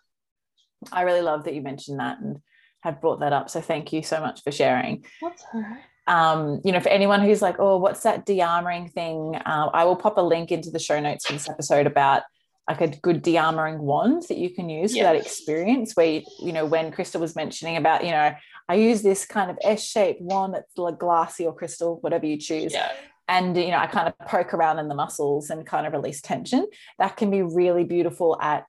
I 0.92 1.02
really 1.02 1.22
love 1.22 1.44
that 1.44 1.56
you 1.56 1.62
mentioned 1.62 2.00
that 2.00 2.20
and 2.20 2.38
have 2.84 3.02
brought 3.02 3.20
that 3.20 3.34
up. 3.34 3.50
So 3.50 3.60
thank 3.60 3.92
you 3.92 4.04
so 4.04 4.20
much 4.22 4.44
for 4.44 4.52
sharing. 4.52 5.06
That's 5.22 5.44
all 5.54 5.62
right. 5.62 5.82
Um, 6.08 6.62
you 6.64 6.72
know, 6.72 6.80
for 6.80 6.90
anyone 6.90 7.22
who's 7.22 7.42
like, 7.42 7.56
oh, 7.60 7.78
what's 7.78 8.04
that 8.04 8.26
de-armoring 8.26 8.94
thing? 8.94 9.36
Uh, 9.36 9.70
I 9.74 9.86
will 9.86 9.96
pop 9.96 10.18
a 10.18 10.22
link 10.22 10.52
into 10.52 10.70
the 10.70 10.80
show 10.80 11.00
notes 11.00 11.26
for 11.26 11.34
this 11.34 11.50
episode 11.50 11.88
about 11.88 12.22
like 12.68 12.82
a 12.82 12.88
good 12.88 13.22
de-armoring 13.22 13.78
wand 13.78 14.24
that 14.28 14.38
you 14.38 14.50
can 14.50 14.70
use 14.70 14.96
for 14.96 15.04
that 15.04 15.16
experience 15.16 15.94
where 15.94 16.08
you, 16.08 16.22
you 16.40 16.52
know 16.52 16.66
when 16.66 16.92
Krystle 16.92 17.20
was 17.20 17.36
mentioning 17.36 17.78
about 17.78 18.04
you 18.04 18.12
know 18.12 18.34
i 18.68 18.76
use 18.76 19.02
this 19.02 19.26
kind 19.26 19.52
of 19.52 19.58
s-shaped 19.64 20.22
wand 20.22 20.54
that's 20.54 20.78
like 20.78 21.00
glassy 21.00 21.46
or 21.46 21.54
crystal 21.54 21.98
whatever 22.02 22.26
you 22.26 22.38
choose 22.38 22.74
yeah. 22.74 22.92
and 23.28 23.56
you 23.58 23.70
know 23.70 23.78
i 23.78 23.88
kind 23.88 24.08
of 24.08 24.18
poke 24.28 24.54
around 24.54 24.80
in 24.80 24.88
the 24.88 24.96
muscles 24.96 25.50
and 25.50 25.66
kind 25.66 25.86
of 25.86 25.94
release 25.94 26.22
tension 26.22 26.68
that 27.00 27.18
can 27.18 27.30
be 27.30 27.42
really 27.42 27.84
beautiful 27.84 28.38
at 28.42 28.66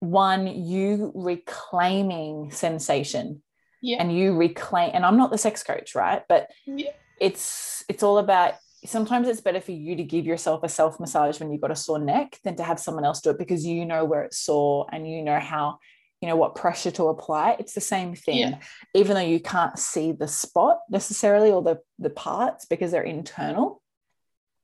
one 0.00 0.46
you 0.46 1.12
reclaiming 1.14 2.50
sensation 2.50 3.42
yeah. 3.82 3.98
and 4.00 4.16
you 4.16 4.34
reclaim 4.34 4.90
and 4.94 5.04
i'm 5.04 5.16
not 5.16 5.30
the 5.30 5.38
sex 5.38 5.62
coach 5.62 5.94
right 5.94 6.22
but 6.28 6.48
yeah. 6.66 6.90
it's 7.20 7.84
it's 7.88 8.02
all 8.02 8.18
about 8.18 8.54
sometimes 8.84 9.28
it's 9.28 9.40
better 9.40 9.60
for 9.60 9.72
you 9.72 9.96
to 9.96 10.02
give 10.02 10.26
yourself 10.26 10.62
a 10.62 10.68
self 10.68 10.98
massage 10.98 11.38
when 11.40 11.52
you've 11.52 11.60
got 11.60 11.70
a 11.70 11.76
sore 11.76 11.98
neck 11.98 12.38
than 12.44 12.56
to 12.56 12.62
have 12.62 12.80
someone 12.80 13.04
else 13.04 13.20
do 13.20 13.30
it 13.30 13.38
because 13.38 13.64
you 13.64 13.84
know 13.84 14.04
where 14.04 14.22
it's 14.22 14.38
sore 14.38 14.86
and 14.92 15.08
you 15.08 15.22
know 15.22 15.38
how 15.38 15.78
you 16.20 16.28
know 16.28 16.36
what 16.36 16.54
pressure 16.54 16.92
to 16.92 17.08
apply. 17.08 17.56
It's 17.58 17.74
the 17.74 17.80
same 17.80 18.14
thing. 18.14 18.38
Yeah. 18.38 18.58
even 18.94 19.14
though 19.14 19.20
you 19.20 19.40
can't 19.40 19.78
see 19.78 20.12
the 20.12 20.28
spot 20.28 20.78
necessarily 20.88 21.50
or 21.50 21.62
the 21.62 21.80
the 21.98 22.10
parts 22.10 22.64
because 22.64 22.92
they're 22.92 23.02
internal 23.02 23.82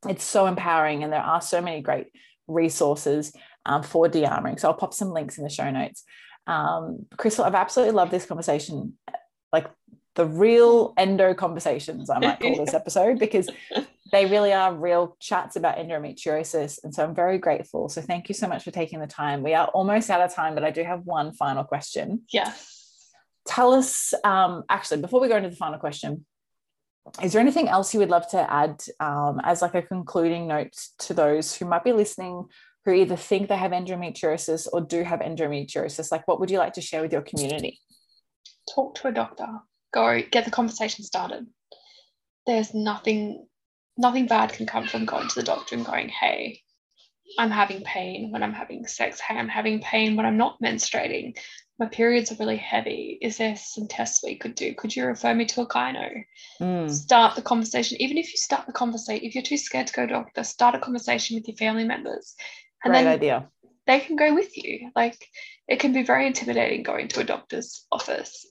it's 0.06 0.24
so 0.24 0.46
empowering 0.46 1.02
and 1.02 1.12
there 1.12 1.20
are 1.20 1.40
so 1.40 1.60
many 1.60 1.80
great 1.80 2.06
resources 2.46 3.32
um, 3.66 3.82
for 3.82 4.08
de-armoring 4.08 4.58
so 4.58 4.68
i'll 4.68 4.74
pop 4.74 4.94
some 4.94 5.10
links 5.10 5.38
in 5.38 5.44
the 5.44 5.50
show 5.50 5.70
notes. 5.70 6.04
Um, 6.46 7.06
Krystle 7.16 7.44
i've 7.44 7.54
absolutely 7.54 7.94
loved 7.94 8.10
this 8.10 8.24
conversation 8.24 8.96
like 9.52 9.66
the 10.14 10.26
real 10.26 10.94
endo 10.96 11.34
conversations 11.34 12.10
i 12.10 12.18
might 12.18 12.40
call 12.40 12.56
this 12.64 12.74
episode 12.74 13.18
because 13.18 13.50
they 14.10 14.26
really 14.26 14.52
are 14.52 14.74
real 14.74 15.16
chats 15.20 15.56
about 15.56 15.76
endometriosis. 15.76 16.82
And 16.82 16.94
so 16.94 17.04
I'm 17.04 17.14
very 17.14 17.38
grateful. 17.38 17.88
So 17.88 18.00
thank 18.00 18.28
you 18.28 18.34
so 18.34 18.48
much 18.48 18.64
for 18.64 18.70
taking 18.70 19.00
the 19.00 19.06
time. 19.06 19.42
We 19.42 19.54
are 19.54 19.68
almost 19.68 20.10
out 20.10 20.20
of 20.20 20.34
time, 20.34 20.54
but 20.54 20.64
I 20.64 20.70
do 20.70 20.82
have 20.82 21.02
one 21.04 21.32
final 21.32 21.64
question. 21.64 22.22
Yeah. 22.32 22.52
Tell 23.46 23.72
us, 23.72 24.14
um, 24.24 24.64
actually, 24.68 25.00
before 25.00 25.20
we 25.20 25.28
go 25.28 25.36
into 25.36 25.50
the 25.50 25.56
final 25.56 25.78
question, 25.78 26.26
is 27.22 27.32
there 27.32 27.40
anything 27.40 27.68
else 27.68 27.94
you 27.94 28.00
would 28.00 28.10
love 28.10 28.28
to 28.30 28.52
add 28.52 28.82
um, 29.00 29.40
as 29.42 29.62
like 29.62 29.74
a 29.74 29.82
concluding 29.82 30.46
note 30.46 30.74
to 31.00 31.14
those 31.14 31.54
who 31.54 31.64
might 31.64 31.84
be 31.84 31.92
listening 31.92 32.44
who 32.84 32.92
either 32.92 33.16
think 33.16 33.48
they 33.48 33.56
have 33.56 33.72
endometriosis 33.72 34.68
or 34.72 34.80
do 34.80 35.02
have 35.02 35.20
endometriosis? 35.20 36.12
Like, 36.12 36.26
what 36.28 36.40
would 36.40 36.50
you 36.50 36.58
like 36.58 36.74
to 36.74 36.80
share 36.80 37.02
with 37.02 37.12
your 37.12 37.22
community? 37.22 37.80
Talk 38.74 38.94
to 38.96 39.08
a 39.08 39.12
doctor. 39.12 39.46
Go 39.92 40.22
get 40.30 40.44
the 40.44 40.50
conversation 40.50 41.04
started. 41.04 41.46
There's 42.46 42.74
nothing 42.74 43.46
nothing 43.98 44.26
bad 44.26 44.52
can 44.52 44.66
come 44.66 44.86
from 44.86 45.04
going 45.04 45.28
to 45.28 45.34
the 45.34 45.42
doctor 45.42 45.74
and 45.76 45.84
going, 45.84 46.08
hey, 46.08 46.62
I'm 47.38 47.50
having 47.50 47.82
pain 47.82 48.30
when 48.30 48.42
I'm 48.42 48.54
having 48.54 48.86
sex. 48.86 49.20
Hey, 49.20 49.36
I'm 49.36 49.48
having 49.48 49.80
pain 49.80 50.16
when 50.16 50.24
I'm 50.24 50.38
not 50.38 50.60
menstruating. 50.62 51.36
My 51.78 51.86
periods 51.86 52.32
are 52.32 52.36
really 52.36 52.56
heavy. 52.56 53.18
Is 53.20 53.36
there 53.36 53.54
some 53.56 53.86
tests 53.86 54.24
we 54.24 54.36
could 54.36 54.54
do? 54.54 54.74
Could 54.74 54.96
you 54.96 55.04
refer 55.06 55.34
me 55.34 55.44
to 55.46 55.60
a 55.60 55.66
gyno? 55.68 56.24
Mm, 56.60 56.90
Start 56.90 57.36
the 57.36 57.42
conversation. 57.42 58.00
Even 58.00 58.16
if 58.18 58.32
you 58.32 58.36
start 58.38 58.66
the 58.66 58.72
conversation, 58.72 59.24
if 59.24 59.34
you're 59.34 59.44
too 59.44 59.58
scared 59.58 59.86
to 59.88 59.92
go 59.92 60.06
to 60.06 60.12
doctor, 60.12 60.42
start 60.42 60.74
a 60.74 60.78
conversation 60.80 61.36
with 61.36 61.46
your 61.46 61.56
family 61.56 61.84
members. 61.84 62.34
And 62.82 62.92
great 62.92 63.04
then 63.04 63.12
idea. 63.14 63.48
they 63.86 64.00
can 64.00 64.16
go 64.16 64.34
with 64.34 64.56
you. 64.56 64.90
Like 64.96 65.24
it 65.68 65.80
can 65.80 65.92
be 65.92 66.02
very 66.02 66.26
intimidating 66.26 66.82
going 66.82 67.08
to 67.08 67.20
a 67.20 67.24
doctor's 67.24 67.86
office. 67.92 68.46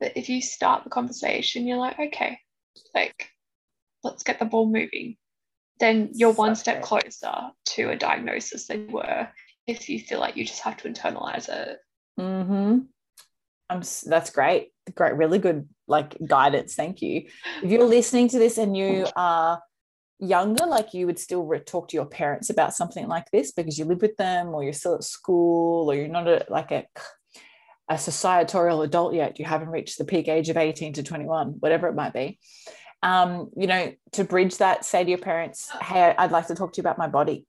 But 0.00 0.16
if 0.16 0.28
you 0.28 0.40
start 0.40 0.82
the 0.84 0.90
conversation, 0.90 1.66
you're 1.66 1.78
like, 1.78 1.98
okay, 2.00 2.40
like 2.94 3.28
let's 4.02 4.22
get 4.22 4.38
the 4.38 4.44
ball 4.44 4.66
moving. 4.66 5.16
Then 5.80 6.10
you're 6.12 6.32
one 6.32 6.54
step 6.54 6.82
closer 6.82 7.32
to 7.66 7.90
a 7.90 7.96
diagnosis 7.96 8.66
than 8.66 8.88
you 8.88 8.94
were 8.94 9.28
if 9.66 9.88
you 9.88 10.00
feel 10.00 10.20
like 10.20 10.36
you 10.36 10.44
just 10.44 10.62
have 10.62 10.76
to 10.78 10.88
internalize 10.88 11.48
it. 11.48 11.78
Mm-hmm. 12.18 12.78
I'm, 13.70 13.82
that's 14.06 14.30
great. 14.30 14.68
Great, 14.94 15.14
really 15.14 15.38
good 15.38 15.68
like 15.86 16.16
guidance. 16.26 16.74
Thank 16.74 17.02
you. 17.02 17.26
If 17.62 17.70
you're 17.70 17.84
listening 17.84 18.28
to 18.28 18.38
this 18.38 18.58
and 18.58 18.76
you 18.76 19.06
are 19.16 19.60
younger, 20.18 20.66
like 20.66 20.94
you 20.94 21.06
would 21.06 21.18
still 21.18 21.44
re- 21.44 21.60
talk 21.60 21.88
to 21.88 21.96
your 21.96 22.06
parents 22.06 22.50
about 22.50 22.74
something 22.74 23.08
like 23.08 23.30
this 23.32 23.52
because 23.52 23.78
you 23.78 23.84
live 23.84 24.02
with 24.02 24.16
them, 24.16 24.48
or 24.48 24.62
you're 24.62 24.72
still 24.72 24.96
at 24.96 25.04
school, 25.04 25.90
or 25.90 25.94
you're 25.94 26.08
not 26.08 26.28
a, 26.28 26.44
like 26.48 26.70
a 26.70 26.86
a 27.88 27.98
societorial 27.98 28.82
adult 28.82 29.14
yet. 29.14 29.38
You 29.38 29.44
haven't 29.44 29.68
reached 29.68 29.98
the 29.98 30.04
peak 30.04 30.28
age 30.28 30.48
of 30.48 30.56
18 30.56 30.94
to 30.94 31.02
21, 31.02 31.56
whatever 31.60 31.88
it 31.88 31.94
might 31.94 32.12
be. 32.12 32.38
Um, 33.02 33.50
you 33.56 33.66
know, 33.66 33.92
to 34.12 34.24
bridge 34.24 34.58
that, 34.58 34.84
say 34.84 35.02
to 35.04 35.08
your 35.10 35.18
parents, 35.18 35.70
"Hey, 35.82 36.14
I'd 36.16 36.30
like 36.32 36.46
to 36.48 36.54
talk 36.54 36.72
to 36.74 36.78
you 36.78 36.82
about 36.82 36.98
my 36.98 37.08
body." 37.08 37.46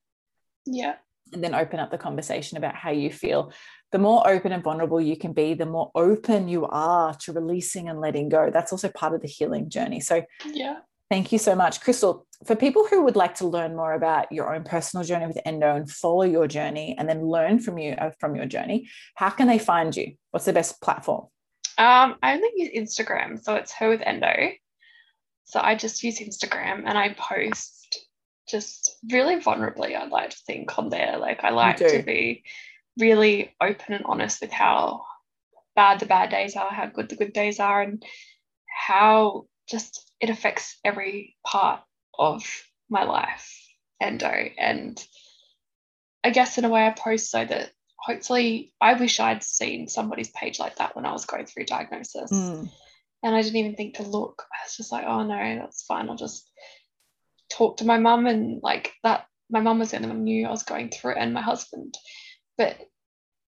Yeah. 0.66 0.96
and 1.34 1.44
then 1.44 1.56
open 1.56 1.80
up 1.80 1.90
the 1.90 1.98
conversation 1.98 2.58
about 2.60 2.76
how 2.76 2.92
you 2.92 3.10
feel. 3.12 3.52
The 3.92 3.98
more 3.98 4.22
open 4.30 4.52
and 4.52 4.62
vulnerable 4.64 5.02
you 5.02 5.18
can 5.18 5.34
be, 5.34 5.56
the 5.56 5.66
more 5.66 5.90
open 5.96 6.48
you 6.48 6.68
are 6.68 7.16
to 7.22 7.34
releasing 7.34 7.90
and 7.90 8.00
letting 8.00 8.30
go. 8.30 8.52
That's 8.52 8.72
also 8.72 8.88
part 8.90 9.16
of 9.16 9.22
the 9.22 9.28
healing 9.28 9.68
journey. 9.68 10.00
So, 10.00 10.22
Yeah. 10.46 10.82
thank 11.10 11.32
you 11.32 11.40
so 11.40 11.56
much, 11.56 11.82
Krystle. 11.82 12.26
For 12.46 12.56
people 12.56 12.86
who 12.86 13.02
would 13.04 13.16
like 13.16 13.34
to 13.36 13.48
learn 13.48 13.76
more 13.76 13.94
about 13.94 14.32
your 14.32 14.54
own 14.54 14.64
personal 14.64 15.04
journey 15.04 15.26
with 15.26 15.40
endo 15.44 15.76
and 15.76 15.90
follow 15.90 16.22
your 16.22 16.48
journey 16.48 16.96
and 17.00 17.10
then 17.10 17.26
learn 17.26 17.58
from 17.60 17.80
you 17.80 17.94
uh, 17.94 18.12
from 18.20 18.36
your 18.36 18.46
journey, 18.46 18.88
how 19.16 19.32
can 19.32 19.48
they 19.48 19.58
find 19.58 19.96
you? 19.98 20.14
What's 20.30 20.46
the 20.46 20.54
best 20.54 20.82
platform? 20.84 21.30
Um, 21.80 22.18
I 22.22 22.36
only 22.36 22.50
use 22.58 22.70
Instagram, 22.76 23.42
so 23.44 23.56
it's 23.56 23.72
her 23.74 23.90
with 23.90 24.02
endo. 24.06 24.52
So 25.46 25.60
I 25.62 25.76
just 25.76 26.04
use 26.04 26.20
Instagram 26.20 26.84
and 26.86 26.98
I 26.98 27.14
post 27.14 28.08
just 28.48 28.98
really 29.12 29.38
vulnerably, 29.40 29.96
I'd 29.96 30.10
like 30.12 30.32
to 30.32 30.38
think 30.46 30.78
on 30.78 30.90
there. 30.90 31.18
Like 31.18 31.44
I 31.44 31.52
like 31.52 31.78
to 31.78 32.04
be 32.04 32.44
really 32.98 33.54
open 33.62 33.94
and 33.94 34.06
honest 34.06 34.42
with 34.42 34.52
how 34.52 35.06
bad 35.76 36.00
the 36.00 36.06
bad 36.06 36.30
days 36.30 36.56
are, 36.56 36.72
how 36.72 36.86
good 36.86 37.10
the 37.10 37.16
good 37.16 37.34
days 37.34 37.60
are, 37.60 37.82
and 37.82 38.04
how 38.68 39.46
just 39.70 40.12
it 40.20 40.30
affects 40.30 40.78
every 40.84 41.36
part 41.46 41.82
of 42.18 42.44
my 42.90 43.04
life, 43.04 43.68
endo. 44.02 44.50
And 44.58 45.04
I 46.24 46.30
guess 46.30 46.58
in 46.58 46.66
a 46.66 46.70
way 46.70 46.86
I 46.86 46.92
post 46.92 47.32
so 47.32 47.44
that 47.44 47.72
hopefully 47.98 48.74
I 48.82 48.94
wish 48.94 49.20
I'd 49.20 49.44
seen 49.44 49.88
somebody's 49.88 50.32
page 50.32 50.60
like 50.60 50.78
that 50.78 50.96
when 50.96 51.06
I 51.06 51.12
was 51.12 51.26
going 51.26 51.46
through 51.46 51.66
diagnosis. 51.66 52.32
Mm, 52.32 52.70
And 53.24 53.36
I 53.36 53.42
didn't 53.42 53.58
even 53.58 53.76
think 53.76 53.96
to 53.96 54.04
look. 54.04 54.44
I 54.52 54.66
was 54.66 54.76
just 54.76 54.92
like, 54.92 55.06
oh 55.08 55.24
no, 55.24 55.60
that's 55.60 55.84
fine. 55.84 56.10
I'll 56.10 56.16
just 56.16 56.50
talk 57.50 57.78
to 57.78 57.86
my 57.86 57.98
mum 57.98 58.28
and 58.28 58.62
like 58.62 58.92
that. 59.04 59.26
My 59.50 59.62
mum 59.62 59.80
was 59.80 59.94
one 59.94 60.04
who 60.04 60.14
knew 60.14 60.48
I 60.48 60.52
was 60.52 60.64
going 60.64 60.90
through 60.90 61.12
it 61.12 61.18
and 61.20 61.34
my 61.34 61.42
husband. 61.42 61.96
But 62.58 62.78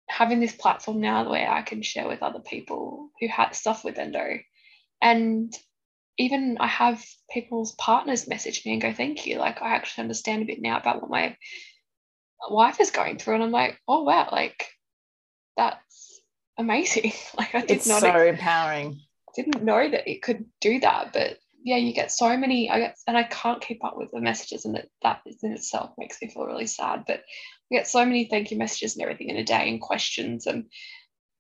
having 0.08 0.40
this 0.40 0.54
platform 0.54 1.00
now 1.00 1.28
where 1.28 1.50
I 1.50 1.62
can 1.62 1.82
share 1.82 2.08
with 2.08 2.22
other 2.22 2.40
people 2.40 3.10
who 3.20 3.28
had 3.28 3.50
stuff 3.50 3.84
with 3.84 3.98
endo. 3.98 4.38
And 5.02 5.52
even 6.16 6.56
I 6.60 6.66
have 6.66 7.04
people's 7.30 7.72
partners 7.72 8.26
message 8.26 8.64
me 8.64 8.72
and 8.72 8.82
go, 8.82 8.92
thank 8.92 9.26
you. 9.26 9.38
Like 9.38 9.62
I 9.62 9.74
actually 9.74 10.02
understand 10.02 10.42
a 10.42 10.46
bit 10.46 10.60
now 10.60 10.78
about 10.78 11.02
what 11.02 11.10
my 11.10 11.36
wife 12.48 12.80
is 12.80 12.90
going 12.90 13.18
through. 13.18 13.34
And 13.34 13.44
I'm 13.44 13.50
like, 13.50 13.78
oh 13.86 14.02
wow, 14.02 14.28
like 14.32 14.66
that's 15.56 16.20
amazing. 16.56 17.12
like 17.38 17.54
I 17.54 17.60
did 17.60 17.70
it's 17.72 17.86
not 17.86 18.00
so 18.00 18.16
empowering. 18.16 19.00
Didn't 19.34 19.62
know 19.62 19.88
that 19.88 20.08
it 20.08 20.22
could 20.22 20.44
do 20.60 20.80
that 20.80 21.12
but 21.12 21.38
yeah 21.62 21.76
you 21.76 21.92
get 21.92 22.10
so 22.10 22.36
many 22.36 22.70
i 22.70 22.78
get 22.78 22.96
and 23.06 23.16
i 23.16 23.22
can't 23.24 23.60
keep 23.60 23.84
up 23.84 23.96
with 23.96 24.10
the 24.12 24.20
messages 24.20 24.64
and 24.64 24.74
that 24.74 24.88
that 25.02 25.20
in 25.42 25.52
itself 25.52 25.90
makes 25.98 26.20
me 26.20 26.28
feel 26.28 26.46
really 26.46 26.66
sad 26.66 27.04
but 27.06 27.22
we 27.70 27.76
get 27.76 27.86
so 27.86 28.04
many 28.04 28.24
thank 28.26 28.50
you 28.50 28.56
messages 28.56 28.94
and 28.94 29.02
everything 29.02 29.28
in 29.28 29.36
a 29.36 29.44
day 29.44 29.68
and 29.68 29.80
questions 29.80 30.46
and 30.46 30.66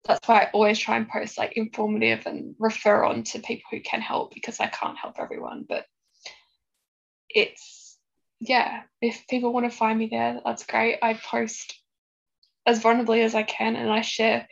that's 0.05 0.27
why 0.27 0.41
i 0.41 0.49
always 0.53 0.79
try 0.79 0.97
and 0.97 1.09
post 1.09 1.37
like 1.37 1.53
informative 1.57 2.25
and 2.25 2.55
refer 2.59 3.03
on 3.03 3.23
to 3.23 3.39
people 3.39 3.65
who 3.71 3.81
can 3.81 4.01
help 4.01 4.33
because 4.33 4.59
i 4.59 4.67
can't 4.67 4.97
help 4.97 5.15
everyone 5.19 5.65
but 5.67 5.85
it's 7.29 7.97
yeah 8.39 8.83
if 9.01 9.27
people 9.27 9.51
want 9.51 9.69
to 9.69 9.77
find 9.77 9.97
me 9.99 10.07
there 10.07 10.39
that's 10.45 10.65
great. 10.65 10.99
I 11.01 11.15
post 11.15 11.79
as 12.65 12.81
vulnerably 12.81 13.23
as 13.23 13.35
i 13.35 13.43
can 13.43 13.75
and 13.75 13.89
i 13.89 14.01
share 14.01 14.47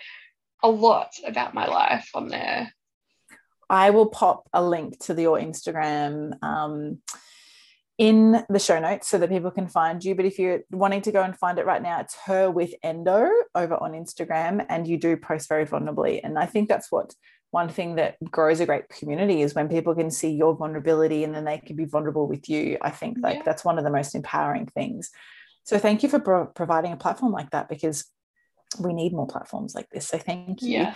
a 0.64 0.70
lot 0.70 1.12
about 1.26 1.54
my 1.54 1.68
life 1.68 2.10
on 2.14 2.28
there 2.28 2.74
I 3.70 3.90
will 3.90 4.08
pop 4.08 4.48
a 4.54 4.64
link 4.64 5.00
to 5.06 5.14
the, 5.14 5.24
your 5.24 5.40
Instagram 5.40 6.42
um, 6.44 7.00
in 7.98 8.44
the 8.50 8.60
show 8.60 8.80
notes 8.80 9.08
so 9.08 9.18
that 9.18 9.30
people 9.30 9.52
can 9.52 9.68
find 9.68 10.04
you. 10.04 10.16
But 10.16 10.26
if 10.26 10.38
you're 10.38 10.62
wanting 10.72 11.02
to 11.04 11.12
go 11.12 11.24
and 11.24 11.36
find 11.38 11.58
it 11.58 11.66
right 11.66 11.82
now, 11.82 12.00
it's 12.02 12.16
her 12.26 12.52
with 12.52 12.74
endo 12.84 13.30
over 13.56 13.76
on 13.76 13.94
Instagram, 13.94 14.66
and 14.70 14.88
you 14.88 14.98
do 14.98 15.18
post 15.18 15.50
very 15.50 15.66
vulnerably. 15.66 16.20
And 16.24 16.38
I 16.38 16.46
think 16.46 16.68
that's 16.70 16.92
what 16.92 17.14
one 17.52 17.70
thing 17.70 17.96
that 17.96 18.18
grows 18.30 18.60
a 18.60 18.66
great 18.66 18.90
community 18.90 19.42
is 19.42 19.56
when 19.56 19.70
people 19.70 19.96
can 19.96 20.12
see 20.12 20.32
your 20.32 20.56
vulnerability 20.56 21.24
and 21.24 21.34
then 21.34 21.46
they 21.46 21.58
can 21.58 21.78
be 21.78 21.86
vulnerable 21.86 22.28
with 22.28 22.50
you. 22.50 22.78
I 22.82 22.90
think 22.90 23.20
like 23.22 23.38
Yeah. 23.38 23.44
that's 23.46 23.64
one 23.64 23.78
of 23.78 23.86
the 23.86 23.92
most 23.92 24.14
empowering 24.14 24.66
things. 24.66 25.10
So 25.64 25.80
thank 25.80 26.04
you 26.04 26.10
for 26.10 26.20
pro- 26.20 26.48
providing 26.48 26.92
a 26.92 26.98
platform 26.98 27.32
like 27.32 27.52
that 27.52 27.70
because 27.70 28.06
we 28.78 28.94
need 28.94 29.14
more 29.14 29.26
platforms 29.28 29.74
like 29.74 29.90
this. 29.90 30.06
So 30.06 30.18
thank 30.18 30.62
you. 30.62 30.88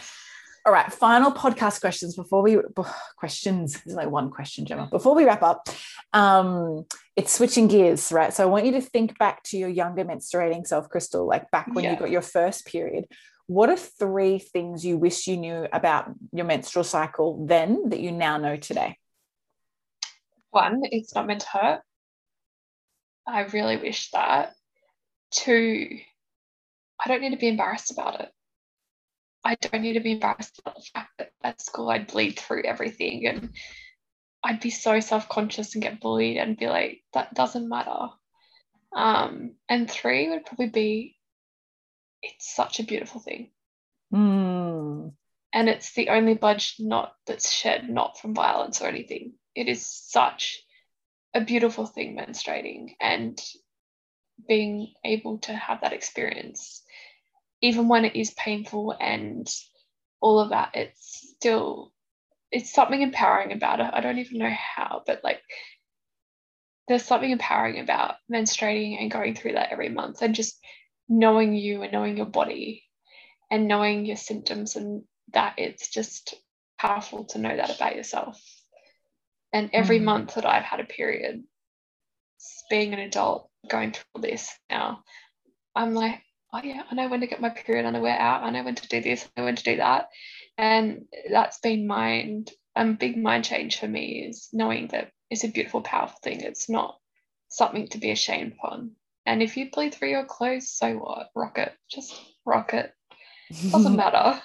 All 0.70 0.76
right, 0.76 0.94
final 0.94 1.32
podcast 1.32 1.82
questions 1.82 2.16
before 2.16 2.44
we 2.44 2.56
questions. 3.18 3.82
There's 3.82 3.98
like 3.98 4.12
one 4.12 4.30
question, 4.30 4.68
Gemma. 4.68 4.88
Before 4.92 5.16
we 5.16 5.26
wrap 5.26 5.42
up, 5.42 5.68
um, 6.14 6.86
it's 7.16 7.32
switching 7.32 7.68
gears, 7.68 8.12
right? 8.12 8.32
So 8.32 8.44
I 8.44 8.46
want 8.46 8.68
you 8.68 8.74
to 8.74 8.82
think 8.82 9.18
back 9.18 9.42
to 9.46 9.58
your 9.58 9.70
younger 9.70 10.06
menstruating 10.06 10.68
self, 10.68 10.88
Krystle, 10.88 11.28
like 11.28 11.50
back 11.50 11.74
when 11.74 11.86
you 11.86 11.96
got 11.96 12.12
your 12.12 12.22
first 12.22 12.68
period. 12.68 13.06
What 13.48 13.72
are 13.72 13.78
three 13.78 14.38
things 14.38 14.86
you 14.86 15.00
wish 15.00 15.26
you 15.26 15.38
knew 15.38 15.68
about 15.74 16.12
your 16.32 16.46
menstrual 16.46 16.84
cycle 16.84 17.48
then 17.48 17.90
that 17.90 18.00
you 18.00 18.12
now 18.12 18.38
know 18.38 18.56
today? 18.56 18.96
one, 20.52 20.84
it's 20.84 21.16
not 21.16 21.26
meant 21.26 21.42
to 21.42 21.48
hurt. 21.48 21.82
I 23.28 23.42
really 23.46 23.78
wish 23.78 24.12
that. 24.12 24.54
Two, 25.32 25.98
I 27.04 27.08
don't 27.08 27.22
need 27.22 27.32
to 27.32 27.38
be 27.38 27.48
embarrassed 27.48 27.90
about 27.90 28.22
it. 28.22 28.32
I 29.44 29.56
don't 29.56 29.82
need 29.82 29.94
to 29.94 30.00
be 30.00 30.14
embarrassed 30.14 30.60
about 30.60 30.76
the 30.76 30.90
fact 30.94 31.12
that 31.18 31.32
at 31.44 31.62
school 31.62 31.90
I'd 31.90 32.08
bleed 32.08 32.40
through 32.40 32.64
everything 32.66 33.26
and 33.28 33.52
I'd 34.44 34.60
be 34.60 34.70
so 34.70 35.00
self 35.00 35.30
conscious 35.30 35.76
and 35.76 35.84
get 35.84 36.02
bullied 36.02 36.38
and 36.38 36.58
be 36.58 36.68
like, 36.68 37.02
that 37.14 37.34
doesn't 37.34 37.70
matter. 37.70 38.10
Um, 38.96 39.56
and 39.68 39.90
three 39.90 40.30
would 40.30 40.46
probably 40.46 40.70
be, 40.70 41.18
it's 42.22 42.54
such 42.54 42.80
a 42.80 42.86
beautiful 42.86 43.22
thing. 43.22 43.52
Mm. 44.14 45.14
And 45.54 45.70
it's 45.70 45.94
the 45.94 46.10
only 46.10 46.36
blood 46.36 46.64
not 46.80 47.14
that's 47.26 47.52
shed 47.52 47.90
not 47.90 48.20
from 48.20 48.36
violence 48.36 48.82
or 48.82 48.88
anything. 48.88 49.34
It 49.56 49.68
is 49.68 49.86
such 49.86 50.62
a 51.34 51.42
beautiful 51.42 51.86
thing 51.86 52.18
menstruating 52.18 52.96
and 53.00 53.40
being 54.48 54.94
able 55.04 55.40
to 55.40 55.54
have 55.54 55.82
that 55.82 55.94
experience 55.94 56.84
even 57.62 57.88
when 57.88 58.06
it 58.06 58.16
is 58.16 58.32
painful 58.32 58.96
and 59.00 59.48
all 60.22 60.40
of 60.40 60.50
that 60.50 60.72
it's 60.74 61.34
still 61.36 61.92
it's 62.52 62.74
something 62.74 63.02
empowering 63.02 63.52
about 63.52 63.80
it 63.80 63.90
i 63.94 64.02
don't 64.02 64.20
even 64.20 64.40
know 64.40 64.50
how 64.50 65.04
but 65.06 65.22
like 65.24 65.42
there's 66.88 67.06
something 67.06 67.30
empowering 67.30 67.80
about 67.80 68.16
menstruating 68.32 69.00
and 69.00 69.12
going 69.12 69.36
through 69.36 69.54
that 69.54 69.72
every 69.72 69.90
month 69.90 70.22
and 70.22 70.34
just 70.34 70.60
knowing 71.08 71.54
you 71.56 71.84
and 71.84 71.92
knowing 71.92 72.18
your 72.18 72.26
body 72.26 72.84
and 73.52 73.68
knowing 73.68 74.06
your 74.06 74.16
symptoms 74.16 74.76
and 74.76 75.04
that 75.34 75.54
it's 75.58 75.90
just 75.90 76.36
powerful 76.78 77.26
to 77.26 77.38
know 77.38 77.56
that 77.56 77.76
about 77.76 77.96
yourself 77.96 78.42
and 79.54 79.70
every 79.74 80.00
mm. 80.00 80.04
month 80.04 80.36
that 80.36 80.46
i've 80.46 80.64
had 80.64 80.80
a 80.80 80.86
period 80.86 81.44
being 82.70 82.94
an 82.94 83.00
adult 83.00 83.50
going 83.68 83.92
through 83.92 84.22
this 84.22 84.52
now 84.70 85.04
i'm 85.76 85.94
like 85.94 86.22
oh 86.54 86.62
yeah 86.64 86.84
i 86.90 86.96
know 86.96 87.08
when 87.08 87.22
to 87.22 87.28
get 87.28 87.42
my 87.42 87.50
period 87.50 87.86
i 87.86 87.90
know 87.90 88.02
where 88.02 88.18
out. 88.18 88.44
I 88.44 88.50
know 88.50 88.64
when 88.64 88.76
to 88.76 88.88
do 88.88 89.02
this 89.02 89.28
i 89.38 89.42
know 89.42 89.46
when 89.46 89.56
to 89.56 89.64
do 89.64 89.78
that. 89.78 90.10
And 90.58 91.06
that's 91.32 91.60
been 91.60 91.88
mind 91.88 92.52
a 92.76 92.86
big 92.86 93.18
mind 93.18 93.46
change 93.46 93.80
for 93.80 93.88
me 93.88 94.26
is 94.30 94.50
knowing 94.54 94.88
that 94.88 95.12
it's 95.30 95.44
a 95.44 95.50
beautiful 95.50 95.82
powerful 95.82 96.18
thing. 96.24 96.42
It's 96.42 96.70
not 96.70 96.98
something 97.50 97.88
to 97.90 97.98
be 97.98 98.12
ashamed 98.12 98.54
upon. 98.54 98.92
And 99.26 99.44
if 99.44 99.58
you 99.58 99.70
bleed 99.72 99.94
through 99.94 100.10
your 100.10 100.26
clothes 100.26 100.70
so 100.70 100.96
what? 100.96 101.28
Rock 101.36 101.58
it. 101.58 101.74
Just 101.90 102.20
rock 102.46 102.74
it. 102.74 102.92
Doesn't 103.72 103.96
matter. 103.98 104.42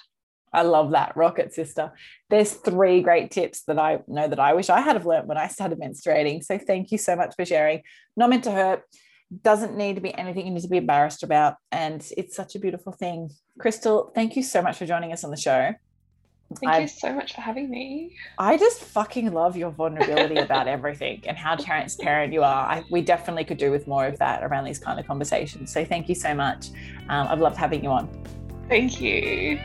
I 0.52 0.62
love 0.62 0.92
that. 0.92 1.16
Rocket 1.16 1.52
sister. 1.52 1.92
There's 2.30 2.52
three 2.52 3.02
great 3.02 3.32
tips 3.32 3.62
that 3.62 3.78
I 3.78 3.98
know 4.06 4.28
that 4.28 4.38
I 4.38 4.54
wish 4.54 4.70
I 4.70 4.80
had 4.80 4.94
have 4.94 5.06
learned 5.06 5.26
when 5.26 5.38
I 5.38 5.48
started 5.48 5.80
menstruating. 5.80 6.44
So 6.44 6.58
thank 6.58 6.92
you 6.92 6.98
so 6.98 7.16
much 7.16 7.34
for 7.34 7.44
sharing. 7.44 7.82
Not 8.16 8.30
meant 8.30 8.44
to 8.44 8.52
hurt, 8.52 8.82
doesn't 9.42 9.76
need 9.76 9.94
to 9.94 10.00
be 10.00 10.14
anything 10.16 10.46
you 10.46 10.52
need 10.52 10.62
to 10.62 10.68
be 10.68 10.76
embarrassed 10.76 11.22
about, 11.22 11.56
and 11.72 12.06
it's 12.16 12.36
such 12.36 12.54
a 12.54 12.58
beautiful 12.58 12.92
thing. 12.92 13.30
Krystle, 13.60 14.14
thank 14.14 14.36
you 14.36 14.42
so 14.42 14.62
much 14.62 14.78
for 14.78 14.86
joining 14.86 15.12
us 15.12 15.24
on 15.24 15.30
the 15.30 15.36
show. 15.36 15.74
Thank 16.60 16.72
I've, 16.72 16.82
you 16.82 16.88
so 16.88 17.12
much 17.12 17.34
for 17.34 17.40
having 17.40 17.70
me. 17.70 18.16
I 18.38 18.56
just 18.56 18.80
fucking 18.82 19.32
love 19.32 19.56
your 19.56 19.70
vulnerability 19.70 20.36
about 20.36 20.68
everything 20.68 21.22
and 21.26 21.36
how 21.36 21.56
transparent 21.56 22.32
you 22.32 22.42
are. 22.42 22.66
I, 22.66 22.84
we 22.90 23.02
definitely 23.02 23.44
could 23.44 23.58
do 23.58 23.70
with 23.70 23.86
more 23.86 24.06
of 24.06 24.18
that 24.18 24.44
around 24.44 24.64
these 24.64 24.78
kind 24.78 25.00
of 25.00 25.06
conversations. 25.06 25.72
So 25.72 25.84
thank 25.84 26.08
you 26.08 26.14
so 26.14 26.34
much. 26.34 26.68
Um, 27.08 27.28
I've 27.28 27.40
loved 27.40 27.56
having 27.56 27.82
you 27.82 27.90
on. 27.90 28.08
Thank 28.68 29.00
you. 29.00 29.58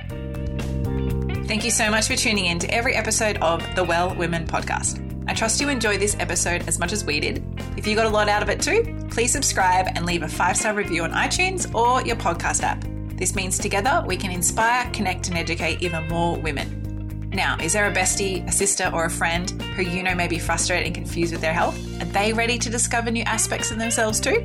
Thank 1.46 1.64
you 1.66 1.72
so 1.72 1.90
much 1.90 2.08
for 2.08 2.16
tuning 2.16 2.46
in 2.46 2.60
to 2.60 2.74
every 2.74 2.96
episode 2.96 3.38
of 3.38 3.64
the 3.76 3.84
Well 3.84 4.16
Women 4.16 4.46
podcast. 4.46 5.09
I 5.30 5.34
trust 5.36 5.62
you 5.62 5.70
enjoyed 5.70 6.00
this 6.00 6.16
episode 6.20 6.68
as 6.68 6.80
much 6.80 6.92
as 6.92 7.06
we 7.06 7.20
did. 7.20 7.44
If 7.78 7.86
you 7.86 7.96
got 7.96 8.08
a 8.08 8.10
lot 8.10 8.28
out 8.28 8.42
of 8.42 8.50
it 8.50 8.60
too, 8.60 8.98
please 9.12 9.32
subscribe 9.32 9.86
and 9.94 10.04
leave 10.04 10.24
a 10.24 10.28
five 10.28 10.58
star 10.58 10.74
review 10.74 11.04
on 11.04 11.12
iTunes 11.12 11.72
or 11.76 12.02
your 12.04 12.16
podcast 12.16 12.64
app. 12.64 12.84
This 13.16 13.36
means 13.36 13.60
together 13.60 14.04
we 14.08 14.18
can 14.18 14.32
inspire, 14.32 14.90
connect, 14.90 15.28
and 15.28 15.38
educate 15.38 15.84
even 15.84 16.08
more 16.08 16.36
women. 16.40 17.30
Now, 17.32 17.58
is 17.62 17.74
there 17.74 17.86
a 17.86 17.94
bestie, 17.94 18.44
a 18.48 18.52
sister, 18.52 18.90
or 18.92 19.06
a 19.06 19.10
friend 19.10 19.52
who 19.76 19.84
you 19.84 20.02
know 20.02 20.16
may 20.16 20.28
be 20.28 20.40
frustrated 20.40 20.88
and 20.88 20.96
confused 20.96 21.32
with 21.32 21.42
their 21.42 21.54
health? 21.54 21.78
Are 22.02 22.06
they 22.06 22.34
ready 22.34 22.58
to 22.58 22.68
discover 22.72 23.12
new 23.12 23.24
aspects 23.26 23.70
of 23.70 23.78
themselves 23.78 24.20
too? 24.20 24.44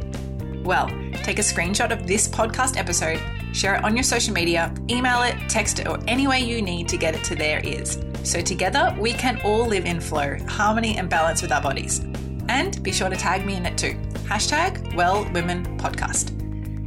Well, 0.64 0.88
take 1.22 1.38
a 1.38 1.42
screenshot 1.42 1.92
of 1.92 2.06
this 2.06 2.28
podcast 2.28 2.76
episode, 2.76 3.22
share 3.54 3.76
it 3.76 3.84
on 3.84 3.96
your 3.96 4.04
social 4.04 4.34
media, 4.34 4.70
email 4.90 5.22
it, 5.22 5.34
text 5.48 5.78
it, 5.78 5.88
or 5.88 5.98
any 6.06 6.26
way 6.26 6.40
you 6.40 6.60
need 6.60 6.88
to 6.88 6.98
get 6.98 7.14
it 7.14 7.24
to 7.24 7.34
their 7.34 7.64
ears. 7.64 7.96
So 8.24 8.40
together 8.40 8.96
we 8.98 9.12
can 9.12 9.40
all 9.42 9.66
live 9.66 9.84
in 9.84 10.00
flow, 10.00 10.36
harmony, 10.48 10.98
and 10.98 11.08
balance 11.08 11.42
with 11.42 11.52
our 11.52 11.62
bodies. 11.62 12.00
And 12.48 12.82
be 12.82 12.92
sure 12.92 13.08
to 13.08 13.16
tag 13.16 13.46
me 13.46 13.54
in 13.54 13.64
it 13.64 13.78
too. 13.78 13.94
Hashtag 14.24 14.94
Well 14.94 15.30
Women 15.32 15.78
Podcast. 15.78 16.30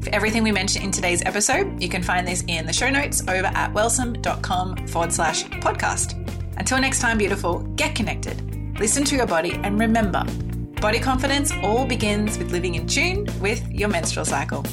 For 0.04 0.14
everything 0.14 0.44
we 0.44 0.52
mentioned 0.52 0.84
in 0.84 0.92
today's 0.92 1.24
episode, 1.26 1.82
you 1.82 1.90
can 1.90 2.04
find 2.04 2.28
this 2.28 2.44
in 2.48 2.66
the 2.66 2.74
show 2.74 2.90
notes 2.90 3.22
over 3.22 3.48
at 3.48 3.74
wellsome.com 3.74 4.88
forward 4.88 5.14
slash 5.14 5.46
podcast. 5.46 6.24
Until 6.58 6.80
next 6.80 7.00
time, 7.00 7.18
beautiful, 7.18 7.60
get 7.76 7.96
connected, 7.96 8.80
listen 8.80 9.04
to 9.06 9.16
your 9.16 9.28
body, 9.28 9.54
and 9.64 9.80
remember 9.80 10.26
Body 10.82 11.00
confidence 11.00 11.52
all 11.64 11.86
begins 11.86 12.38
with 12.38 12.52
living 12.52 12.76
in 12.76 12.86
tune 12.86 13.28
with 13.40 13.68
your 13.72 13.90
menstrual 13.90 14.26
cycle. 14.26 14.64